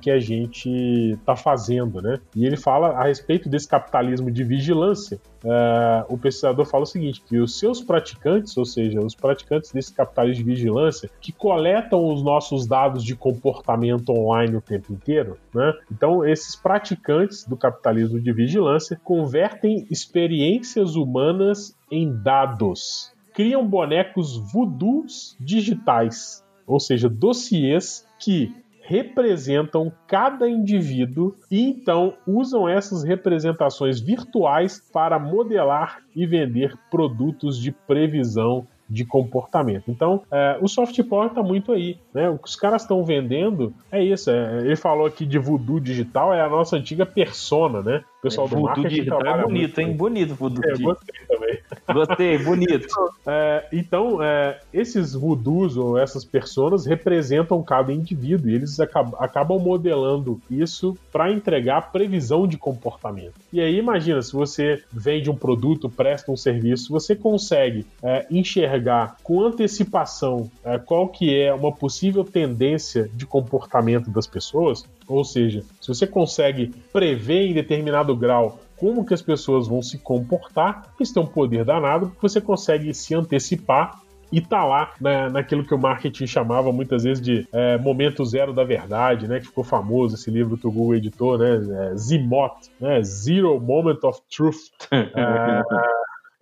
que 0.00 0.10
a 0.10 0.18
gente 0.18 1.16
tá 1.24 1.34
fazendo, 1.34 2.00
né? 2.00 2.18
E 2.34 2.44
ele 2.44 2.56
fala 2.56 2.90
a 2.90 3.04
respeito 3.04 3.48
desse 3.48 3.68
capitalismo 3.68 4.30
de 4.30 4.44
vigilância, 4.44 5.20
uh, 5.44 6.04
o 6.08 6.18
pesquisador 6.18 6.64
fala 6.64 6.84
o 6.84 6.86
seguinte: 6.86 7.22
que 7.26 7.38
os 7.38 7.58
seus 7.58 7.80
praticantes, 7.80 8.56
ou 8.56 8.64
seja, 8.64 9.00
os 9.00 9.14
praticantes 9.14 9.72
desse 9.72 9.92
capitalismo 9.92 10.44
de 10.44 10.50
vigilância, 10.50 11.10
que 11.20 11.32
coletam 11.32 12.12
os 12.12 12.22
nossos 12.22 12.66
dados 12.66 13.04
de 13.04 13.14
comportamento 13.14 14.10
online 14.10 14.56
o 14.56 14.60
tempo 14.60 14.92
inteiro, 14.92 15.38
né? 15.54 15.72
Então, 15.90 16.26
esses 16.26 16.56
praticantes 16.56 17.44
do 17.44 17.56
capitalismo 17.56 18.20
de 18.20 18.32
vigilância 18.32 19.00
convertem 19.02 19.86
experiências 19.90 20.96
humanas 20.96 21.76
em 21.90 22.12
dados, 22.22 23.12
criam 23.32 23.66
bonecos 23.66 24.36
voodoos 24.52 25.36
digitais, 25.40 26.44
ou 26.66 26.80
seja, 26.80 27.08
dossiês 27.08 28.06
que 28.18 28.54
representam 28.92 29.90
cada 30.06 30.46
indivíduo 30.46 31.34
e 31.50 31.62
então 31.62 32.12
usam 32.26 32.68
essas 32.68 33.02
representações 33.02 33.98
virtuais 33.98 34.86
para 34.92 35.18
modelar 35.18 36.02
e 36.14 36.26
vender 36.26 36.76
produtos 36.90 37.58
de 37.58 37.72
previsão 37.72 38.66
de 38.90 39.06
comportamento. 39.06 39.90
Então, 39.90 40.20
é, 40.30 40.58
o 40.60 40.68
soft 40.68 41.02
power 41.04 41.28
está 41.28 41.42
muito 41.42 41.72
aí. 41.72 41.96
Né? 42.12 42.28
O 42.28 42.36
que 42.36 42.46
os 42.46 42.54
caras 42.54 42.82
estão 42.82 43.02
vendendo 43.02 43.72
é 43.90 44.04
isso. 44.04 44.30
É, 44.30 44.60
ele 44.60 44.76
falou 44.76 45.06
aqui 45.06 45.24
de 45.24 45.38
voodoo 45.38 45.80
digital, 45.80 46.34
é 46.34 46.42
a 46.42 46.48
nossa 46.50 46.76
antiga 46.76 47.06
persona, 47.06 47.80
né? 47.80 48.04
O 48.22 48.28
pessoal 48.28 48.46
é, 48.46 48.50
do 48.50 48.60
marketing 48.60 48.88
digital 48.88 49.20
é 49.26 49.42
bonito, 49.42 49.80
hein? 49.80 49.96
Bonito 49.96 50.34
voodoo. 50.36 50.62
É, 50.64 50.78
gostei 50.78 51.26
também. 51.26 51.58
Gostei, 51.92 52.38
bonito. 52.38 52.86
É, 53.26 53.66
então, 53.72 54.22
é, 54.22 54.60
esses 54.72 55.14
voodoos 55.14 55.76
ou 55.76 55.98
essas 55.98 56.24
personas 56.24 56.86
representam 56.86 57.60
cada 57.64 57.92
indivíduo 57.92 58.48
e 58.48 58.54
eles 58.54 58.78
acabam, 58.78 59.14
acabam 59.18 59.58
modelando 59.58 60.40
isso 60.48 60.96
para 61.10 61.32
entregar 61.32 61.90
previsão 61.90 62.46
de 62.46 62.56
comportamento. 62.56 63.34
E 63.52 63.60
aí, 63.60 63.76
imagina, 63.76 64.22
se 64.22 64.32
você 64.32 64.80
vende 64.92 65.28
um 65.28 65.34
produto, 65.34 65.90
presta 65.90 66.30
um 66.30 66.36
serviço, 66.36 66.92
você 66.92 67.16
consegue 67.16 67.84
é, 68.00 68.24
enxergar 68.30 69.16
com 69.24 69.42
antecipação 69.42 70.48
é, 70.64 70.78
qual 70.78 71.08
que 71.08 71.36
é 71.36 71.52
uma 71.52 71.72
possível 71.72 72.22
tendência 72.22 73.10
de 73.12 73.26
comportamento 73.26 74.10
das 74.10 74.28
pessoas, 74.28 74.86
ou 75.14 75.24
seja, 75.24 75.62
se 75.80 75.88
você 75.88 76.06
consegue 76.06 76.72
prever 76.92 77.46
em 77.46 77.54
determinado 77.54 78.16
grau 78.16 78.58
como 78.82 79.06
que 79.06 79.14
as 79.14 79.22
pessoas 79.22 79.68
vão 79.68 79.80
se 79.80 79.96
comportar. 79.96 80.92
Isso 80.98 81.14
tem 81.14 81.22
um 81.22 81.26
poder 81.26 81.64
danado, 81.64 82.08
porque 82.08 82.28
você 82.28 82.40
consegue 82.40 82.92
se 82.92 83.14
antecipar 83.14 84.00
e 84.32 84.40
tá 84.40 84.64
lá 84.64 84.92
na, 85.00 85.30
naquilo 85.30 85.64
que 85.64 85.72
o 85.72 85.78
marketing 85.78 86.26
chamava 86.26 86.72
muitas 86.72 87.04
vezes 87.04 87.22
de 87.22 87.46
é, 87.52 87.78
momento 87.78 88.24
zero 88.24 88.52
da 88.52 88.64
verdade, 88.64 89.28
né? 89.28 89.38
Que 89.38 89.46
ficou 89.46 89.62
famoso 89.62 90.16
esse 90.16 90.32
livro 90.32 90.56
que 90.58 90.66
o 90.66 90.72
Google 90.72 90.96
editou, 90.96 91.38
né? 91.38 91.60
É, 91.92 91.96
ZMOT, 91.96 92.72
né? 92.80 93.00
Zero 93.04 93.60
Moment 93.60 93.98
of 94.02 94.20
Truth. 94.34 94.72
é, 94.90 95.62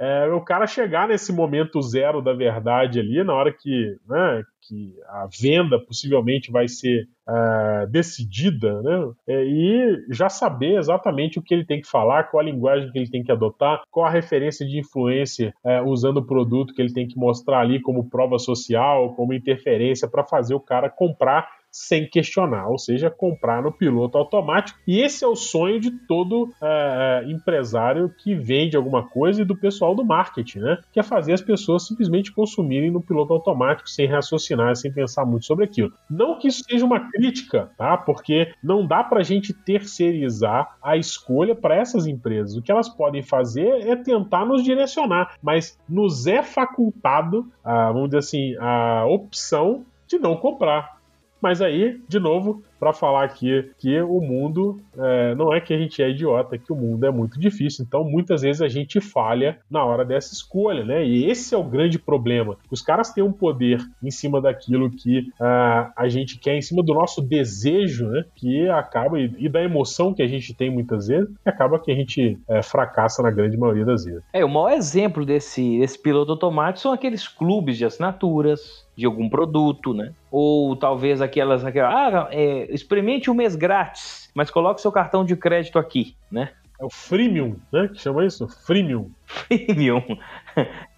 é, 0.00 0.26
o 0.32 0.40
cara 0.40 0.66
chegar 0.66 1.06
nesse 1.06 1.30
momento 1.30 1.82
zero 1.82 2.22
da 2.22 2.32
verdade 2.32 2.98
ali, 2.98 3.22
na 3.22 3.34
hora 3.34 3.52
que, 3.52 3.98
né, 4.08 4.42
que 4.62 4.94
a 5.06 5.28
venda 5.30 5.78
possivelmente 5.78 6.50
vai 6.50 6.68
ser 6.68 7.06
uh, 7.28 7.86
decidida, 7.86 8.80
né, 8.80 9.12
é, 9.28 9.44
e 9.44 10.06
já 10.10 10.30
saber 10.30 10.78
exatamente 10.78 11.38
o 11.38 11.42
que 11.42 11.52
ele 11.52 11.66
tem 11.66 11.82
que 11.82 11.86
falar, 11.86 12.24
qual 12.30 12.40
a 12.40 12.44
linguagem 12.44 12.90
que 12.90 12.98
ele 12.98 13.10
tem 13.10 13.22
que 13.22 13.30
adotar, 13.30 13.82
qual 13.90 14.06
a 14.06 14.10
referência 14.10 14.66
de 14.66 14.78
influência 14.78 15.52
uh, 15.62 15.86
usando 15.86 16.16
o 16.16 16.26
produto 16.26 16.72
que 16.72 16.80
ele 16.80 16.94
tem 16.94 17.06
que 17.06 17.18
mostrar 17.18 17.60
ali 17.60 17.78
como 17.78 18.08
prova 18.08 18.38
social, 18.38 19.14
como 19.14 19.34
interferência 19.34 20.08
para 20.08 20.24
fazer 20.24 20.54
o 20.54 20.60
cara 20.60 20.88
comprar 20.88 21.46
sem 21.70 22.08
questionar, 22.08 22.68
ou 22.68 22.78
seja, 22.78 23.10
comprar 23.10 23.62
no 23.62 23.72
piloto 23.72 24.18
automático. 24.18 24.78
E 24.86 25.00
esse 25.00 25.24
é 25.24 25.28
o 25.28 25.36
sonho 25.36 25.80
de 25.80 25.90
todo 26.06 26.52
é, 26.62 27.22
é, 27.24 27.30
empresário 27.30 28.12
que 28.18 28.34
vende 28.34 28.76
alguma 28.76 29.08
coisa 29.08 29.42
e 29.42 29.44
do 29.44 29.56
pessoal 29.56 29.94
do 29.94 30.04
marketing, 30.04 30.60
né? 30.60 30.78
Que 30.92 31.00
é 31.00 31.02
fazer 31.02 31.32
as 31.32 31.40
pessoas 31.40 31.86
simplesmente 31.86 32.32
consumirem 32.32 32.90
no 32.90 33.00
piloto 33.00 33.32
automático 33.32 33.88
sem 33.88 34.06
raciocinar, 34.06 34.74
sem 34.76 34.92
pensar 34.92 35.24
muito 35.24 35.46
sobre 35.46 35.64
aquilo. 35.64 35.92
Não 36.08 36.38
que 36.38 36.48
isso 36.48 36.62
seja 36.68 36.84
uma 36.84 37.10
crítica, 37.10 37.70
tá? 37.76 37.96
Porque 37.96 38.52
não 38.62 38.86
dá 38.86 39.04
para 39.04 39.20
a 39.20 39.24
gente 39.24 39.52
terceirizar 39.52 40.76
a 40.82 40.96
escolha 40.96 41.54
para 41.54 41.76
essas 41.76 42.06
empresas. 42.06 42.56
O 42.56 42.62
que 42.62 42.72
elas 42.72 42.88
podem 42.88 43.22
fazer 43.22 43.86
é 43.86 43.96
tentar 43.96 44.44
nos 44.44 44.62
direcionar, 44.62 45.36
mas 45.42 45.78
nos 45.88 46.26
é 46.26 46.42
facultado, 46.42 47.50
a, 47.62 47.92
vamos 47.92 48.08
dizer 48.08 48.18
assim, 48.18 48.56
a 48.58 49.04
opção 49.06 49.84
de 50.06 50.18
não 50.18 50.36
comprar. 50.36 50.99
Mas 51.40 51.62
aí, 51.62 52.00
de 52.08 52.18
novo, 52.18 52.62
para 52.80 52.94
falar 52.94 53.24
aqui 53.24 53.70
que 53.78 54.00
o 54.00 54.20
mundo 54.20 54.80
é, 54.96 55.34
não 55.34 55.52
é 55.52 55.60
que 55.60 55.74
a 55.74 55.78
gente 55.78 56.02
é 56.02 56.08
idiota, 56.08 56.56
que 56.56 56.72
o 56.72 56.76
mundo 56.76 57.04
é 57.04 57.10
muito 57.10 57.38
difícil. 57.38 57.84
Então, 57.86 58.02
muitas 58.02 58.40
vezes 58.40 58.62
a 58.62 58.68
gente 58.68 59.00
falha 59.00 59.58
na 59.70 59.84
hora 59.84 60.02
dessa 60.02 60.32
escolha, 60.32 60.82
né? 60.82 61.04
E 61.04 61.26
esse 61.30 61.54
é 61.54 61.58
o 61.58 61.62
grande 61.62 61.98
problema. 61.98 62.56
Os 62.70 62.80
caras 62.80 63.12
têm 63.12 63.22
um 63.22 63.32
poder 63.32 63.78
em 64.02 64.10
cima 64.10 64.40
daquilo 64.40 64.90
que 64.90 65.20
uh, 65.40 65.92
a 65.94 66.08
gente 66.08 66.38
quer, 66.38 66.56
em 66.56 66.62
cima 66.62 66.82
do 66.82 66.94
nosso 66.94 67.20
desejo, 67.20 68.08
né? 68.08 68.24
Que 68.34 68.68
acaba, 68.70 69.20
e, 69.20 69.30
e 69.38 69.48
da 69.48 69.62
emoção 69.62 70.14
que 70.14 70.22
a 70.22 70.26
gente 70.26 70.54
tem 70.54 70.70
muitas 70.70 71.08
vezes, 71.08 71.28
acaba 71.44 71.78
que 71.78 71.92
a 71.92 71.94
gente 71.94 72.38
é, 72.48 72.62
fracassa 72.62 73.22
na 73.22 73.30
grande 73.30 73.58
maioria 73.58 73.84
das 73.84 74.04
vezes. 74.04 74.22
É, 74.32 74.42
o 74.42 74.48
maior 74.48 74.72
exemplo 74.72 75.26
desse, 75.26 75.78
desse 75.78 76.00
piloto 76.00 76.32
automático 76.32 76.80
são 76.80 76.92
aqueles 76.92 77.28
clubes 77.28 77.76
de 77.76 77.84
assinaturas, 77.84 78.88
de 78.96 79.06
algum 79.06 79.28
produto, 79.28 79.94
né? 79.94 80.12
Ou 80.30 80.76
talvez 80.76 81.20
aquelas, 81.20 81.64
aquelas 81.64 81.94
ah, 81.94 82.28
é, 82.30 82.72
experimente 82.72 83.30
um 83.30 83.34
mês 83.34 83.56
grátis, 83.56 84.30
mas 84.34 84.50
coloque 84.50 84.80
seu 84.80 84.92
cartão 84.92 85.24
de 85.24 85.36
crédito 85.36 85.78
aqui, 85.78 86.16
né? 86.30 86.50
É 86.80 86.84
o 86.84 86.88
freemium, 86.88 87.56
né? 87.70 87.88
Que 87.88 88.00
chama 88.00 88.24
isso? 88.24 88.48
Freemium. 88.64 89.10
Freemium. 89.26 90.02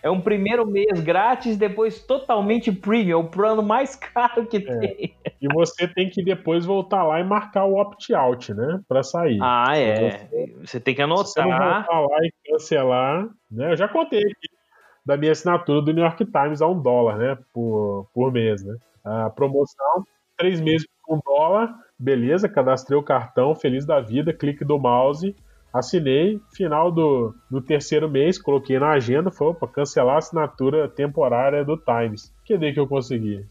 É 0.01 0.09
um 0.09 0.21
primeiro 0.21 0.65
mês 0.65 1.01
grátis, 1.01 1.57
depois 1.57 2.01
totalmente 2.05 2.71
premium. 2.71 3.13
É 3.13 3.17
o 3.17 3.29
plano 3.29 3.65
mais 3.65 3.97
caro 3.97 4.47
que 4.47 4.59
é. 4.59 4.61
tem. 4.61 5.15
E 5.41 5.53
você 5.53 5.89
tem 5.89 6.09
que 6.09 6.23
depois 6.23 6.65
voltar 6.65 7.03
lá 7.03 7.19
e 7.19 7.25
marcar 7.25 7.65
o 7.65 7.75
opt-out, 7.75 8.55
né? 8.55 8.81
Pra 8.89 9.03
sair. 9.03 9.39
Ah, 9.43 9.77
é. 9.77 10.11
Você, 10.11 10.57
você, 10.65 10.81
tem 10.81 10.95
que 10.95 11.03
anotar. 11.03 11.27
Se 11.27 11.33
você 11.33 11.43
não 11.43 11.51
voltar 11.51 12.01
lá 12.01 12.19
e 12.23 12.33
cancelar, 12.49 13.29
né? 13.51 13.73
Eu 13.73 13.77
já 13.77 13.89
contei 13.89 14.21
aqui 14.21 14.62
da 15.05 15.17
minha 15.17 15.33
assinatura 15.33 15.83
do 15.83 15.93
New 15.93 16.05
York 16.05 16.25
Times 16.25 16.63
a 16.63 16.67
um 16.67 16.81
dólar, 16.81 17.19
né? 17.19 17.39
Por, 17.53 18.09
por 18.15 18.33
mês, 18.33 18.65
né? 18.65 18.77
A 19.05 19.31
promoção, 19.31 20.05
três 20.37 20.61
meses 20.61 20.87
por 21.05 21.17
um 21.17 21.21
dólar, 21.25 21.75
beleza, 21.99 22.49
cadastrei 22.49 22.99
o 22.99 23.03
cartão, 23.03 23.55
feliz 23.55 23.85
da 23.85 24.01
vida, 24.01 24.33
clique 24.33 24.65
do 24.65 24.79
mouse, 24.79 25.35
assinei, 25.73 26.39
final 26.55 26.93
do, 26.93 27.35
do 27.51 27.61
terceiro 27.61 28.09
mês, 28.09 28.41
coloquei 28.41 28.79
na 28.79 28.91
agenda, 28.91 29.31
foi 29.31 29.55
para 29.55 29.69
cancelar 29.69 30.17
a 30.17 30.19
assinatura 30.19 30.89
temporária 30.89 31.65
do 31.65 31.77
Times. 31.77 32.33
Que 32.45 32.59
que 32.73 32.79
eu 32.79 32.87
consegui? 32.87 33.45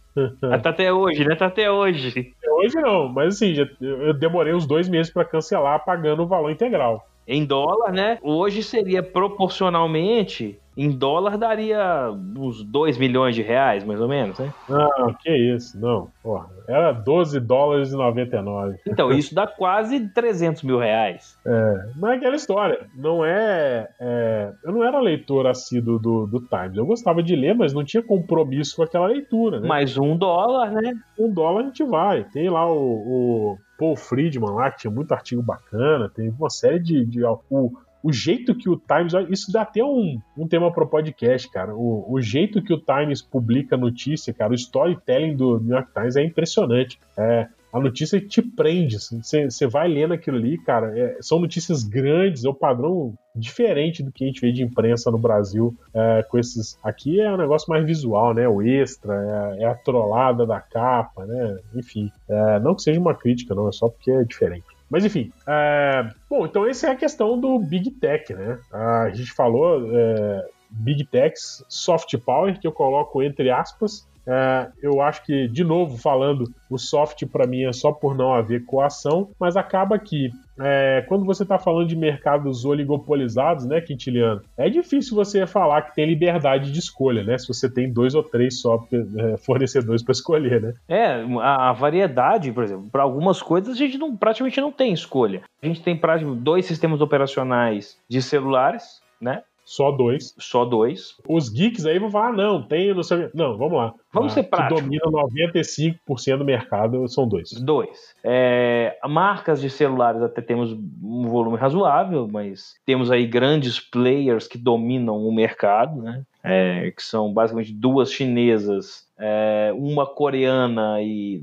tá 0.61 0.69
até 0.69 0.93
hoje, 0.93 1.25
né? 1.25 1.35
Tá 1.35 1.47
até 1.47 1.71
hoje. 1.71 2.33
Hoje 2.49 2.75
não, 2.75 3.09
mas 3.09 3.35
assim, 3.35 3.55
já, 3.55 3.67
eu 3.81 4.13
demorei 4.13 4.53
uns 4.53 4.67
dois 4.67 4.87
meses 4.87 5.11
para 5.11 5.25
cancelar 5.25 5.83
pagando 5.83 6.23
o 6.23 6.27
valor 6.27 6.51
integral. 6.51 7.07
Em 7.27 7.45
dólar, 7.45 7.91
né? 7.91 8.19
Hoje 8.21 8.61
seria 8.61 9.01
proporcionalmente 9.01 10.59
em 10.75 10.89
dólar 10.89 11.37
daria 11.37 12.09
uns 12.11 12.63
2 12.63 12.97
milhões 12.97 13.35
de 13.35 13.41
reais, 13.41 13.83
mais 13.83 13.99
ou 13.99 14.07
menos, 14.07 14.39
né? 14.39 14.53
Não, 14.69 15.13
que 15.13 15.29
isso, 15.29 15.79
não. 15.79 16.09
Porra, 16.23 16.47
era 16.67 16.91
12 16.91 17.39
dólares 17.39 17.91
e 17.91 17.95
99. 17.95 18.77
Então, 18.87 19.11
isso 19.13 19.35
dá 19.35 19.45
quase 19.45 20.07
300 20.09 20.63
mil 20.63 20.79
reais. 20.79 21.37
É, 21.45 21.89
mas 21.97 22.13
é 22.13 22.15
aquela 22.15 22.35
história. 22.35 22.87
Não 22.95 23.25
é, 23.25 23.89
é, 23.99 24.53
Eu 24.63 24.71
não 24.71 24.83
era 24.83 24.99
leitor 24.99 25.45
assíduo 25.47 25.99
do, 25.99 26.25
do 26.25 26.39
Times. 26.39 26.77
Eu 26.77 26.85
gostava 26.85 27.21
de 27.21 27.35
ler, 27.35 27.53
mas 27.53 27.73
não 27.73 27.83
tinha 27.83 28.01
compromisso 28.01 28.77
com 28.77 28.83
aquela 28.83 29.07
leitura, 29.07 29.59
né? 29.59 29.67
Mas 29.67 29.97
um 29.97 30.15
dólar, 30.15 30.71
né? 30.71 30.93
Um 31.19 31.31
dólar 31.31 31.61
a 31.61 31.65
gente 31.65 31.83
vai. 31.83 32.23
Tem 32.23 32.49
lá 32.49 32.65
o, 32.71 32.77
o 32.77 33.57
Paul 33.77 33.95
Friedman 33.95 34.53
lá, 34.53 34.71
que 34.71 34.81
tinha 34.81 34.91
muito 34.91 35.11
artigo 35.11 35.41
bacana, 35.41 36.09
tem 36.09 36.29
uma 36.29 36.49
série 36.49 36.79
de. 36.79 37.05
de 37.05 37.23
o, 37.25 37.71
o 38.03 38.11
jeito 38.11 38.55
que 38.55 38.69
o 38.69 38.77
Times. 38.77 39.13
Isso 39.29 39.51
dá 39.51 39.61
até 39.61 39.83
um, 39.83 40.19
um 40.37 40.47
tema 40.47 40.71
para 40.71 40.83
o 40.83 40.87
podcast, 40.87 41.49
cara. 41.49 41.75
O, 41.75 42.11
o 42.11 42.21
jeito 42.21 42.61
que 42.61 42.73
o 42.73 42.79
Times 42.79 43.21
publica 43.21 43.77
notícia, 43.77 44.33
cara, 44.33 44.51
o 44.51 44.55
storytelling 44.55 45.35
do 45.35 45.59
New 45.59 45.75
York 45.75 45.93
Times 45.93 46.15
é 46.15 46.23
impressionante. 46.23 46.99
É, 47.17 47.47
a 47.73 47.79
notícia 47.79 48.19
te 48.19 48.41
prende. 48.41 48.99
Você 48.99 49.41
assim, 49.43 49.67
vai 49.67 49.87
lendo 49.87 50.13
aquilo 50.13 50.37
ali, 50.37 50.57
cara. 50.57 50.97
É, 50.97 51.17
são 51.21 51.39
notícias 51.39 51.83
grandes, 51.83 52.43
é 52.43 52.47
o 52.49 52.51
um 52.51 52.55
padrão 52.55 53.13
diferente 53.33 54.03
do 54.03 54.11
que 54.11 54.25
a 54.25 54.27
gente 54.27 54.41
vê 54.41 54.51
de 54.51 54.61
imprensa 54.61 55.09
no 55.09 55.17
Brasil 55.17 55.73
é, 55.93 56.23
com 56.23 56.37
esses. 56.37 56.77
Aqui 56.83 57.21
é 57.21 57.31
um 57.31 57.37
negócio 57.37 57.69
mais 57.69 57.85
visual, 57.85 58.33
né? 58.33 58.47
O 58.47 58.61
extra, 58.61 59.55
é, 59.57 59.63
é 59.63 59.65
a 59.65 59.75
trollada 59.75 60.45
da 60.45 60.59
capa, 60.59 61.25
né? 61.25 61.57
Enfim, 61.75 62.11
é, 62.29 62.59
não 62.59 62.75
que 62.75 62.81
seja 62.81 62.99
uma 62.99 63.15
crítica, 63.15 63.55
não, 63.55 63.69
é 63.69 63.71
só 63.71 63.87
porque 63.87 64.11
é 64.11 64.23
diferente. 64.23 64.65
Mas 64.91 65.05
enfim, 65.05 65.31
é... 65.47 66.07
bom, 66.29 66.45
então 66.45 66.67
essa 66.67 66.87
é 66.87 66.91
a 66.91 66.95
questão 66.95 67.39
do 67.39 67.57
Big 67.57 67.89
Tech, 67.91 68.33
né? 68.33 68.59
A 68.71 69.09
gente 69.11 69.31
falou 69.31 69.89
é... 69.89 70.49
Big 70.69 71.05
Techs, 71.05 71.63
Soft 71.67 72.15
Power, 72.19 72.59
que 72.59 72.67
eu 72.67 72.71
coloco 72.71 73.23
entre 73.23 73.49
aspas, 73.49 74.05
é, 74.25 74.69
eu 74.81 75.01
acho 75.01 75.25
que, 75.25 75.47
de 75.47 75.63
novo, 75.63 75.97
falando, 75.97 76.53
o 76.69 76.77
soft 76.77 77.25
para 77.25 77.47
mim 77.47 77.63
é 77.63 77.73
só 77.73 77.91
por 77.91 78.15
não 78.15 78.33
haver 78.33 78.65
coação, 78.65 79.29
mas 79.39 79.57
acaba 79.57 79.97
que 79.97 80.29
é, 80.63 81.01
quando 81.07 81.25
você 81.25 81.43
está 81.43 81.57
falando 81.57 81.87
de 81.87 81.95
mercados 81.95 82.65
oligopolizados, 82.65 83.65
né, 83.65 83.81
Quintiliano, 83.81 84.41
é 84.57 84.69
difícil 84.69 85.15
você 85.15 85.45
falar 85.45 85.81
que 85.83 85.95
tem 85.95 86.05
liberdade 86.05 86.71
de 86.71 86.79
escolha, 86.79 87.23
né? 87.23 87.37
Se 87.37 87.47
você 87.47 87.69
tem 87.69 87.91
dois 87.91 88.15
ou 88.15 88.23
três 88.23 88.61
só 88.61 88.85
é, 88.93 89.37
fornecedores 89.37 90.03
para 90.03 90.11
escolher, 90.11 90.61
né? 90.61 90.73
É, 90.87 91.23
a 91.41 91.71
variedade, 91.73 92.51
por 92.51 92.63
exemplo, 92.63 92.89
para 92.91 93.03
algumas 93.03 93.41
coisas 93.41 93.73
a 93.73 93.77
gente 93.77 93.97
não, 93.97 94.15
praticamente 94.15 94.61
não 94.61 94.71
tem 94.71 94.93
escolha. 94.93 95.41
A 95.61 95.65
gente 95.65 95.81
tem 95.81 95.95
praticamente 95.95 96.41
dois 96.41 96.65
sistemas 96.65 97.01
operacionais 97.01 97.97
de 98.09 98.21
celulares, 98.21 99.01
né? 99.19 99.43
Só 99.71 99.89
dois. 99.89 100.35
Só 100.37 100.65
dois. 100.65 101.15
Os 101.25 101.47
geeks 101.47 101.85
aí 101.85 101.97
vão 101.97 102.11
falar, 102.11 102.27
ah, 102.27 102.33
não, 102.33 102.61
tem, 102.61 102.93
não 102.93 103.03
sei. 103.03 103.29
Não, 103.33 103.57
vamos 103.57 103.77
lá. 103.77 103.93
Vamos 104.11 104.33
ah, 104.33 104.35
ser 104.35 104.43
práticos. 104.43 104.81
Que 104.81 104.99
domina 104.99 105.05
95% 105.05 106.37
do 106.37 106.43
mercado 106.43 107.07
são 107.07 107.25
dois. 107.25 107.51
Dois. 107.53 108.13
É, 108.21 108.97
marcas 109.07 109.61
de 109.61 109.69
celulares 109.69 110.21
até 110.21 110.41
temos 110.41 110.73
um 110.73 111.25
volume 111.25 111.55
razoável, 111.55 112.27
mas 112.29 112.75
temos 112.85 113.09
aí 113.09 113.25
grandes 113.25 113.79
players 113.79 114.45
que 114.45 114.57
dominam 114.57 115.25
o 115.25 115.33
mercado, 115.33 116.01
né? 116.01 116.23
É, 116.43 116.91
que 116.91 117.01
são 117.01 117.31
basicamente 117.31 117.71
duas 117.71 118.11
chinesas, 118.11 119.07
é, 119.17 119.71
uma 119.73 120.05
coreana 120.05 121.01
e, 121.01 121.41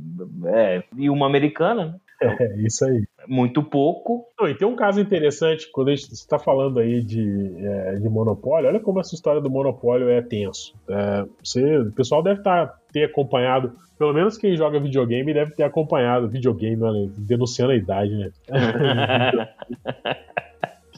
é, 0.49 0.83
e 0.99 1.09
uma 1.09 1.25
americana, 1.25 1.87
né? 1.87 1.95
É, 2.41 2.61
isso 2.61 2.85
aí. 2.85 3.07
Muito 3.29 3.63
pouco. 3.63 4.25
Não, 4.41 4.49
e 4.49 4.55
tem 4.55 4.67
um 4.67 4.75
caso 4.75 4.99
interessante, 4.99 5.71
quando 5.71 5.89
a 5.89 5.95
gente 5.95 6.11
está 6.15 6.39
falando 6.39 6.81
aí 6.81 7.03
de, 7.03 7.23
é, 7.59 7.97
de 7.97 8.09
monopólio, 8.09 8.71
olha 8.71 8.81
como 8.81 9.01
essa 9.01 9.15
história 9.15 9.39
do 9.39 9.51
monopólio 9.51 10.09
é 10.09 10.23
tenso. 10.23 10.75
É, 10.89 11.27
você, 11.45 11.77
o 11.77 11.93
pessoal 11.93 12.23
deve 12.23 12.43
tá, 12.43 12.75
ter 12.91 13.05
acompanhado, 13.05 13.73
pelo 13.99 14.15
menos 14.15 14.39
quem 14.39 14.57
joga 14.57 14.81
videogame 14.81 15.35
deve 15.35 15.51
ter 15.51 15.65
acompanhado 15.65 16.27
videogame, 16.27 16.83
olha, 16.83 17.11
denunciando 17.19 17.73
a 17.73 17.77
idade, 17.77 18.17
né? 18.17 18.31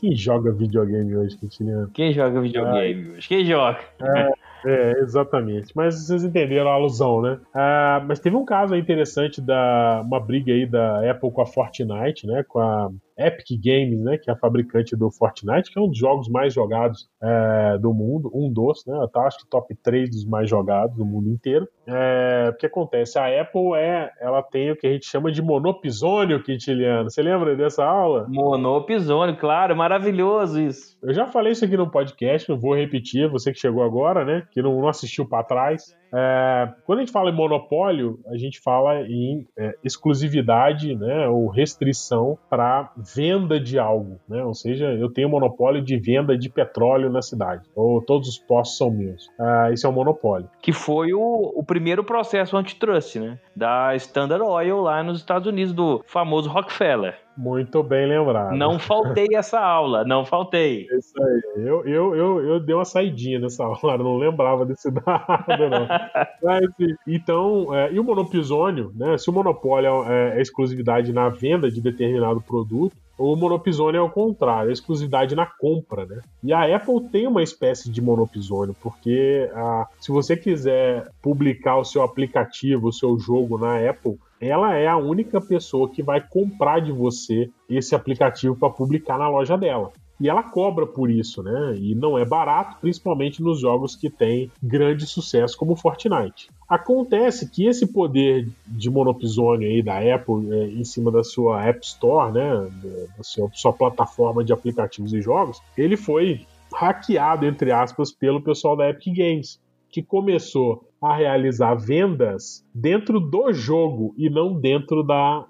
Quem 0.01 0.17
joga 0.17 0.51
videogame 0.51 1.15
hoje, 1.15 1.37
Quintiliano? 1.37 1.91
Quem 1.93 2.11
joga 2.15 2.41
videogame 2.41 3.11
hoje? 3.11 3.29
Quem 3.29 3.45
joga? 3.45 3.81
É, 4.01 4.33
é, 4.65 4.93
exatamente. 5.01 5.73
Mas 5.75 6.07
vocês 6.07 6.25
entenderam 6.25 6.71
a 6.71 6.75
alusão, 6.75 7.23
né? 7.23 7.41
Ah, 7.55 8.03
mas 8.07 8.21
teve 8.21 8.37
um 8.37 8.45
caso 8.45 8.75
interessante 8.77 9.41
da 9.41 10.03
uma 10.05 10.21
briga 10.21 10.53
aí 10.53 10.67
da 10.67 11.11
Apple 11.11 11.31
com 11.31 11.43
a 11.43 11.47
Fortnite, 11.47 12.27
né? 12.27 12.45
Com 12.49 12.61
a 12.61 12.91
Epic 13.21 13.61
Games, 13.63 14.01
né, 14.01 14.19
que 14.19 14.31
é 14.31 14.33
a 14.33 14.37
fabricante 14.37 14.97
do 14.97 15.11
Fortnite, 15.11 15.71
que 15.71 15.79
é 15.79 15.83
um 15.83 15.89
dos 15.89 15.99
jogos 15.99 16.29
mais 16.29 16.55
jogados 16.55 17.09
é, 17.23 17.79
do 17.79 17.93
mundo, 17.93 18.31
um 18.35 18.51
dos, 18.51 18.85
né, 18.87 18.95
tá, 19.13 19.23
acho 19.23 19.39
que 19.39 19.51
top 19.51 19.75
3 19.83 20.11
dos 20.11 20.25
mais 20.25 20.49
jogados 20.49 20.97
do 20.97 21.05
mundo 21.05 21.29
inteiro. 21.29 21.69
É, 21.87 22.51
o 22.53 22.57
que 22.57 22.67
acontece? 22.67 23.19
A 23.19 23.41
Apple 23.41 23.75
é, 23.75 24.11
ela 24.21 24.43
tem 24.43 24.71
o 24.71 24.77
que 24.77 24.87
a 24.87 24.93
gente 24.93 25.07
chama 25.07 25.31
de 25.31 25.43
monopizônio 25.43 26.43
quintiliano. 26.43 27.11
Você 27.11 27.23
lembra 27.23 27.55
dessa 27.57 27.85
aula? 27.85 28.27
Monopizônio, 28.29 29.37
claro, 29.37 29.77
maravilhoso 29.77 30.61
isso. 30.61 30.97
Eu 31.03 31.13
já 31.13 31.27
falei 31.27 31.53
isso 31.53 31.65
aqui 31.65 31.77
no 31.77 31.91
podcast, 31.91 32.49
não 32.49 32.59
vou 32.59 32.75
repetir, 32.75 33.29
você 33.29 33.53
que 33.53 33.59
chegou 33.59 33.83
agora, 33.83 34.25
né, 34.25 34.47
que 34.51 34.63
não, 34.63 34.81
não 34.81 34.89
assistiu 34.89 35.29
para 35.29 35.45
trás. 35.45 36.00
É, 36.13 36.69
quando 36.85 36.99
a 36.99 37.03
gente 37.03 37.13
fala 37.13 37.31
em 37.31 37.35
monopólio, 37.35 38.19
a 38.27 38.37
gente 38.37 38.61
fala 38.61 39.01
em 39.03 39.47
é, 39.57 39.75
exclusividade 39.85 40.95
né, 40.97 41.29
ou 41.29 41.49
restrição 41.49 42.39
para 42.49 42.91
venda 42.97 43.61
de 43.61 43.79
algo. 43.79 44.19
Né? 44.29 44.43
Ou 44.45 44.55
seja, 44.55 44.87
eu 44.87 45.13
tenho 45.13 45.29
monopólio 45.29 45.83
de 45.83 45.97
venda 45.97 46.37
de 46.37 46.49
petróleo 46.49 47.11
na 47.11 47.23
cidade, 47.23 47.69
ou 47.75 48.03
todos 48.03 48.29
os 48.29 48.39
postos 48.39 48.77
são 48.77 48.91
meus. 48.91 49.29
É, 49.41 49.75
é 49.83 49.89
um 49.89 49.93
monopólio. 49.93 50.49
Que 50.61 50.73
foi 50.73 51.13
o, 51.13 51.53
o 51.55 51.65
primeiro 51.65 52.05
processo 52.05 52.57
antitrust 52.57 53.17
né? 53.19 53.39
da 53.55 53.95
Standard 53.97 54.43
Oil 54.43 54.81
lá 54.81 55.03
nos 55.03 55.19
Estados 55.19 55.47
Unidos, 55.47 55.73
do 55.73 56.03
famoso 56.07 56.51
Rockefeller. 56.51 57.19
Muito 57.41 57.83
bem 57.83 58.07
lembrado. 58.07 58.55
Não 58.55 58.79
faltei 58.79 59.29
essa 59.35 59.59
aula, 59.59 60.05
não 60.05 60.27
faltei. 60.27 60.87
Isso 60.93 61.15
aí. 61.23 61.65
Eu, 61.65 61.87
eu, 61.87 62.15
eu, 62.15 62.41
eu 62.45 62.61
dei 62.61 62.75
uma 62.75 62.85
saidinha 62.85 63.39
nessa 63.39 63.65
aula, 63.65 63.97
não 63.97 64.19
lembrava 64.19 64.67
desse 64.67 64.91
dado, 64.91 65.07
não. 65.49 65.89
Mas, 66.45 66.69
então, 67.07 67.75
é, 67.75 67.91
e 67.95 67.99
o 67.99 68.05
monopizônio, 68.05 68.93
né? 68.95 69.17
Se 69.17 69.31
o 69.31 69.33
monopólio 69.33 70.05
é, 70.07 70.37
é 70.37 70.43
exclusividade 70.43 71.15
na 71.15 71.31
venda 71.31 71.71
de 71.71 71.81
determinado 71.81 72.43
produto, 72.43 72.95
o 73.17 73.35
monopizônio 73.35 73.99
é 73.99 74.03
o 74.03 74.11
contrário, 74.11 74.69
é 74.69 74.73
exclusividade 74.75 75.35
na 75.35 75.47
compra, 75.47 76.05
né? 76.05 76.21
E 76.45 76.53
a 76.53 76.77
Apple 76.77 77.09
tem 77.11 77.27
uma 77.27 77.43
espécie 77.43 77.91
de 77.91 78.03
monopizônio, 78.03 78.77
porque 78.83 79.51
ah, 79.55 79.87
se 79.99 80.13
você 80.13 80.37
quiser 80.37 81.09
publicar 81.23 81.79
o 81.79 81.85
seu 81.87 82.03
aplicativo, 82.03 82.89
o 82.89 82.93
seu 82.93 83.19
jogo 83.19 83.57
na 83.57 83.77
Apple, 83.89 84.19
ela 84.41 84.75
é 84.75 84.89
a 84.89 84.97
única 84.97 85.41
pessoa 85.41 85.89
que 85.89 86.03
vai 86.03 86.21
comprar 86.21 86.81
de 86.81 86.91
você 86.91 87.51
esse 87.69 87.95
aplicativo 87.95 88.57
para 88.57 88.71
publicar 88.71 89.19
na 89.19 89.29
loja 89.29 89.57
dela. 89.57 89.93
E 90.21 90.29
ela 90.29 90.43
cobra 90.43 90.87
por 90.87 91.11
isso, 91.11 91.43
né? 91.43 91.77
E 91.79 91.95
não 91.95 92.19
é 92.19 92.27
barato, 92.27 92.77
principalmente 92.79 93.43
nos 93.43 93.59
jogos 93.59 93.97
que 93.97 94.11
têm 94.11 94.51
grande 94.63 95.07
sucesso 95.07 95.57
como 95.57 95.75
Fortnite. 95.75 96.51
Acontece 96.69 97.49
que 97.49 97.67
esse 97.67 97.87
poder 97.87 98.47
de 98.67 98.91
monopizônio 98.91 99.67
aí 99.67 99.83
da 99.83 99.99
Apple 100.15 100.53
é, 100.53 100.67
em 100.67 100.85
cima 100.85 101.11
da 101.11 101.25
sua 101.25 101.65
App 101.65 101.81
Store, 101.83 102.31
né, 102.33 102.71
da 103.17 103.23
sua, 103.23 103.49
sua 103.55 103.73
plataforma 103.73 104.45
de 104.45 104.53
aplicativos 104.53 105.15
e 105.15 105.23
jogos, 105.23 105.63
ele 105.77 105.97
foi 105.97 106.47
hackeado, 106.73 107.47
entre 107.47 107.73
aspas, 107.73 108.13
pelo 108.13 108.43
pessoal 108.43 108.77
da 108.77 108.91
Epic 108.91 109.17
Games, 109.17 109.59
que 109.91 110.03
começou 110.03 110.89
a 111.01 111.17
realizar 111.17 111.75
vendas 111.75 112.65
dentro 112.75 113.19
do 113.19 113.53
jogo 113.53 114.15
e 114.17 114.29
não 114.29 114.55
dentro 114.55 115.03
da 115.03 115.47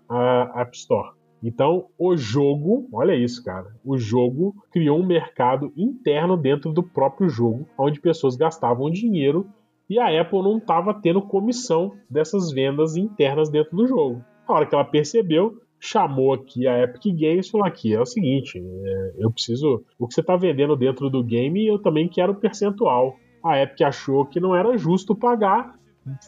App 0.54 0.76
Store. 0.76 1.10
Então, 1.42 1.86
o 1.98 2.16
jogo, 2.16 2.86
olha 2.92 3.14
isso, 3.14 3.42
cara. 3.42 3.68
O 3.84 3.96
jogo 3.96 4.54
criou 4.70 4.98
um 4.98 5.06
mercado 5.06 5.72
interno 5.76 6.36
dentro 6.36 6.72
do 6.72 6.82
próprio 6.82 7.28
jogo, 7.28 7.66
onde 7.78 8.00
pessoas 8.00 8.36
gastavam 8.36 8.90
dinheiro 8.90 9.46
e 9.88 9.98
a 9.98 10.20
Apple 10.20 10.42
não 10.42 10.58
estava 10.58 10.94
tendo 10.94 11.20
comissão 11.20 11.92
dessas 12.08 12.52
vendas 12.52 12.94
internas 12.94 13.48
dentro 13.50 13.76
do 13.76 13.88
jogo. 13.88 14.24
A 14.46 14.52
hora 14.52 14.66
que 14.66 14.74
ela 14.74 14.84
percebeu, 14.84 15.54
chamou 15.80 16.34
aqui 16.34 16.66
a 16.66 16.82
Epic 16.82 17.04
Games 17.06 17.46
e 17.46 17.50
falou 17.50 17.66
aqui, 17.66 17.94
é 17.94 18.00
o 18.00 18.06
seguinte, 18.06 18.58
é, 18.58 19.14
eu 19.18 19.32
preciso, 19.32 19.82
o 19.98 20.06
que 20.06 20.14
você 20.14 20.20
está 20.20 20.36
vendendo 20.36 20.76
dentro 20.76 21.08
do 21.08 21.24
game, 21.24 21.66
eu 21.66 21.78
também 21.78 22.06
quero 22.06 22.34
percentual. 22.34 23.16
A 23.42 23.60
Epic 23.60 23.80
achou 23.82 24.24
que 24.26 24.40
não 24.40 24.54
era 24.54 24.76
justo 24.76 25.14
pagar, 25.14 25.74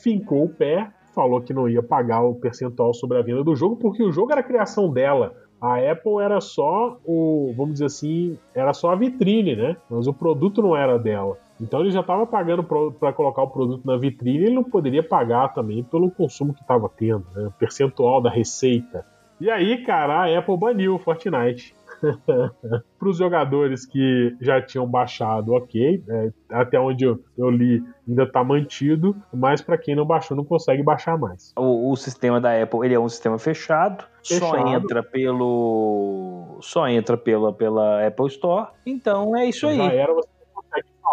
fincou 0.03 0.45
o 0.45 0.49
pé, 0.49 0.91
falou 1.15 1.41
que 1.41 1.53
não 1.53 1.69
ia 1.69 1.83
pagar 1.83 2.23
o 2.23 2.35
percentual 2.35 2.95
sobre 2.95 3.19
a 3.19 3.23
venda 3.23 3.45
do 3.45 3.55
jogo, 3.55 3.77
porque 3.77 4.03
o 4.03 4.13
jogo 4.13 4.33
era 4.33 4.41
a 4.41 4.45
criação 4.45 4.91
dela. 4.91 5.35
A 5.61 5.77
Apple 5.77 6.21
era 6.21 6.41
só 6.41 6.99
o, 7.05 7.53
vamos 7.57 7.75
dizer 7.75 7.85
assim, 7.85 8.37
era 8.53 8.73
só 8.73 8.91
a 8.91 8.97
vitrine, 8.97 9.55
né? 9.55 9.77
Mas 9.89 10.09
o 10.09 10.13
produto 10.13 10.61
não 10.61 10.77
era 10.77 10.99
dela. 10.99 11.39
Então 11.61 11.81
ele 11.81 11.93
já 11.93 12.01
estava 12.01 12.27
pagando 12.27 12.65
para 12.65 13.13
colocar 13.13 13.43
o 13.43 13.51
produto 13.51 13.87
na 13.87 13.97
vitrine, 13.97 14.47
ele 14.47 14.55
não 14.55 14.65
poderia 14.65 15.03
pagar 15.03 15.55
também 15.55 15.85
pelo 15.85 16.11
consumo 16.11 16.53
que 16.53 16.63
estava 16.63 16.89
tendo, 16.89 17.25
né? 17.35 17.47
O 17.47 17.53
percentual 17.53 18.21
da 18.21 18.29
receita. 18.29 19.07
E 19.41 19.49
aí, 19.51 19.85
cara, 19.85 20.25
a 20.25 20.39
Apple 20.39 20.57
baniu 20.57 20.97
o 20.97 20.99
Fortnite. 20.99 21.75
Para 22.99 23.09
os 23.09 23.17
jogadores 23.17 23.87
que 23.87 24.37
já 24.41 24.61
tinham 24.61 24.87
baixado, 24.87 25.53
ok. 25.53 26.03
É, 26.09 26.31
até 26.51 26.79
onde 26.79 27.05
eu, 27.05 27.23
eu, 27.37 27.51
li, 27.51 27.83
ainda 28.09 28.25
está 28.25 28.43
mantido. 28.43 29.17
Mas 29.33 29.61
para 29.61 29.79
quem 29.79 29.95
não 29.95 30.05
baixou, 30.05 30.37
não 30.37 30.45
consegue 30.45 30.83
baixar 30.83 31.17
mais. 31.19 31.53
O, 31.57 31.91
o, 31.91 31.97
sistema 31.97 32.41
da 32.41 32.61
Apple 32.61 32.85
ele 32.85 32.95
é 32.95 33.01
um 33.01 33.09
sistema 33.09 33.39
fechado, 33.39 34.05
fechado. 34.25 34.51
Só 34.51 34.69
entra 34.69 35.03
pelo. 35.03 36.59
Só 36.61 36.89
entra 36.89 37.17
pela, 37.17 37.53
pela 37.53 38.07
Apple 38.07 38.27
Store. 38.27 38.69
Então 38.85 39.37
é 39.37 39.47
isso 39.47 39.67
aí. 39.67 39.77
Já 39.77 39.93
era, 39.93 40.13
você 40.13 40.29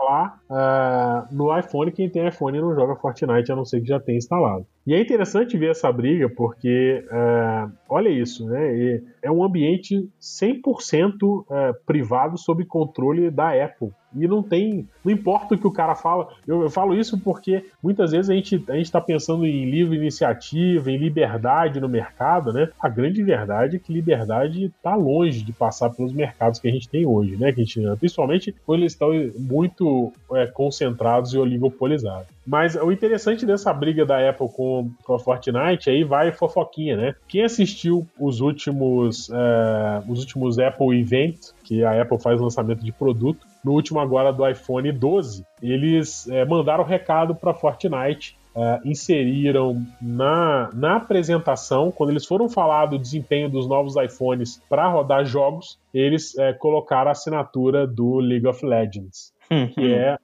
falar 0.10 0.41
uh, 0.49 1.36
no 1.36 1.55
iPhone. 1.57 1.91
Quem 1.91 2.10
tem 2.10 2.28
iPhone 2.28 2.60
não 2.60 2.74
joga 2.74 2.95
Fortnite, 2.95 3.51
a 3.51 3.55
não 3.55 3.64
ser 3.64 3.82
que 3.82 3.88
já 3.88 3.99
tenha 3.99 4.18
instalado. 4.18 4.66
E 4.86 4.93
é 4.93 4.99
interessante 4.99 5.57
ver 5.57 5.72
essa 5.72 5.91
briga 5.91 6.28
porque, 6.30 7.05
uh, 7.07 7.72
olha 7.88 8.10
isso, 8.10 8.47
né? 8.47 9.01
É 9.22 9.32
um 9.32 9.43
ambiente 9.43 10.10
100% 10.20 11.14
uh, 11.24 11.45
privado 11.86 12.38
sob 12.38 12.66
controle 12.66 13.30
da 13.30 13.51
Apple. 13.64 13.91
E 14.16 14.28
não 14.28 14.41
tem. 14.41 14.88
Não 15.03 15.12
importa 15.12 15.55
o 15.55 15.57
que 15.57 15.68
o 15.68 15.72
cara 15.72 15.95
fala. 15.95 16.30
Eu, 16.47 16.64
eu 16.64 16.70
falo 16.70 16.95
isso 16.95 17.20
porque 17.20 17.66
muitas 17.82 18.12
vezes 18.12 18.30
a 18.30 18.34
gente 18.34 18.64
a 18.68 18.78
está 18.78 18.99
pensando 18.99 19.45
em 19.45 19.70
livre 19.70 19.97
iniciativa, 19.97 20.91
em 20.91 20.97
liberdade 20.97 21.80
no 21.80 21.89
mercado, 21.89 22.51
né? 22.51 22.70
A 22.80 22.89
grande 22.89 23.24
verdade 23.24 23.76
é 23.76 23.80
que 23.80 23.93
liberdade 23.93 24.66
está 24.66 24.95
longe 24.95 25.43
de 25.43 25.53
passar 25.53 25.89
pelos 25.89 26.14
mercados 26.14 26.60
que 26.60 26.68
a 26.68 26.72
gente 26.72 26.89
tem 26.89 27.05
hoje, 27.05 27.38
né? 27.38 27.51
Que 27.51 27.62
a 27.62 27.64
gente, 27.64 27.82
principalmente 27.99 28.55
quando 28.66 28.82
eles 28.82 28.93
estão 28.93 29.12
muito 29.38 30.12
é, 30.34 30.47
concentrados 30.47 31.34
e 31.34 31.38
oligopolizados. 31.38 32.28
Mas 32.45 32.76
o 32.76 32.91
interessante 32.91 33.45
dessa 33.45 33.72
briga 33.72 34.03
da 34.05 34.28
Apple 34.28 34.49
com, 34.49 34.89
com 35.03 35.14
a 35.14 35.20
Fortnite, 35.20 35.89
aí 35.89 36.03
vai 36.03 36.32
fofoquinha, 36.32 36.97
né? 36.97 37.16
Quem 37.28 37.43
assistiu 37.43 38.07
os 38.20 38.41
últimos, 38.41 39.30
é, 39.30 40.01
os 40.07 40.22
últimos 40.22 40.57
Apple 40.57 40.99
Events, 40.99 41.53
que 41.64 41.84
a 41.84 42.01
Apple 42.01 42.20
faz 42.20 42.41
lançamento 42.41 42.84
de 42.84 42.91
produto, 42.91 43.45
no 43.64 43.74
último 43.74 43.99
agora 43.99 44.32
do 44.32 44.47
iPhone 44.47 44.91
12, 44.91 45.45
eles 45.62 46.28
é, 46.30 46.45
mandaram 46.45 46.84
recado 46.84 47.36
para 47.36 47.53
Fortnite 47.53 48.38
Uh, 48.49 48.82
inseriram 48.84 49.86
na, 50.01 50.72
na 50.74 50.95
apresentação, 50.95 51.91
quando 51.91 52.10
eles 52.10 52.26
foram 52.26 52.49
falar 52.49 52.88
do 52.88 52.97
desempenho 52.97 53.47
dos 53.47 53.68
novos 53.70 53.95
iPhones 53.95 54.60
para 54.68 54.89
rodar 54.89 55.24
jogos, 55.24 55.80
eles 55.93 56.34
uh, 56.34 56.57
colocaram 56.57 57.10
a 57.10 57.12
assinatura 57.12 57.86
do 57.86 58.18
League 58.18 58.47
of 58.47 58.66
Legends, 58.66 59.32
que 59.76 59.93
é 59.93 60.18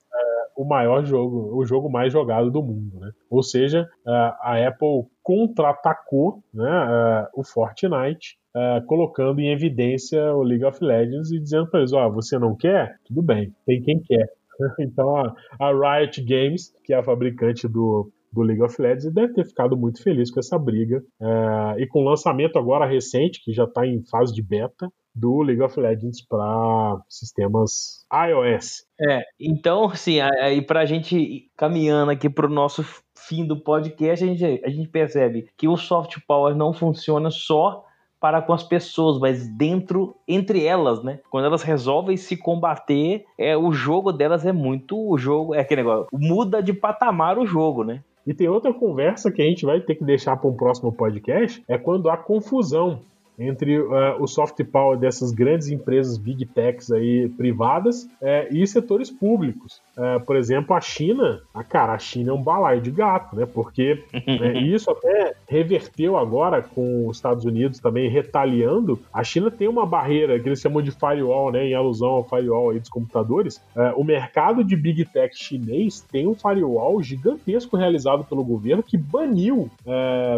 o 0.55 0.65
maior 0.65 1.05
jogo, 1.05 1.55
o 1.55 1.65
jogo 1.65 1.89
mais 1.89 2.13
jogado 2.13 2.49
do 2.49 2.63
mundo, 2.63 2.99
né? 2.99 3.11
Ou 3.29 3.43
seja, 3.43 3.87
a 4.05 4.67
Apple 4.67 5.03
contra-atacou 5.21 6.43
né, 6.53 7.27
o 7.33 7.43
Fortnite, 7.43 8.37
colocando 8.87 9.39
em 9.39 9.51
evidência 9.51 10.33
o 10.33 10.43
League 10.43 10.63
of 10.63 10.83
Legends 10.83 11.31
e 11.31 11.39
dizendo 11.39 11.67
para 11.69 11.81
eles, 11.81 11.93
ó, 11.93 12.07
oh, 12.07 12.13
você 12.13 12.39
não 12.39 12.55
quer? 12.55 12.95
Tudo 13.05 13.21
bem, 13.21 13.53
tem 13.65 13.81
quem 13.81 13.99
quer. 13.99 14.27
Então 14.79 15.13
a, 15.17 15.99
Riot 15.99 16.21
Games, 16.23 16.73
que 16.83 16.93
é 16.93 16.97
a 16.97 17.03
fabricante 17.03 17.67
do, 17.67 18.09
do 18.31 18.41
League 18.41 18.61
of 18.63 18.81
Legends, 18.81 19.13
deve 19.13 19.33
ter 19.33 19.45
ficado 19.45 19.75
muito 19.75 20.01
feliz 20.01 20.31
com 20.31 20.39
essa 20.39 20.57
briga. 20.57 21.03
É, 21.21 21.83
e 21.83 21.87
com 21.87 21.99
o 21.99 22.05
lançamento 22.05 22.57
agora 22.57 22.85
recente, 22.85 23.43
que 23.43 23.51
já 23.51 23.65
está 23.65 23.85
em 23.85 24.01
fase 24.05 24.33
de 24.33 24.41
beta, 24.41 24.89
do 25.15 25.41
League 25.41 25.61
of 25.61 25.79
Legends 25.79 26.21
para 26.21 26.99
sistemas 27.07 28.05
iOS. 28.13 28.85
É, 28.99 29.21
então, 29.39 29.85
assim, 29.85 30.19
aí 30.19 30.61
para 30.61 30.81
a 30.81 30.85
gente 30.85 31.49
caminhando 31.55 32.11
aqui 32.11 32.29
para 32.29 32.45
o 32.45 32.49
nosso 32.49 32.85
fim 33.15 33.45
do 33.45 33.57
podcast, 33.57 34.23
a 34.23 34.27
gente, 34.27 34.61
a 34.63 34.69
gente 34.69 34.89
percebe 34.89 35.47
que 35.57 35.67
o 35.67 35.77
soft 35.77 36.17
power 36.27 36.55
não 36.55 36.73
funciona 36.73 37.31
só 37.31 37.85
para 38.19 38.41
com 38.41 38.53
as 38.53 38.63
pessoas, 38.63 39.19
mas 39.19 39.47
dentro, 39.47 40.15
entre 40.27 40.63
elas, 40.65 41.03
né? 41.03 41.19
Quando 41.29 41.45
elas 41.45 41.61
resolvem 41.61 42.17
se 42.17 42.35
combater, 42.35 43.23
é 43.37 43.55
o 43.55 43.71
jogo 43.71 44.11
delas 44.11 44.45
é 44.45 44.51
muito 44.51 44.97
o 44.97 45.17
jogo, 45.17 45.53
é 45.53 45.59
aquele 45.59 45.83
negócio, 45.83 46.07
muda 46.11 46.61
de 46.61 46.73
patamar 46.73 47.37
o 47.37 47.45
jogo, 47.45 47.83
né? 47.83 48.01
E 48.25 48.33
tem 48.33 48.49
outra 48.49 48.73
conversa 48.73 49.31
que 49.31 49.41
a 49.41 49.45
gente 49.45 49.65
vai 49.65 49.79
ter 49.79 49.95
que 49.95 50.03
deixar 50.03 50.37
para 50.37 50.49
um 50.49 50.55
próximo 50.55 50.91
podcast, 50.91 51.63
é 51.67 51.77
quando 51.77 52.09
há 52.09 52.17
confusão 52.17 53.01
entre 53.37 53.79
uh, 53.79 54.15
o 54.19 54.27
soft 54.27 54.63
power 54.65 54.97
dessas 54.97 55.31
grandes 55.31 55.69
empresas 55.69 56.17
big 56.17 56.45
techs 56.45 56.91
aí 56.91 57.29
privadas 57.29 58.07
é, 58.21 58.47
e 58.51 58.65
setores 58.65 59.11
públicos. 59.11 59.81
Uh, 59.97 60.23
por 60.25 60.35
exemplo, 60.35 60.75
a 60.75 60.81
China, 60.81 61.41
a 61.53 61.63
cara, 61.63 61.93
a 61.93 61.99
China 61.99 62.31
é 62.31 62.33
um 62.33 62.41
balaio 62.41 62.81
de 62.81 62.91
gato, 62.91 63.35
né? 63.35 63.45
Porque 63.45 64.03
é, 64.13 64.59
isso 64.63 64.89
até 64.89 65.33
reverteu 65.47 66.17
agora 66.17 66.61
com 66.61 67.07
os 67.07 67.17
Estados 67.17 67.45
Unidos 67.45 67.79
também 67.79 68.09
retaliando. 68.09 68.99
A 69.13 69.23
China 69.23 69.51
tem 69.51 69.67
uma 69.67 69.85
barreira 69.85 70.39
que 70.39 70.47
eles 70.47 70.61
chamam 70.61 70.81
de 70.81 70.91
firewall, 70.91 71.51
né? 71.51 71.65
Em 71.65 71.73
alusão 71.73 72.09
ao 72.09 72.23
firewall 72.23 72.71
aí 72.71 72.79
dos 72.79 72.89
computadores. 72.89 73.61
O 73.95 74.03
mercado 74.03 74.63
de 74.63 74.75
big 74.75 75.05
tech 75.05 75.35
chinês 75.35 76.01
tem 76.01 76.27
um 76.27 76.35
firewall 76.35 77.01
gigantesco 77.01 77.77
realizado 77.77 78.23
pelo 78.23 78.43
governo 78.43 78.83
que 78.83 78.97
baniu 78.97 79.69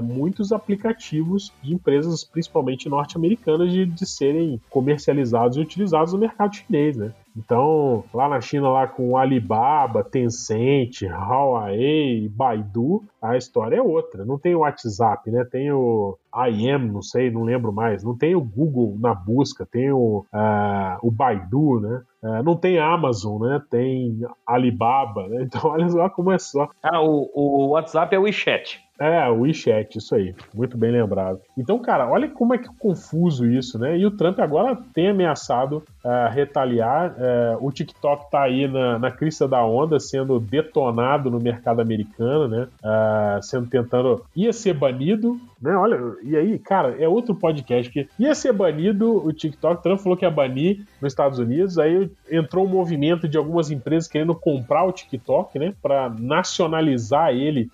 muitos 0.03 0.51
aplicativos 0.51 1.51
de 1.61 1.73
empresas, 1.73 2.23
principalmente 2.23 2.86
norte-americanas, 2.87 3.71
de, 3.71 3.85
de 3.85 4.05
serem 4.05 4.61
comercializados 4.69 5.57
e 5.57 5.61
utilizados 5.61 6.13
no 6.13 6.19
mercado 6.19 6.55
chinês, 6.55 6.97
né? 6.97 7.13
Então, 7.37 8.03
lá 8.11 8.27
na 8.27 8.41
China, 8.41 8.69
lá 8.69 8.87
com 8.87 9.15
Alibaba, 9.15 10.03
Tencent, 10.03 11.03
Huawei, 11.03 12.27
Baidu, 12.29 13.03
a 13.21 13.37
história 13.37 13.75
é 13.75 13.81
outra. 13.81 14.25
Não 14.25 14.39
tem 14.39 14.55
o 14.55 14.59
WhatsApp, 14.59 15.29
né? 15.29 15.45
Tem 15.45 15.71
o 15.71 16.17
IM, 16.49 16.91
não 16.91 17.03
sei, 17.03 17.29
não 17.29 17.43
lembro 17.43 17.71
mais. 17.71 18.03
Não 18.03 18.17
tem 18.17 18.35
o 18.35 18.41
Google 18.41 18.97
na 18.99 19.13
busca, 19.13 19.67
tem 19.67 19.91
o, 19.91 20.25
uh, 20.33 20.97
o 21.03 21.11
Baidu, 21.11 21.79
né? 21.79 22.01
Uh, 22.23 22.43
não 22.43 22.55
tem 22.55 22.79
Amazon, 22.79 23.39
né? 23.43 23.61
Tem 23.69 24.19
Alibaba, 24.45 25.27
né? 25.27 25.43
Então, 25.47 25.69
olha 25.69 25.87
só 25.89 26.09
como 26.09 26.31
é 26.31 26.39
só. 26.39 26.67
Ah, 26.81 27.01
o, 27.01 27.29
o 27.33 27.67
WhatsApp 27.69 28.15
é 28.15 28.19
o 28.19 28.23
WeChat. 28.23 28.86
É, 28.99 29.29
o 29.29 29.41
WeChat, 29.41 29.97
isso 29.97 30.15
aí. 30.15 30.33
Muito 30.53 30.77
bem 30.77 30.91
lembrado. 30.91 31.39
Então, 31.57 31.77
cara, 31.79 32.09
olha 32.09 32.27
como 32.27 32.53
é 32.53 32.57
que 32.57 32.67
confuso 32.79 33.45
isso, 33.45 33.77
né? 33.77 33.97
E 33.97 34.05
o 34.05 34.11
Trump 34.11 34.39
agora 34.39 34.77
tem 34.93 35.09
ameaçado 35.09 35.83
uh, 36.03 36.31
retaliar. 36.31 37.11
Uh, 37.11 37.65
o 37.65 37.71
TikTok 37.71 38.29
tá 38.31 38.43
aí 38.43 38.67
na, 38.67 38.97
na 38.97 39.11
crista 39.11 39.47
da 39.47 39.63
onda, 39.63 39.99
sendo 39.99 40.39
detonado 40.39 41.29
no 41.29 41.39
mercado 41.39 41.79
americano, 41.79 42.47
né? 42.47 42.67
Uh, 42.83 43.43
sendo 43.43 43.67
tentando. 43.67 44.23
ia 44.35 44.51
ser 44.51 44.73
banido, 44.73 45.39
né? 45.61 45.75
Olha, 45.75 45.99
e 46.23 46.35
aí, 46.35 46.59
cara, 46.59 46.95
é 47.01 47.07
outro 47.07 47.35
podcast 47.35 47.91
que 47.91 48.07
ia 48.19 48.33
ser 48.35 48.53
banido 48.53 49.25
o 49.25 49.33
TikTok. 49.33 49.81
Trump 49.81 49.99
falou 49.99 50.17
que 50.17 50.25
ia 50.25 50.31
banir 50.31 50.85
nos 51.01 51.11
Estados 51.11 51.39
Unidos. 51.39 51.77
Aí 51.79 52.09
entrou 52.29 52.65
um 52.65 52.69
movimento 52.69 53.27
de 53.27 53.37
algumas 53.37 53.71
empresas 53.71 54.07
querendo 54.07 54.35
comprar 54.35 54.83
o 54.83 54.91
TikTok, 54.91 55.57
né? 55.57 55.73
Para 55.81 56.09
nacionalizar 56.09 57.33
ele 57.33 57.69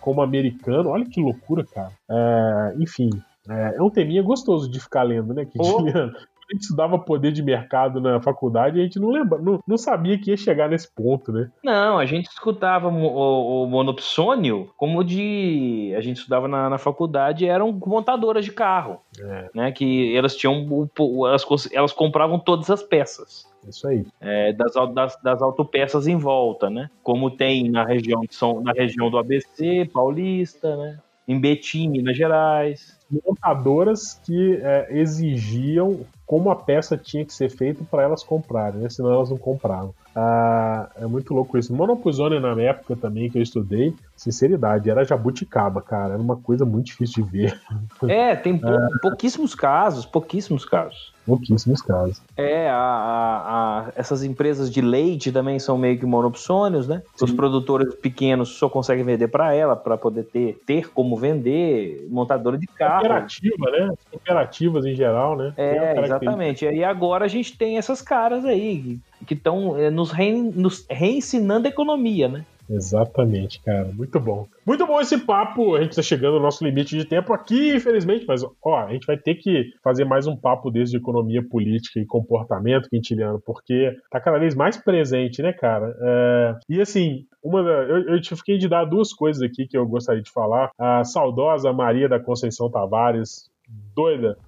como 0.00 0.22
americano. 0.22 0.90
Olha 0.90 1.04
que 1.04 1.20
loucura, 1.20 1.64
cara. 1.64 1.92
É, 2.10 2.74
enfim, 2.78 3.10
é, 3.48 3.76
é, 3.76 3.82
um 3.82 3.90
teminha 3.90 4.22
gostoso 4.22 4.70
de 4.70 4.80
ficar 4.80 5.02
lendo, 5.02 5.34
né? 5.34 5.44
Que 5.44 5.58
oh. 5.58 5.78
tinha, 5.78 6.12
gente 6.52 6.62
estudava 6.62 6.98
poder 6.98 7.32
de 7.32 7.42
mercado 7.42 8.00
na 8.00 8.20
faculdade 8.20 8.80
a 8.80 8.82
gente 8.82 8.98
não 8.98 9.10
lembra, 9.10 9.38
não, 9.38 9.60
não, 9.66 9.78
sabia 9.78 10.18
que 10.18 10.30
ia 10.30 10.36
chegar 10.36 10.68
nesse 10.68 10.92
ponto, 10.92 11.32
né? 11.32 11.50
Não, 11.64 11.98
a 11.98 12.06
gente 12.06 12.26
escutava 12.26 12.88
o, 12.88 13.64
o 13.64 13.66
monopsônio 13.66 14.70
como 14.76 15.02
de. 15.02 15.92
A 15.96 16.00
gente 16.00 16.18
estudava 16.18 16.48
na, 16.48 16.70
na 16.70 16.78
faculdade, 16.78 17.46
eram 17.46 17.72
montadoras 17.72 18.44
de 18.44 18.52
carro. 18.52 19.00
É. 19.18 19.50
Né, 19.54 19.72
que 19.72 20.16
elas 20.16 20.36
tinham. 20.36 20.88
Elas, 21.28 21.44
elas 21.72 21.92
compravam 21.92 22.38
todas 22.38 22.70
as 22.70 22.82
peças. 22.82 23.46
Isso 23.68 23.86
aí. 23.86 24.04
É, 24.20 24.52
das, 24.52 24.72
das, 24.92 25.22
das 25.22 25.42
autopeças 25.42 26.06
em 26.06 26.16
volta, 26.16 26.68
né? 26.68 26.90
Como 27.02 27.30
tem 27.30 27.70
na 27.70 27.84
região, 27.84 28.22
São, 28.30 28.60
na 28.60 28.72
região 28.72 29.10
do 29.10 29.18
ABC, 29.18 29.88
Paulista, 29.92 30.76
né? 30.76 30.98
Em 31.26 31.40
Betim, 31.40 31.88
Minas 31.88 32.16
Gerais. 32.16 32.98
Montadoras 33.24 34.20
que 34.24 34.58
é, 34.62 34.88
exigiam 34.90 36.00
como 36.32 36.50
a 36.50 36.56
peça 36.56 36.96
tinha 36.96 37.26
que 37.26 37.34
ser 37.34 37.50
feita 37.50 37.84
para 37.90 38.04
elas 38.04 38.22
comprarem, 38.22 38.80
né? 38.80 38.88
senão 38.88 39.12
elas 39.12 39.28
não 39.28 39.36
compravam. 39.36 39.94
Ah, 40.16 40.88
é 40.96 41.06
muito 41.06 41.34
louco 41.34 41.58
isso. 41.58 41.74
Monopuzone 41.74 42.40
na 42.40 42.58
época 42.58 42.96
também 42.96 43.28
que 43.28 43.36
eu 43.36 43.42
estudei, 43.42 43.94
sinceridade, 44.16 44.88
era 44.88 45.04
jabuticaba, 45.04 45.82
cara. 45.82 46.14
Era 46.14 46.22
uma 46.22 46.36
coisa 46.38 46.64
muito 46.64 46.86
difícil 46.86 47.22
de 47.22 47.30
ver. 47.30 47.60
É, 48.08 48.34
tem 48.34 48.56
pou, 48.56 48.72
pouquíssimos 49.02 49.54
casos, 49.54 50.06
pouquíssimos 50.06 50.64
casos. 50.64 51.11
Pouquíssimos 51.26 51.80
casos. 51.80 52.20
É, 52.36 52.68
a, 52.68 52.74
a, 52.74 53.80
a, 53.80 53.92
essas 53.94 54.24
empresas 54.24 54.70
de 54.70 54.80
leite 54.80 55.30
também 55.30 55.58
são 55.58 55.78
meio 55.78 55.98
que 55.98 56.04
monopsônios, 56.04 56.88
né? 56.88 57.02
Sim. 57.14 57.24
Os 57.24 57.32
produtores 57.32 57.94
pequenos 57.94 58.50
só 58.50 58.68
conseguem 58.68 59.04
vender 59.04 59.28
para 59.28 59.54
ela, 59.54 59.76
para 59.76 59.96
poder 59.96 60.24
ter, 60.24 60.60
ter 60.66 60.90
como 60.92 61.16
vender, 61.16 62.06
montadora 62.10 62.58
de 62.58 62.66
carro. 62.66 63.02
Cooperativa, 63.02 63.70
né? 63.70 63.94
Cooperativas 64.10 64.84
em 64.84 64.94
geral, 64.94 65.36
né? 65.36 65.52
É, 65.56 66.00
exatamente. 66.04 66.64
E 66.64 66.82
agora 66.82 67.24
a 67.24 67.28
gente 67.28 67.56
tem 67.56 67.78
essas 67.78 68.02
caras 68.02 68.44
aí 68.44 68.98
que 69.26 69.34
estão 69.34 69.78
é, 69.78 69.90
nos, 69.90 70.10
rein, 70.10 70.50
nos 70.54 70.84
reensinando 70.90 71.66
a 71.66 71.70
economia, 71.70 72.28
né? 72.28 72.44
Exatamente, 72.68 73.60
cara. 73.62 73.90
Muito 73.92 74.18
bom. 74.18 74.46
Muito 74.66 74.86
bom 74.86 75.00
esse 75.00 75.18
papo. 75.18 75.74
A 75.74 75.80
gente 75.82 75.90
está 75.90 76.02
chegando 76.02 76.34
no 76.34 76.42
nosso 76.42 76.64
limite 76.64 76.96
de 76.96 77.04
tempo 77.04 77.32
aqui, 77.32 77.74
infelizmente, 77.74 78.24
mas 78.26 78.42
ó, 78.64 78.76
a 78.76 78.92
gente 78.92 79.06
vai 79.06 79.16
ter 79.16 79.34
que 79.34 79.70
fazer 79.82 80.04
mais 80.04 80.26
um 80.26 80.36
papo 80.36 80.70
desde 80.70 80.96
economia 80.96 81.42
política 81.42 82.00
e 82.00 82.06
comportamento 82.06 82.88
quintiliano, 82.88 83.40
porque 83.44 83.96
tá 84.10 84.20
cada 84.20 84.38
vez 84.38 84.54
mais 84.54 84.76
presente, 84.76 85.42
né, 85.42 85.52
cara? 85.52 85.94
É... 86.00 86.54
E 86.68 86.80
assim, 86.80 87.24
uma 87.42 87.60
eu, 87.60 88.16
eu 88.16 88.36
fiquei 88.36 88.56
de 88.56 88.68
dar 88.68 88.84
duas 88.84 89.12
coisas 89.12 89.42
aqui 89.42 89.66
que 89.66 89.76
eu 89.76 89.86
gostaria 89.86 90.22
de 90.22 90.30
falar. 90.30 90.70
A 90.78 91.04
saudosa 91.04 91.72
Maria 91.72 92.08
da 92.08 92.20
Conceição 92.20 92.70
Tavares, 92.70 93.50
doida, 93.94 94.38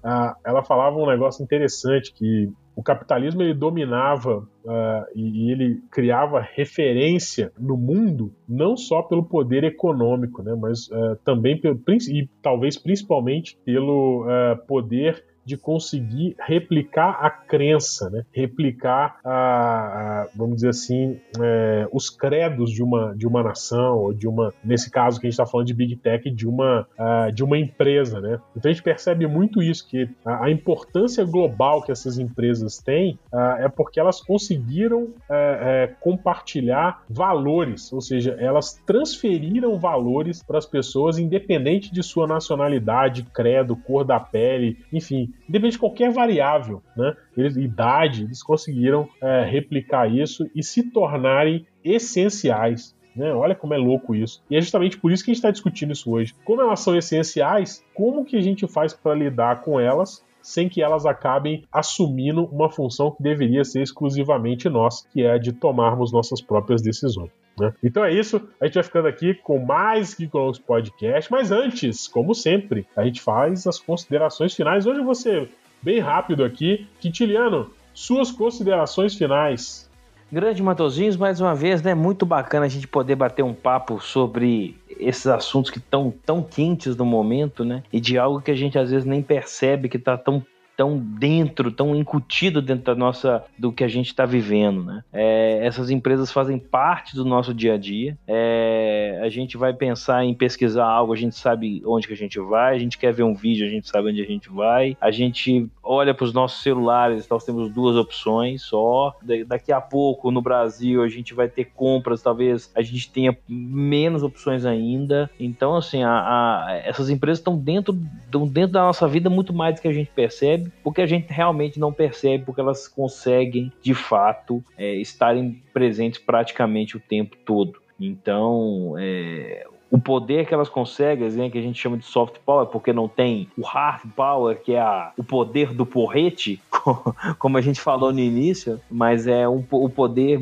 ela 0.43 0.63
falava 0.63 0.97
um 0.97 1.05
negócio 1.05 1.43
interessante 1.43 2.13
que 2.13 2.51
o 2.75 2.83
capitalismo 2.83 3.41
ele 3.41 3.53
dominava 3.53 4.39
uh, 4.39 5.05
e, 5.15 5.47
e, 5.47 5.51
ele 5.51 5.81
criava 5.89 6.41
referência 6.41 7.51
no 7.57 7.77
mundo 7.77 8.33
não 8.47 8.75
só 8.75 9.01
pelo 9.01 9.23
poder 9.23 9.63
econômico, 9.63 10.43
né, 10.43 10.53
mas 10.59 10.87
uh, 10.89 11.15
também 11.23 11.59
pelo, 11.59 11.81
e 12.09 12.29
talvez 12.41 12.77
principalmente 12.77 13.57
pelo 13.63 14.25
uh, 14.25 14.57
poder 14.67 15.23
de 15.45 15.57
conseguir 15.57 16.35
replicar 16.39 17.11
a 17.21 17.29
crença, 17.29 18.09
né? 18.09 18.23
replicar, 18.33 19.19
a, 19.23 19.31
a 19.31 20.27
vamos 20.35 20.55
dizer 20.55 20.69
assim, 20.69 21.19
é, 21.41 21.87
os 21.91 22.09
credos 22.09 22.71
de 22.71 22.83
uma, 22.83 23.15
de 23.15 23.27
uma 23.27 23.43
nação, 23.43 23.97
ou 23.97 24.13
de 24.13 24.27
uma, 24.27 24.53
nesse 24.63 24.89
caso 24.89 25.19
que 25.19 25.27
a 25.27 25.29
gente 25.29 25.39
está 25.39 25.45
falando 25.45 25.67
de 25.67 25.73
Big 25.73 25.95
Tech, 25.97 26.29
de 26.29 26.47
uma, 26.47 26.87
de 27.33 27.43
uma 27.43 27.57
empresa. 27.57 28.19
Né? 28.19 28.39
Então 28.55 28.69
a 28.69 28.73
gente 28.73 28.83
percebe 28.83 29.27
muito 29.27 29.61
isso, 29.61 29.87
que 29.87 30.09
a, 30.25 30.49
importância 30.49 31.23
global 31.23 31.81
que 31.81 31.91
essas 31.91 32.17
empresas 32.17 32.77
têm 32.77 33.19
é 33.59 33.67
porque 33.67 33.99
elas 33.99 34.21
conseguiram 34.21 35.03
uh, 35.03 35.95
compartilhar 35.99 37.03
valores, 37.09 37.91
ou 37.91 38.01
seja, 38.01 38.35
elas 38.39 38.81
transferiram 38.85 39.77
valores 39.77 40.41
para 40.41 40.57
as 40.57 40.65
pessoas, 40.65 41.17
independente 41.17 41.91
de 41.91 42.01
sua 42.01 42.27
nacionalidade, 42.27 43.23
credo, 43.33 43.75
cor 43.75 44.03
da 44.03 44.19
pele, 44.19 44.77
enfim, 44.91 45.33
independente 45.47 45.73
de 45.73 45.79
qualquer 45.79 46.11
variável, 46.11 46.81
né? 46.95 47.15
Eles, 47.37 47.55
idade, 47.55 48.23
eles 48.23 48.41
conseguiram 48.41 49.07
é, 49.21 49.43
replicar 49.43 50.11
isso 50.11 50.49
e 50.55 50.63
se 50.63 50.91
tornarem 50.91 51.65
essenciais. 51.83 52.95
Né? 53.15 53.33
Olha 53.33 53.55
como 53.55 53.73
é 53.73 53.77
louco 53.77 54.13
isso. 54.13 54.43
E 54.49 54.57
é 54.57 54.61
justamente 54.61 54.97
por 54.97 55.11
isso 55.11 55.23
que 55.23 55.31
a 55.31 55.33
gente 55.33 55.39
está 55.39 55.51
discutindo 55.51 55.93
isso 55.93 56.11
hoje. 56.11 56.33
Como 56.43 56.61
elas 56.61 56.81
são 56.81 56.95
essenciais, 56.97 57.83
como 57.93 58.25
que 58.25 58.35
a 58.35 58.41
gente 58.41 58.67
faz 58.67 58.93
para 58.93 59.15
lidar 59.15 59.61
com 59.61 59.79
elas 59.79 60.23
sem 60.45 60.69
que 60.69 60.79
elas 60.79 61.07
acabem 61.07 61.63
assumindo 61.71 62.45
uma 62.45 62.69
função 62.69 63.09
que 63.09 63.23
deveria 63.23 63.63
ser 63.63 63.81
exclusivamente 63.81 64.69
nossa, 64.69 65.07
que 65.09 65.23
é 65.23 65.31
a 65.31 65.37
de 65.39 65.51
tomarmos 65.51 66.11
nossas 66.11 66.39
próprias 66.39 66.83
decisões. 66.83 67.31
Né? 67.59 67.73
Então 67.83 68.03
é 68.03 68.13
isso, 68.13 68.41
a 68.59 68.65
gente 68.65 68.75
vai 68.75 68.83
ficando 68.83 69.07
aqui 69.07 69.33
com 69.33 69.59
mais 69.59 70.15
Geekonomics 70.17 70.59
Podcast, 70.59 71.31
mas 71.31 71.51
antes, 71.51 72.07
como 72.07 72.35
sempre, 72.35 72.85
a 72.95 73.03
gente 73.03 73.21
faz 73.21 73.65
as 73.65 73.79
considerações 73.79 74.53
finais. 74.53 74.85
Hoje 74.85 75.01
ser 75.15 75.49
bem 75.81 75.99
rápido 75.99 76.43
aqui. 76.43 76.87
Quintiliano, 76.99 77.71
suas 77.93 78.31
considerações 78.31 79.15
finais. 79.15 79.89
Grande 80.31 80.61
Matosinhos, 80.61 81.15
mais 81.15 81.39
uma 81.39 81.53
vez, 81.53 81.81
né? 81.83 81.93
Muito 81.93 82.25
bacana 82.25 82.65
a 82.65 82.69
gente 82.69 82.87
poder 82.87 83.15
bater 83.15 83.43
um 83.43 83.53
papo 83.53 84.01
sobre 84.01 84.75
esses 84.99 85.27
assuntos 85.27 85.69
que 85.69 85.77
estão 85.77 86.13
tão 86.25 86.41
quentes 86.41 86.95
no 86.95 87.05
momento, 87.05 87.63
né? 87.63 87.83
E 87.93 88.01
de 88.01 88.17
algo 88.17 88.41
que 88.41 88.49
a 88.49 88.55
gente 88.55 88.77
às 88.77 88.89
vezes 88.89 89.05
nem 89.05 89.21
percebe 89.21 89.87
que 89.87 89.97
está 89.97 90.17
tão 90.17 90.43
tão 90.75 90.97
dentro, 90.97 91.71
tão 91.71 91.95
incutido 91.95 92.61
dentro 92.61 92.85
da 92.85 92.95
nossa 92.95 93.43
do 93.57 93.71
que 93.71 93.83
a 93.83 93.87
gente 93.87 94.07
está 94.07 94.25
vivendo, 94.25 94.83
né? 94.83 95.03
É, 95.11 95.59
essas 95.65 95.89
empresas 95.89 96.31
fazem 96.31 96.57
parte 96.59 97.15
do 97.15 97.25
nosso 97.25 97.53
dia 97.53 97.73
a 97.73 97.77
dia. 97.77 98.17
É, 98.27 99.19
a 99.23 99.29
gente 99.29 99.57
vai 99.57 99.73
pensar 99.73 100.23
em 100.25 100.33
pesquisar 100.33 100.85
algo, 100.85 101.13
a 101.13 101.15
gente 101.15 101.35
sabe 101.35 101.81
onde 101.85 102.07
que 102.07 102.13
a 102.13 102.17
gente 102.17 102.39
vai. 102.39 102.75
A 102.75 102.79
gente 102.79 102.97
quer 102.97 103.13
ver 103.13 103.23
um 103.23 103.33
vídeo, 103.33 103.65
a 103.65 103.69
gente 103.69 103.87
sabe 103.87 104.09
onde 104.09 104.21
a 104.21 104.25
gente 104.25 104.49
vai. 104.49 104.97
A 104.99 105.11
gente 105.11 105.67
olha 105.83 106.13
para 106.13 106.25
os 106.25 106.33
nossos 106.33 106.61
celulares, 106.61 107.27
nós 107.29 107.45
temos 107.45 107.71
duas 107.71 107.95
opções 107.95 108.63
só. 108.63 109.15
Daqui 109.47 109.71
a 109.71 109.81
pouco 109.81 110.31
no 110.31 110.41
Brasil 110.41 111.01
a 111.01 111.07
gente 111.07 111.33
vai 111.33 111.47
ter 111.47 111.65
compras, 111.65 112.21
talvez 112.21 112.71
a 112.75 112.81
gente 112.81 113.09
tenha 113.09 113.37
menos 113.47 114.23
opções 114.23 114.65
ainda. 114.65 115.29
Então 115.39 115.75
assim, 115.75 116.03
a, 116.03 116.11
a, 116.11 116.81
essas 116.83 117.09
empresas 117.09 117.39
estão 117.39 117.57
dentro, 117.57 117.97
estão 118.25 118.47
dentro 118.47 118.73
da 118.73 118.81
nossa 118.81 119.07
vida 119.07 119.29
muito 119.29 119.53
mais 119.53 119.75
do 119.75 119.81
que 119.81 119.87
a 119.87 119.93
gente 119.93 120.11
percebe, 120.13 120.64
porque 120.83 121.01
a 121.01 121.05
gente 121.05 121.31
realmente 121.31 121.79
não 121.79 121.91
percebe, 121.91 122.45
porque 122.45 122.61
elas 122.61 122.87
conseguem 122.87 123.71
de 123.81 123.93
fato 123.93 124.63
é, 124.77 124.95
estarem 124.95 125.61
presentes 125.73 126.19
praticamente 126.19 126.97
o 126.97 126.99
tempo 126.99 127.35
todo. 127.45 127.79
Então, 127.99 128.95
é, 128.97 129.65
o 129.89 129.99
poder 129.99 130.45
que 130.45 130.53
elas 130.53 130.67
conseguem, 130.67 131.29
né, 131.29 131.49
que 131.49 131.57
a 131.57 131.61
gente 131.61 131.79
chama 131.81 131.97
de 131.97 132.05
soft 132.05 132.35
power, 132.45 132.67
porque 132.67 132.91
não 132.91 133.07
tem 133.07 133.47
o 133.57 133.61
hard 133.61 134.01
power, 134.15 134.61
que 134.61 134.73
é 134.73 134.79
a, 134.79 135.13
o 135.17 135.23
poder 135.23 135.73
do 135.73 135.85
porrete, 135.85 136.61
como 137.39 137.57
a 137.57 137.61
gente 137.61 137.79
falou 137.79 138.11
no 138.11 138.19
início, 138.19 138.79
mas 138.89 139.27
é 139.27 139.47
um, 139.47 139.63
o 139.71 139.89
poder 139.89 140.39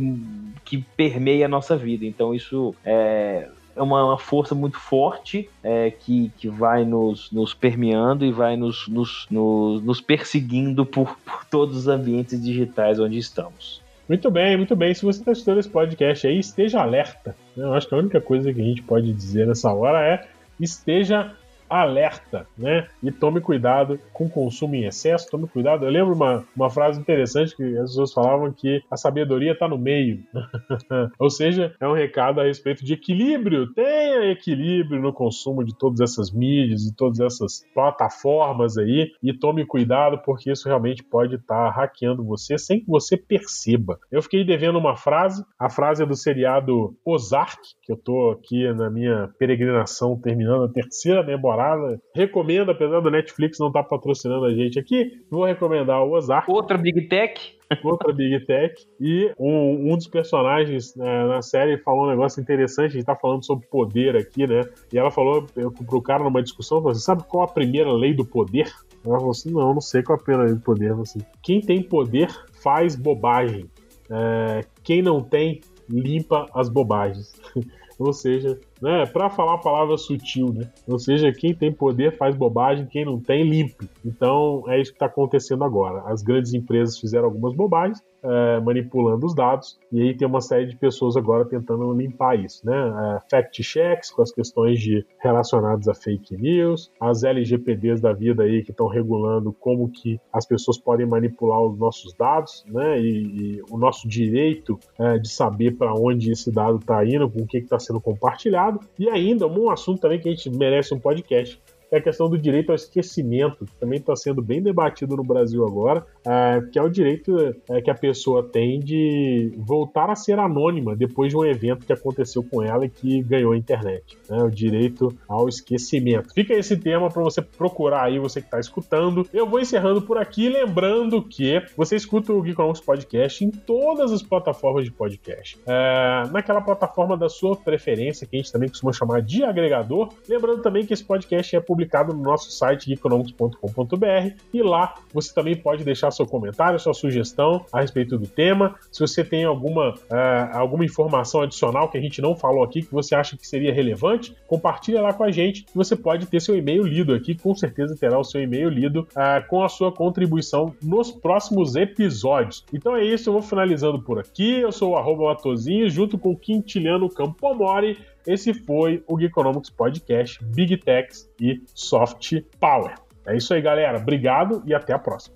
que 0.66 0.78
permeia 0.96 1.46
a 1.46 1.50
nossa 1.50 1.78
vida. 1.78 2.06
Então, 2.06 2.34
isso 2.34 2.74
é 2.84 3.48
é 3.76 3.82
uma, 3.82 4.06
uma 4.06 4.18
força 4.18 4.54
muito 4.54 4.80
forte 4.80 5.50
é, 5.64 5.92
que, 5.92 6.32
que 6.38 6.48
vai 6.48 6.86
nos, 6.86 7.32
nos 7.32 7.54
permeando 7.54 8.26
e 8.26 8.32
vai 8.32 8.56
nos, 8.56 8.88
nos, 8.88 9.28
nos, 9.30 9.82
nos 9.82 10.02
perseguindo 10.02 10.86
por, 10.86 11.18
por 11.26 11.46
todos 11.46 11.78
os 11.78 11.88
ambientes 11.88 12.42
digitais 12.42 13.00
onde 13.00 13.18
estamos. 13.18 13.82
Muito 14.08 14.30
bem, 14.30 14.58
muito 14.58 14.76
bem. 14.76 14.94
Se 14.94 15.04
você 15.04 15.20
está 15.20 15.32
assistindo 15.32 15.60
esse 15.60 15.70
podcast 15.70 16.28
aí, 16.28 16.38
esteja 16.38 16.82
alerta. 16.82 17.36
Eu 17.56 17.74
acho 17.74 17.88
que 17.88 17.96
a 17.96 17.98
única 17.98 18.20
coisa 18.20 18.54
que 18.54 18.62
a 18.62 18.64
gente 18.64 18.84
pode 18.84 19.12
dizer 19.14 19.48
nessa 19.48 19.74
hora 19.74 20.02
é 20.06 20.28
esteja 20.60 21.34
alerta, 21.70 22.48
né? 22.58 22.88
E 23.02 23.12
tome 23.12 23.42
cuidado 23.42 24.00
com 24.12 24.26
o 24.26 24.30
consumo 24.30 24.76
em 24.76 24.86
excesso, 24.86 25.30
tome 25.30 25.48
cuidado. 25.48 25.86
Eu 25.86 25.92
lembro 25.92 26.14
uma, 26.14 26.44
uma 26.56 26.70
frase 26.70 27.00
interessante 27.00 27.56
que 27.56 27.78
as 27.78 27.90
pessoas 27.92 28.14
falavam 28.14 28.52
que 28.52 28.84
a 28.90 28.98
sabedoria 28.98 29.54
está 29.54 29.68
no 29.68 29.78
meio. 29.78 30.24
Ou 31.18 31.30
seja, 31.30 31.76
é 31.80 31.88
um 31.88 31.94
recado 31.94 32.40
a 32.40 32.44
respeito 32.44 32.86
de 32.86 32.94
equilíbrio. 32.94 33.74
Tenha 33.74 34.32
equilíbrio 34.32 35.02
no 35.02 35.14
consumo 35.14 35.64
de 35.64 35.76
todas 35.78 36.00
essas 36.00 36.32
mídias 36.32 36.84
e 36.84 36.96
todas 36.96 37.20
essas 37.20 37.66
plataformas 37.74 38.78
aí 38.78 39.12
e 39.22 39.34
tome 39.34 39.66
cuidado 39.66 40.20
porque 40.24 40.52
isso 40.52 40.68
realmente 40.68 41.04
pode 41.04 41.36
estar 41.36 41.72
tá 41.72 41.72
hackeando 41.72 42.24
você 42.24 42.58
sem 42.58 42.80
que 42.80 42.88
você 42.88 43.18
perceba. 43.18 44.00
Eu 44.12 44.22
fiquei 44.22 44.44
devendo 44.44 44.78
uma 44.78 44.96
frase, 44.96 45.44
a 45.58 45.70
frase 45.70 46.04
é 46.04 46.06
do 46.06 46.16
seriado 46.16 46.96
Ozark, 47.06 47.60
que 47.82 47.92
eu 47.92 47.98
tô 47.98 48.32
aqui 48.32 48.72
na 48.74 48.90
minha 48.90 49.30
peregrinação 49.38 50.20
terminando 50.20 50.66
a 50.66 50.70
terceira 50.70 51.26
temporada 51.26 51.63
temporada. 51.64 52.02
Recomendo, 52.14 52.72
apesar 52.72 53.00
do 53.00 53.10
Netflix 53.10 53.60
não 53.60 53.68
estar 53.68 53.84
tá 53.84 53.90
patrocinando 53.90 54.46
a 54.46 54.54
gente 54.54 54.78
aqui, 54.78 55.22
vou 55.30 55.46
recomendar 55.46 56.04
o 56.04 56.12
Ozark. 56.12 56.50
Outra 56.52 56.78
Big 56.78 57.08
Tech. 57.08 57.58
Outra 57.84 58.14
Big 58.14 58.46
Tech. 58.46 58.76
E 59.00 59.32
um, 59.40 59.92
um 59.92 59.96
dos 59.96 60.08
personagens 60.08 60.96
né, 60.96 61.26
na 61.26 61.42
série 61.42 61.78
falou 61.78 62.06
um 62.06 62.10
negócio 62.10 62.42
interessante. 62.42 62.92
A 62.92 62.94
gente 62.94 63.06
tá 63.06 63.16
falando 63.16 63.46
sobre 63.46 63.66
poder 63.68 64.16
aqui, 64.16 64.46
né? 64.46 64.62
E 64.92 64.98
ela 64.98 65.10
falou 65.10 65.46
pro 65.88 66.02
cara 66.02 66.24
numa 66.24 66.44
discussão: 66.44 66.80
falou 66.80 66.92
assim, 66.92 67.02
sabe 67.02 67.24
qual 67.24 67.44
a 67.44 67.48
primeira 67.48 67.92
lei 67.92 68.14
do 68.14 68.26
poder? 68.26 68.72
Ela 69.06 69.18
falou 69.18 69.32
assim: 69.32 69.52
não, 69.52 69.74
não 69.74 69.82
sei 69.82 70.04
qual 70.04 70.18
a 70.18 70.22
primeira 70.22 70.46
lei 70.46 70.56
do 70.56 70.62
poder. 70.62 70.94
Assim, 70.94 71.20
quem 71.42 71.62
tem 71.62 71.82
poder 71.82 72.30
faz 72.62 72.96
bobagem. 72.96 73.66
É, 74.10 74.62
quem 74.84 75.02
não 75.02 75.22
tem, 75.24 75.62
limpa 75.90 76.46
as 76.54 76.70
bobagens. 76.70 77.34
Ou 77.98 78.12
seja, 78.12 78.60
né, 78.84 79.06
para 79.06 79.30
falar 79.30 79.54
a 79.54 79.58
palavra 79.58 79.98
sutil, 79.98 80.52
né? 80.54 80.70
Ou 80.86 81.00
seja, 81.00 81.32
quem 81.32 81.56
tem 81.56 81.72
poder 81.72 82.18
faz 82.18 82.36
bobagem, 82.36 82.86
quem 82.86 83.06
não 83.06 83.18
tem, 83.18 83.42
limpe. 83.42 83.90
Então 84.04 84.66
é 84.68 84.82
isso 84.82 84.92
que 84.92 84.98
está 84.98 85.06
acontecendo 85.06 85.64
agora. 85.64 86.04
As 86.06 86.22
grandes 86.22 86.54
empresas 86.54 87.00
fizeram 87.00 87.24
algumas 87.24 87.56
bobagens, 87.56 88.04
é, 88.24 88.60
manipulando 88.60 89.26
os 89.26 89.36
dados, 89.36 89.80
e 89.92 90.02
aí 90.02 90.14
tem 90.16 90.28
uma 90.28 90.42
série 90.42 90.66
de 90.66 90.76
pessoas 90.76 91.18
agora 91.18 91.46
tentando 91.46 91.92
limpar 91.94 92.40
isso, 92.40 92.66
né? 92.66 92.74
É, 92.74 93.30
fact 93.30 93.62
checks 93.64 94.12
com 94.12 94.22
as 94.22 94.32
questões 94.32 94.80
de 94.80 95.06
relacionadas 95.20 95.88
a 95.88 95.94
fake 95.94 96.36
news, 96.38 96.92
as 97.00 97.24
LGPDs 97.24 98.02
da 98.02 98.14
vida 98.14 98.44
aí 98.44 98.64
que 98.64 98.72
estão 98.72 98.88
regulando 98.88 99.52
como 99.54 99.90
que 99.90 100.20
as 100.32 100.46
pessoas 100.46 100.78
podem 100.78 101.06
manipular 101.06 101.62
os 101.62 101.78
nossos 101.78 102.14
dados, 102.14 102.64
né? 102.68 103.00
E, 103.00 103.58
e 103.58 103.62
o 103.70 103.78
nosso 103.78 104.08
direito 104.08 104.80
é, 104.98 105.18
de 105.18 105.30
saber 105.30 105.78
para 105.78 105.94
onde 105.94 106.32
esse 106.32 106.52
dado 106.52 106.78
está 106.78 107.06
indo, 107.06 107.30
com 107.30 107.42
o 107.42 107.48
que 107.48 107.58
está 107.58 107.80
sendo 107.80 108.00
compartilhado, 108.00 108.80
e 108.98 109.10
ainda 109.10 109.48
um 109.48 109.70
assunto 109.70 110.00
também 110.00 110.20
que 110.20 110.30
a 110.30 110.32
gente 110.32 110.50
merece 110.50 110.94
um 110.94 111.00
podcast 111.00 111.62
é 111.94 112.00
a 112.00 112.02
questão 112.02 112.28
do 112.28 112.38
direito 112.40 112.72
ao 112.72 112.76
esquecimento, 112.76 113.66
que 113.66 113.76
também 113.76 114.00
está 114.00 114.16
sendo 114.16 114.42
bem 114.42 114.62
debatido 114.62 115.16
no 115.16 115.24
Brasil 115.24 115.64
agora, 115.66 116.04
é, 116.26 116.60
que 116.72 116.80
é 116.80 116.82
o 116.82 116.90
direito 116.90 117.56
é, 117.70 117.82
que 117.82 117.92
a 117.92 117.94
pessoa 117.94 118.42
tem 118.42 118.80
de 118.80 119.54
voltar 119.58 120.10
a 120.10 120.16
ser 120.16 120.40
anônima 120.40 120.96
depois 120.96 121.30
de 121.30 121.38
um 121.38 121.46
evento 121.46 121.86
que 121.86 121.94
aconteceu 121.94 122.44
com 122.44 122.64
ela 122.64 122.86
e 122.86 122.90
que 122.90 123.22
ganhou 123.22 123.52
a 123.54 123.58
internet. 123.58 124.18
Né, 124.28 124.44
o 124.44 124.50
direito 124.50 125.16
ao 125.28 125.48
esquecimento. 125.48 126.34
Fica 126.34 126.56
esse 126.56 126.76
tema 126.76 127.10
para 127.10 127.22
você 127.22 127.44
procurar 127.44 128.06
aí, 128.06 128.18
você 128.18 128.42
que 128.42 128.48
está 128.48 128.60
escutando. 128.60 129.28
Eu 129.32 129.46
vou 129.46 129.60
encerrando 129.60 130.02
por 130.02 130.18
aqui, 130.18 130.50
lembrando 130.50 131.22
que 131.22 131.62
você 131.78 131.96
escuta 131.96 132.34
o 132.34 132.44
Geekonomics 132.44 132.82
Podcast 132.82 133.46
em 133.46 133.52
todas 133.52 134.12
as 134.12 134.24
plataformas 134.24 134.84
de 134.84 134.92
podcast. 134.92 135.60
É, 135.68 136.24
naquela 136.32 136.62
plataforma 136.62 137.16
da 137.16 137.30
sua 137.30 137.56
preferência, 137.56 138.26
que 138.26 138.36
a 138.36 138.40
gente 138.40 138.52
também 138.52 138.70
costuma 138.70 138.92
chamar 138.92 139.22
de 139.22 139.44
agregador. 139.44 140.10
Lembrando 140.28 140.64
também 140.64 140.84
que 140.84 140.94
esse 140.94 141.04
podcast 141.04 141.56
é 141.56 141.60
publicado 141.60 141.83
publicado 141.84 142.14
no 142.14 142.22
nosso 142.22 142.52
site 142.52 142.92
economics.com.br 142.92 144.36
e 144.54 144.62
lá 144.62 144.96
você 145.14 145.34
também 145.34 145.56
pode 145.56 145.84
deixar 145.84 146.12
seu 146.12 146.26
comentário, 146.26 146.80
sua 146.80 146.94
sugestão 146.94 147.66
a 147.72 147.82
respeito 147.82 148.18
do 148.18 148.28
tema. 148.28 148.76
Se 148.92 149.00
você 149.00 149.24
tem 149.24 149.44
alguma, 149.44 149.92
uh, 149.92 150.58
alguma 150.58 150.86
informação 150.86 151.42
adicional 151.42 151.90
que 151.90 151.98
a 151.98 152.02
gente 152.02 152.22
não 152.22 152.36
falou 152.36 152.64
aqui 152.64 152.82
que 152.82 152.92
você 152.92 153.16
acha 153.16 153.38
que 153.38 153.48
seria 153.48 153.74
relevante, 153.74 154.36
compartilha 154.48 155.02
lá 155.02 155.14
com 155.14 155.24
a 155.24 155.32
gente. 155.32 155.66
Você 155.76 155.96
pode 155.96 156.26
ter 156.26 156.42
seu 156.42 156.56
e-mail 156.56 156.84
lido 156.84 157.14
aqui, 157.14 157.36
com 157.36 157.54
certeza 157.56 157.96
terá 157.96 158.18
o 158.18 158.24
seu 158.24 158.42
e-mail 158.42 158.70
lido 158.70 159.08
uh, 159.12 159.48
com 159.48 159.64
a 159.64 159.70
sua 159.70 159.92
contribuição 159.92 160.74
nos 160.82 161.12
próximos 161.12 161.76
episódios. 161.76 162.64
Então 162.74 162.96
é 162.96 163.04
isso, 163.04 163.30
eu 163.30 163.34
vou 163.34 163.42
finalizando 163.42 164.02
por 164.02 164.20
aqui. 164.20 164.60
Eu 164.60 164.72
sou 164.72 164.92
o 164.92 164.96
arroba 164.96 165.24
Latozinho, 165.26 165.90
junto 165.90 166.18
com 166.18 166.32
o 166.32 166.38
Quintiliano 166.38 167.10
Campomori. 167.10 167.98
Esse 168.26 168.54
foi 168.54 169.04
o 169.08 169.20
Geekonomics 169.20 169.70
Podcast, 169.70 170.44
Big 170.44 170.78
Techs 170.78 171.30
e 171.40 171.62
Soft 171.74 172.42
Power. 172.60 172.96
É 173.26 173.36
isso 173.36 173.54
aí, 173.54 173.62
galera. 173.62 173.98
Obrigado 174.00 174.64
e 174.66 174.74
até 174.74 174.94
a 174.94 175.00
próxima. 175.00 175.36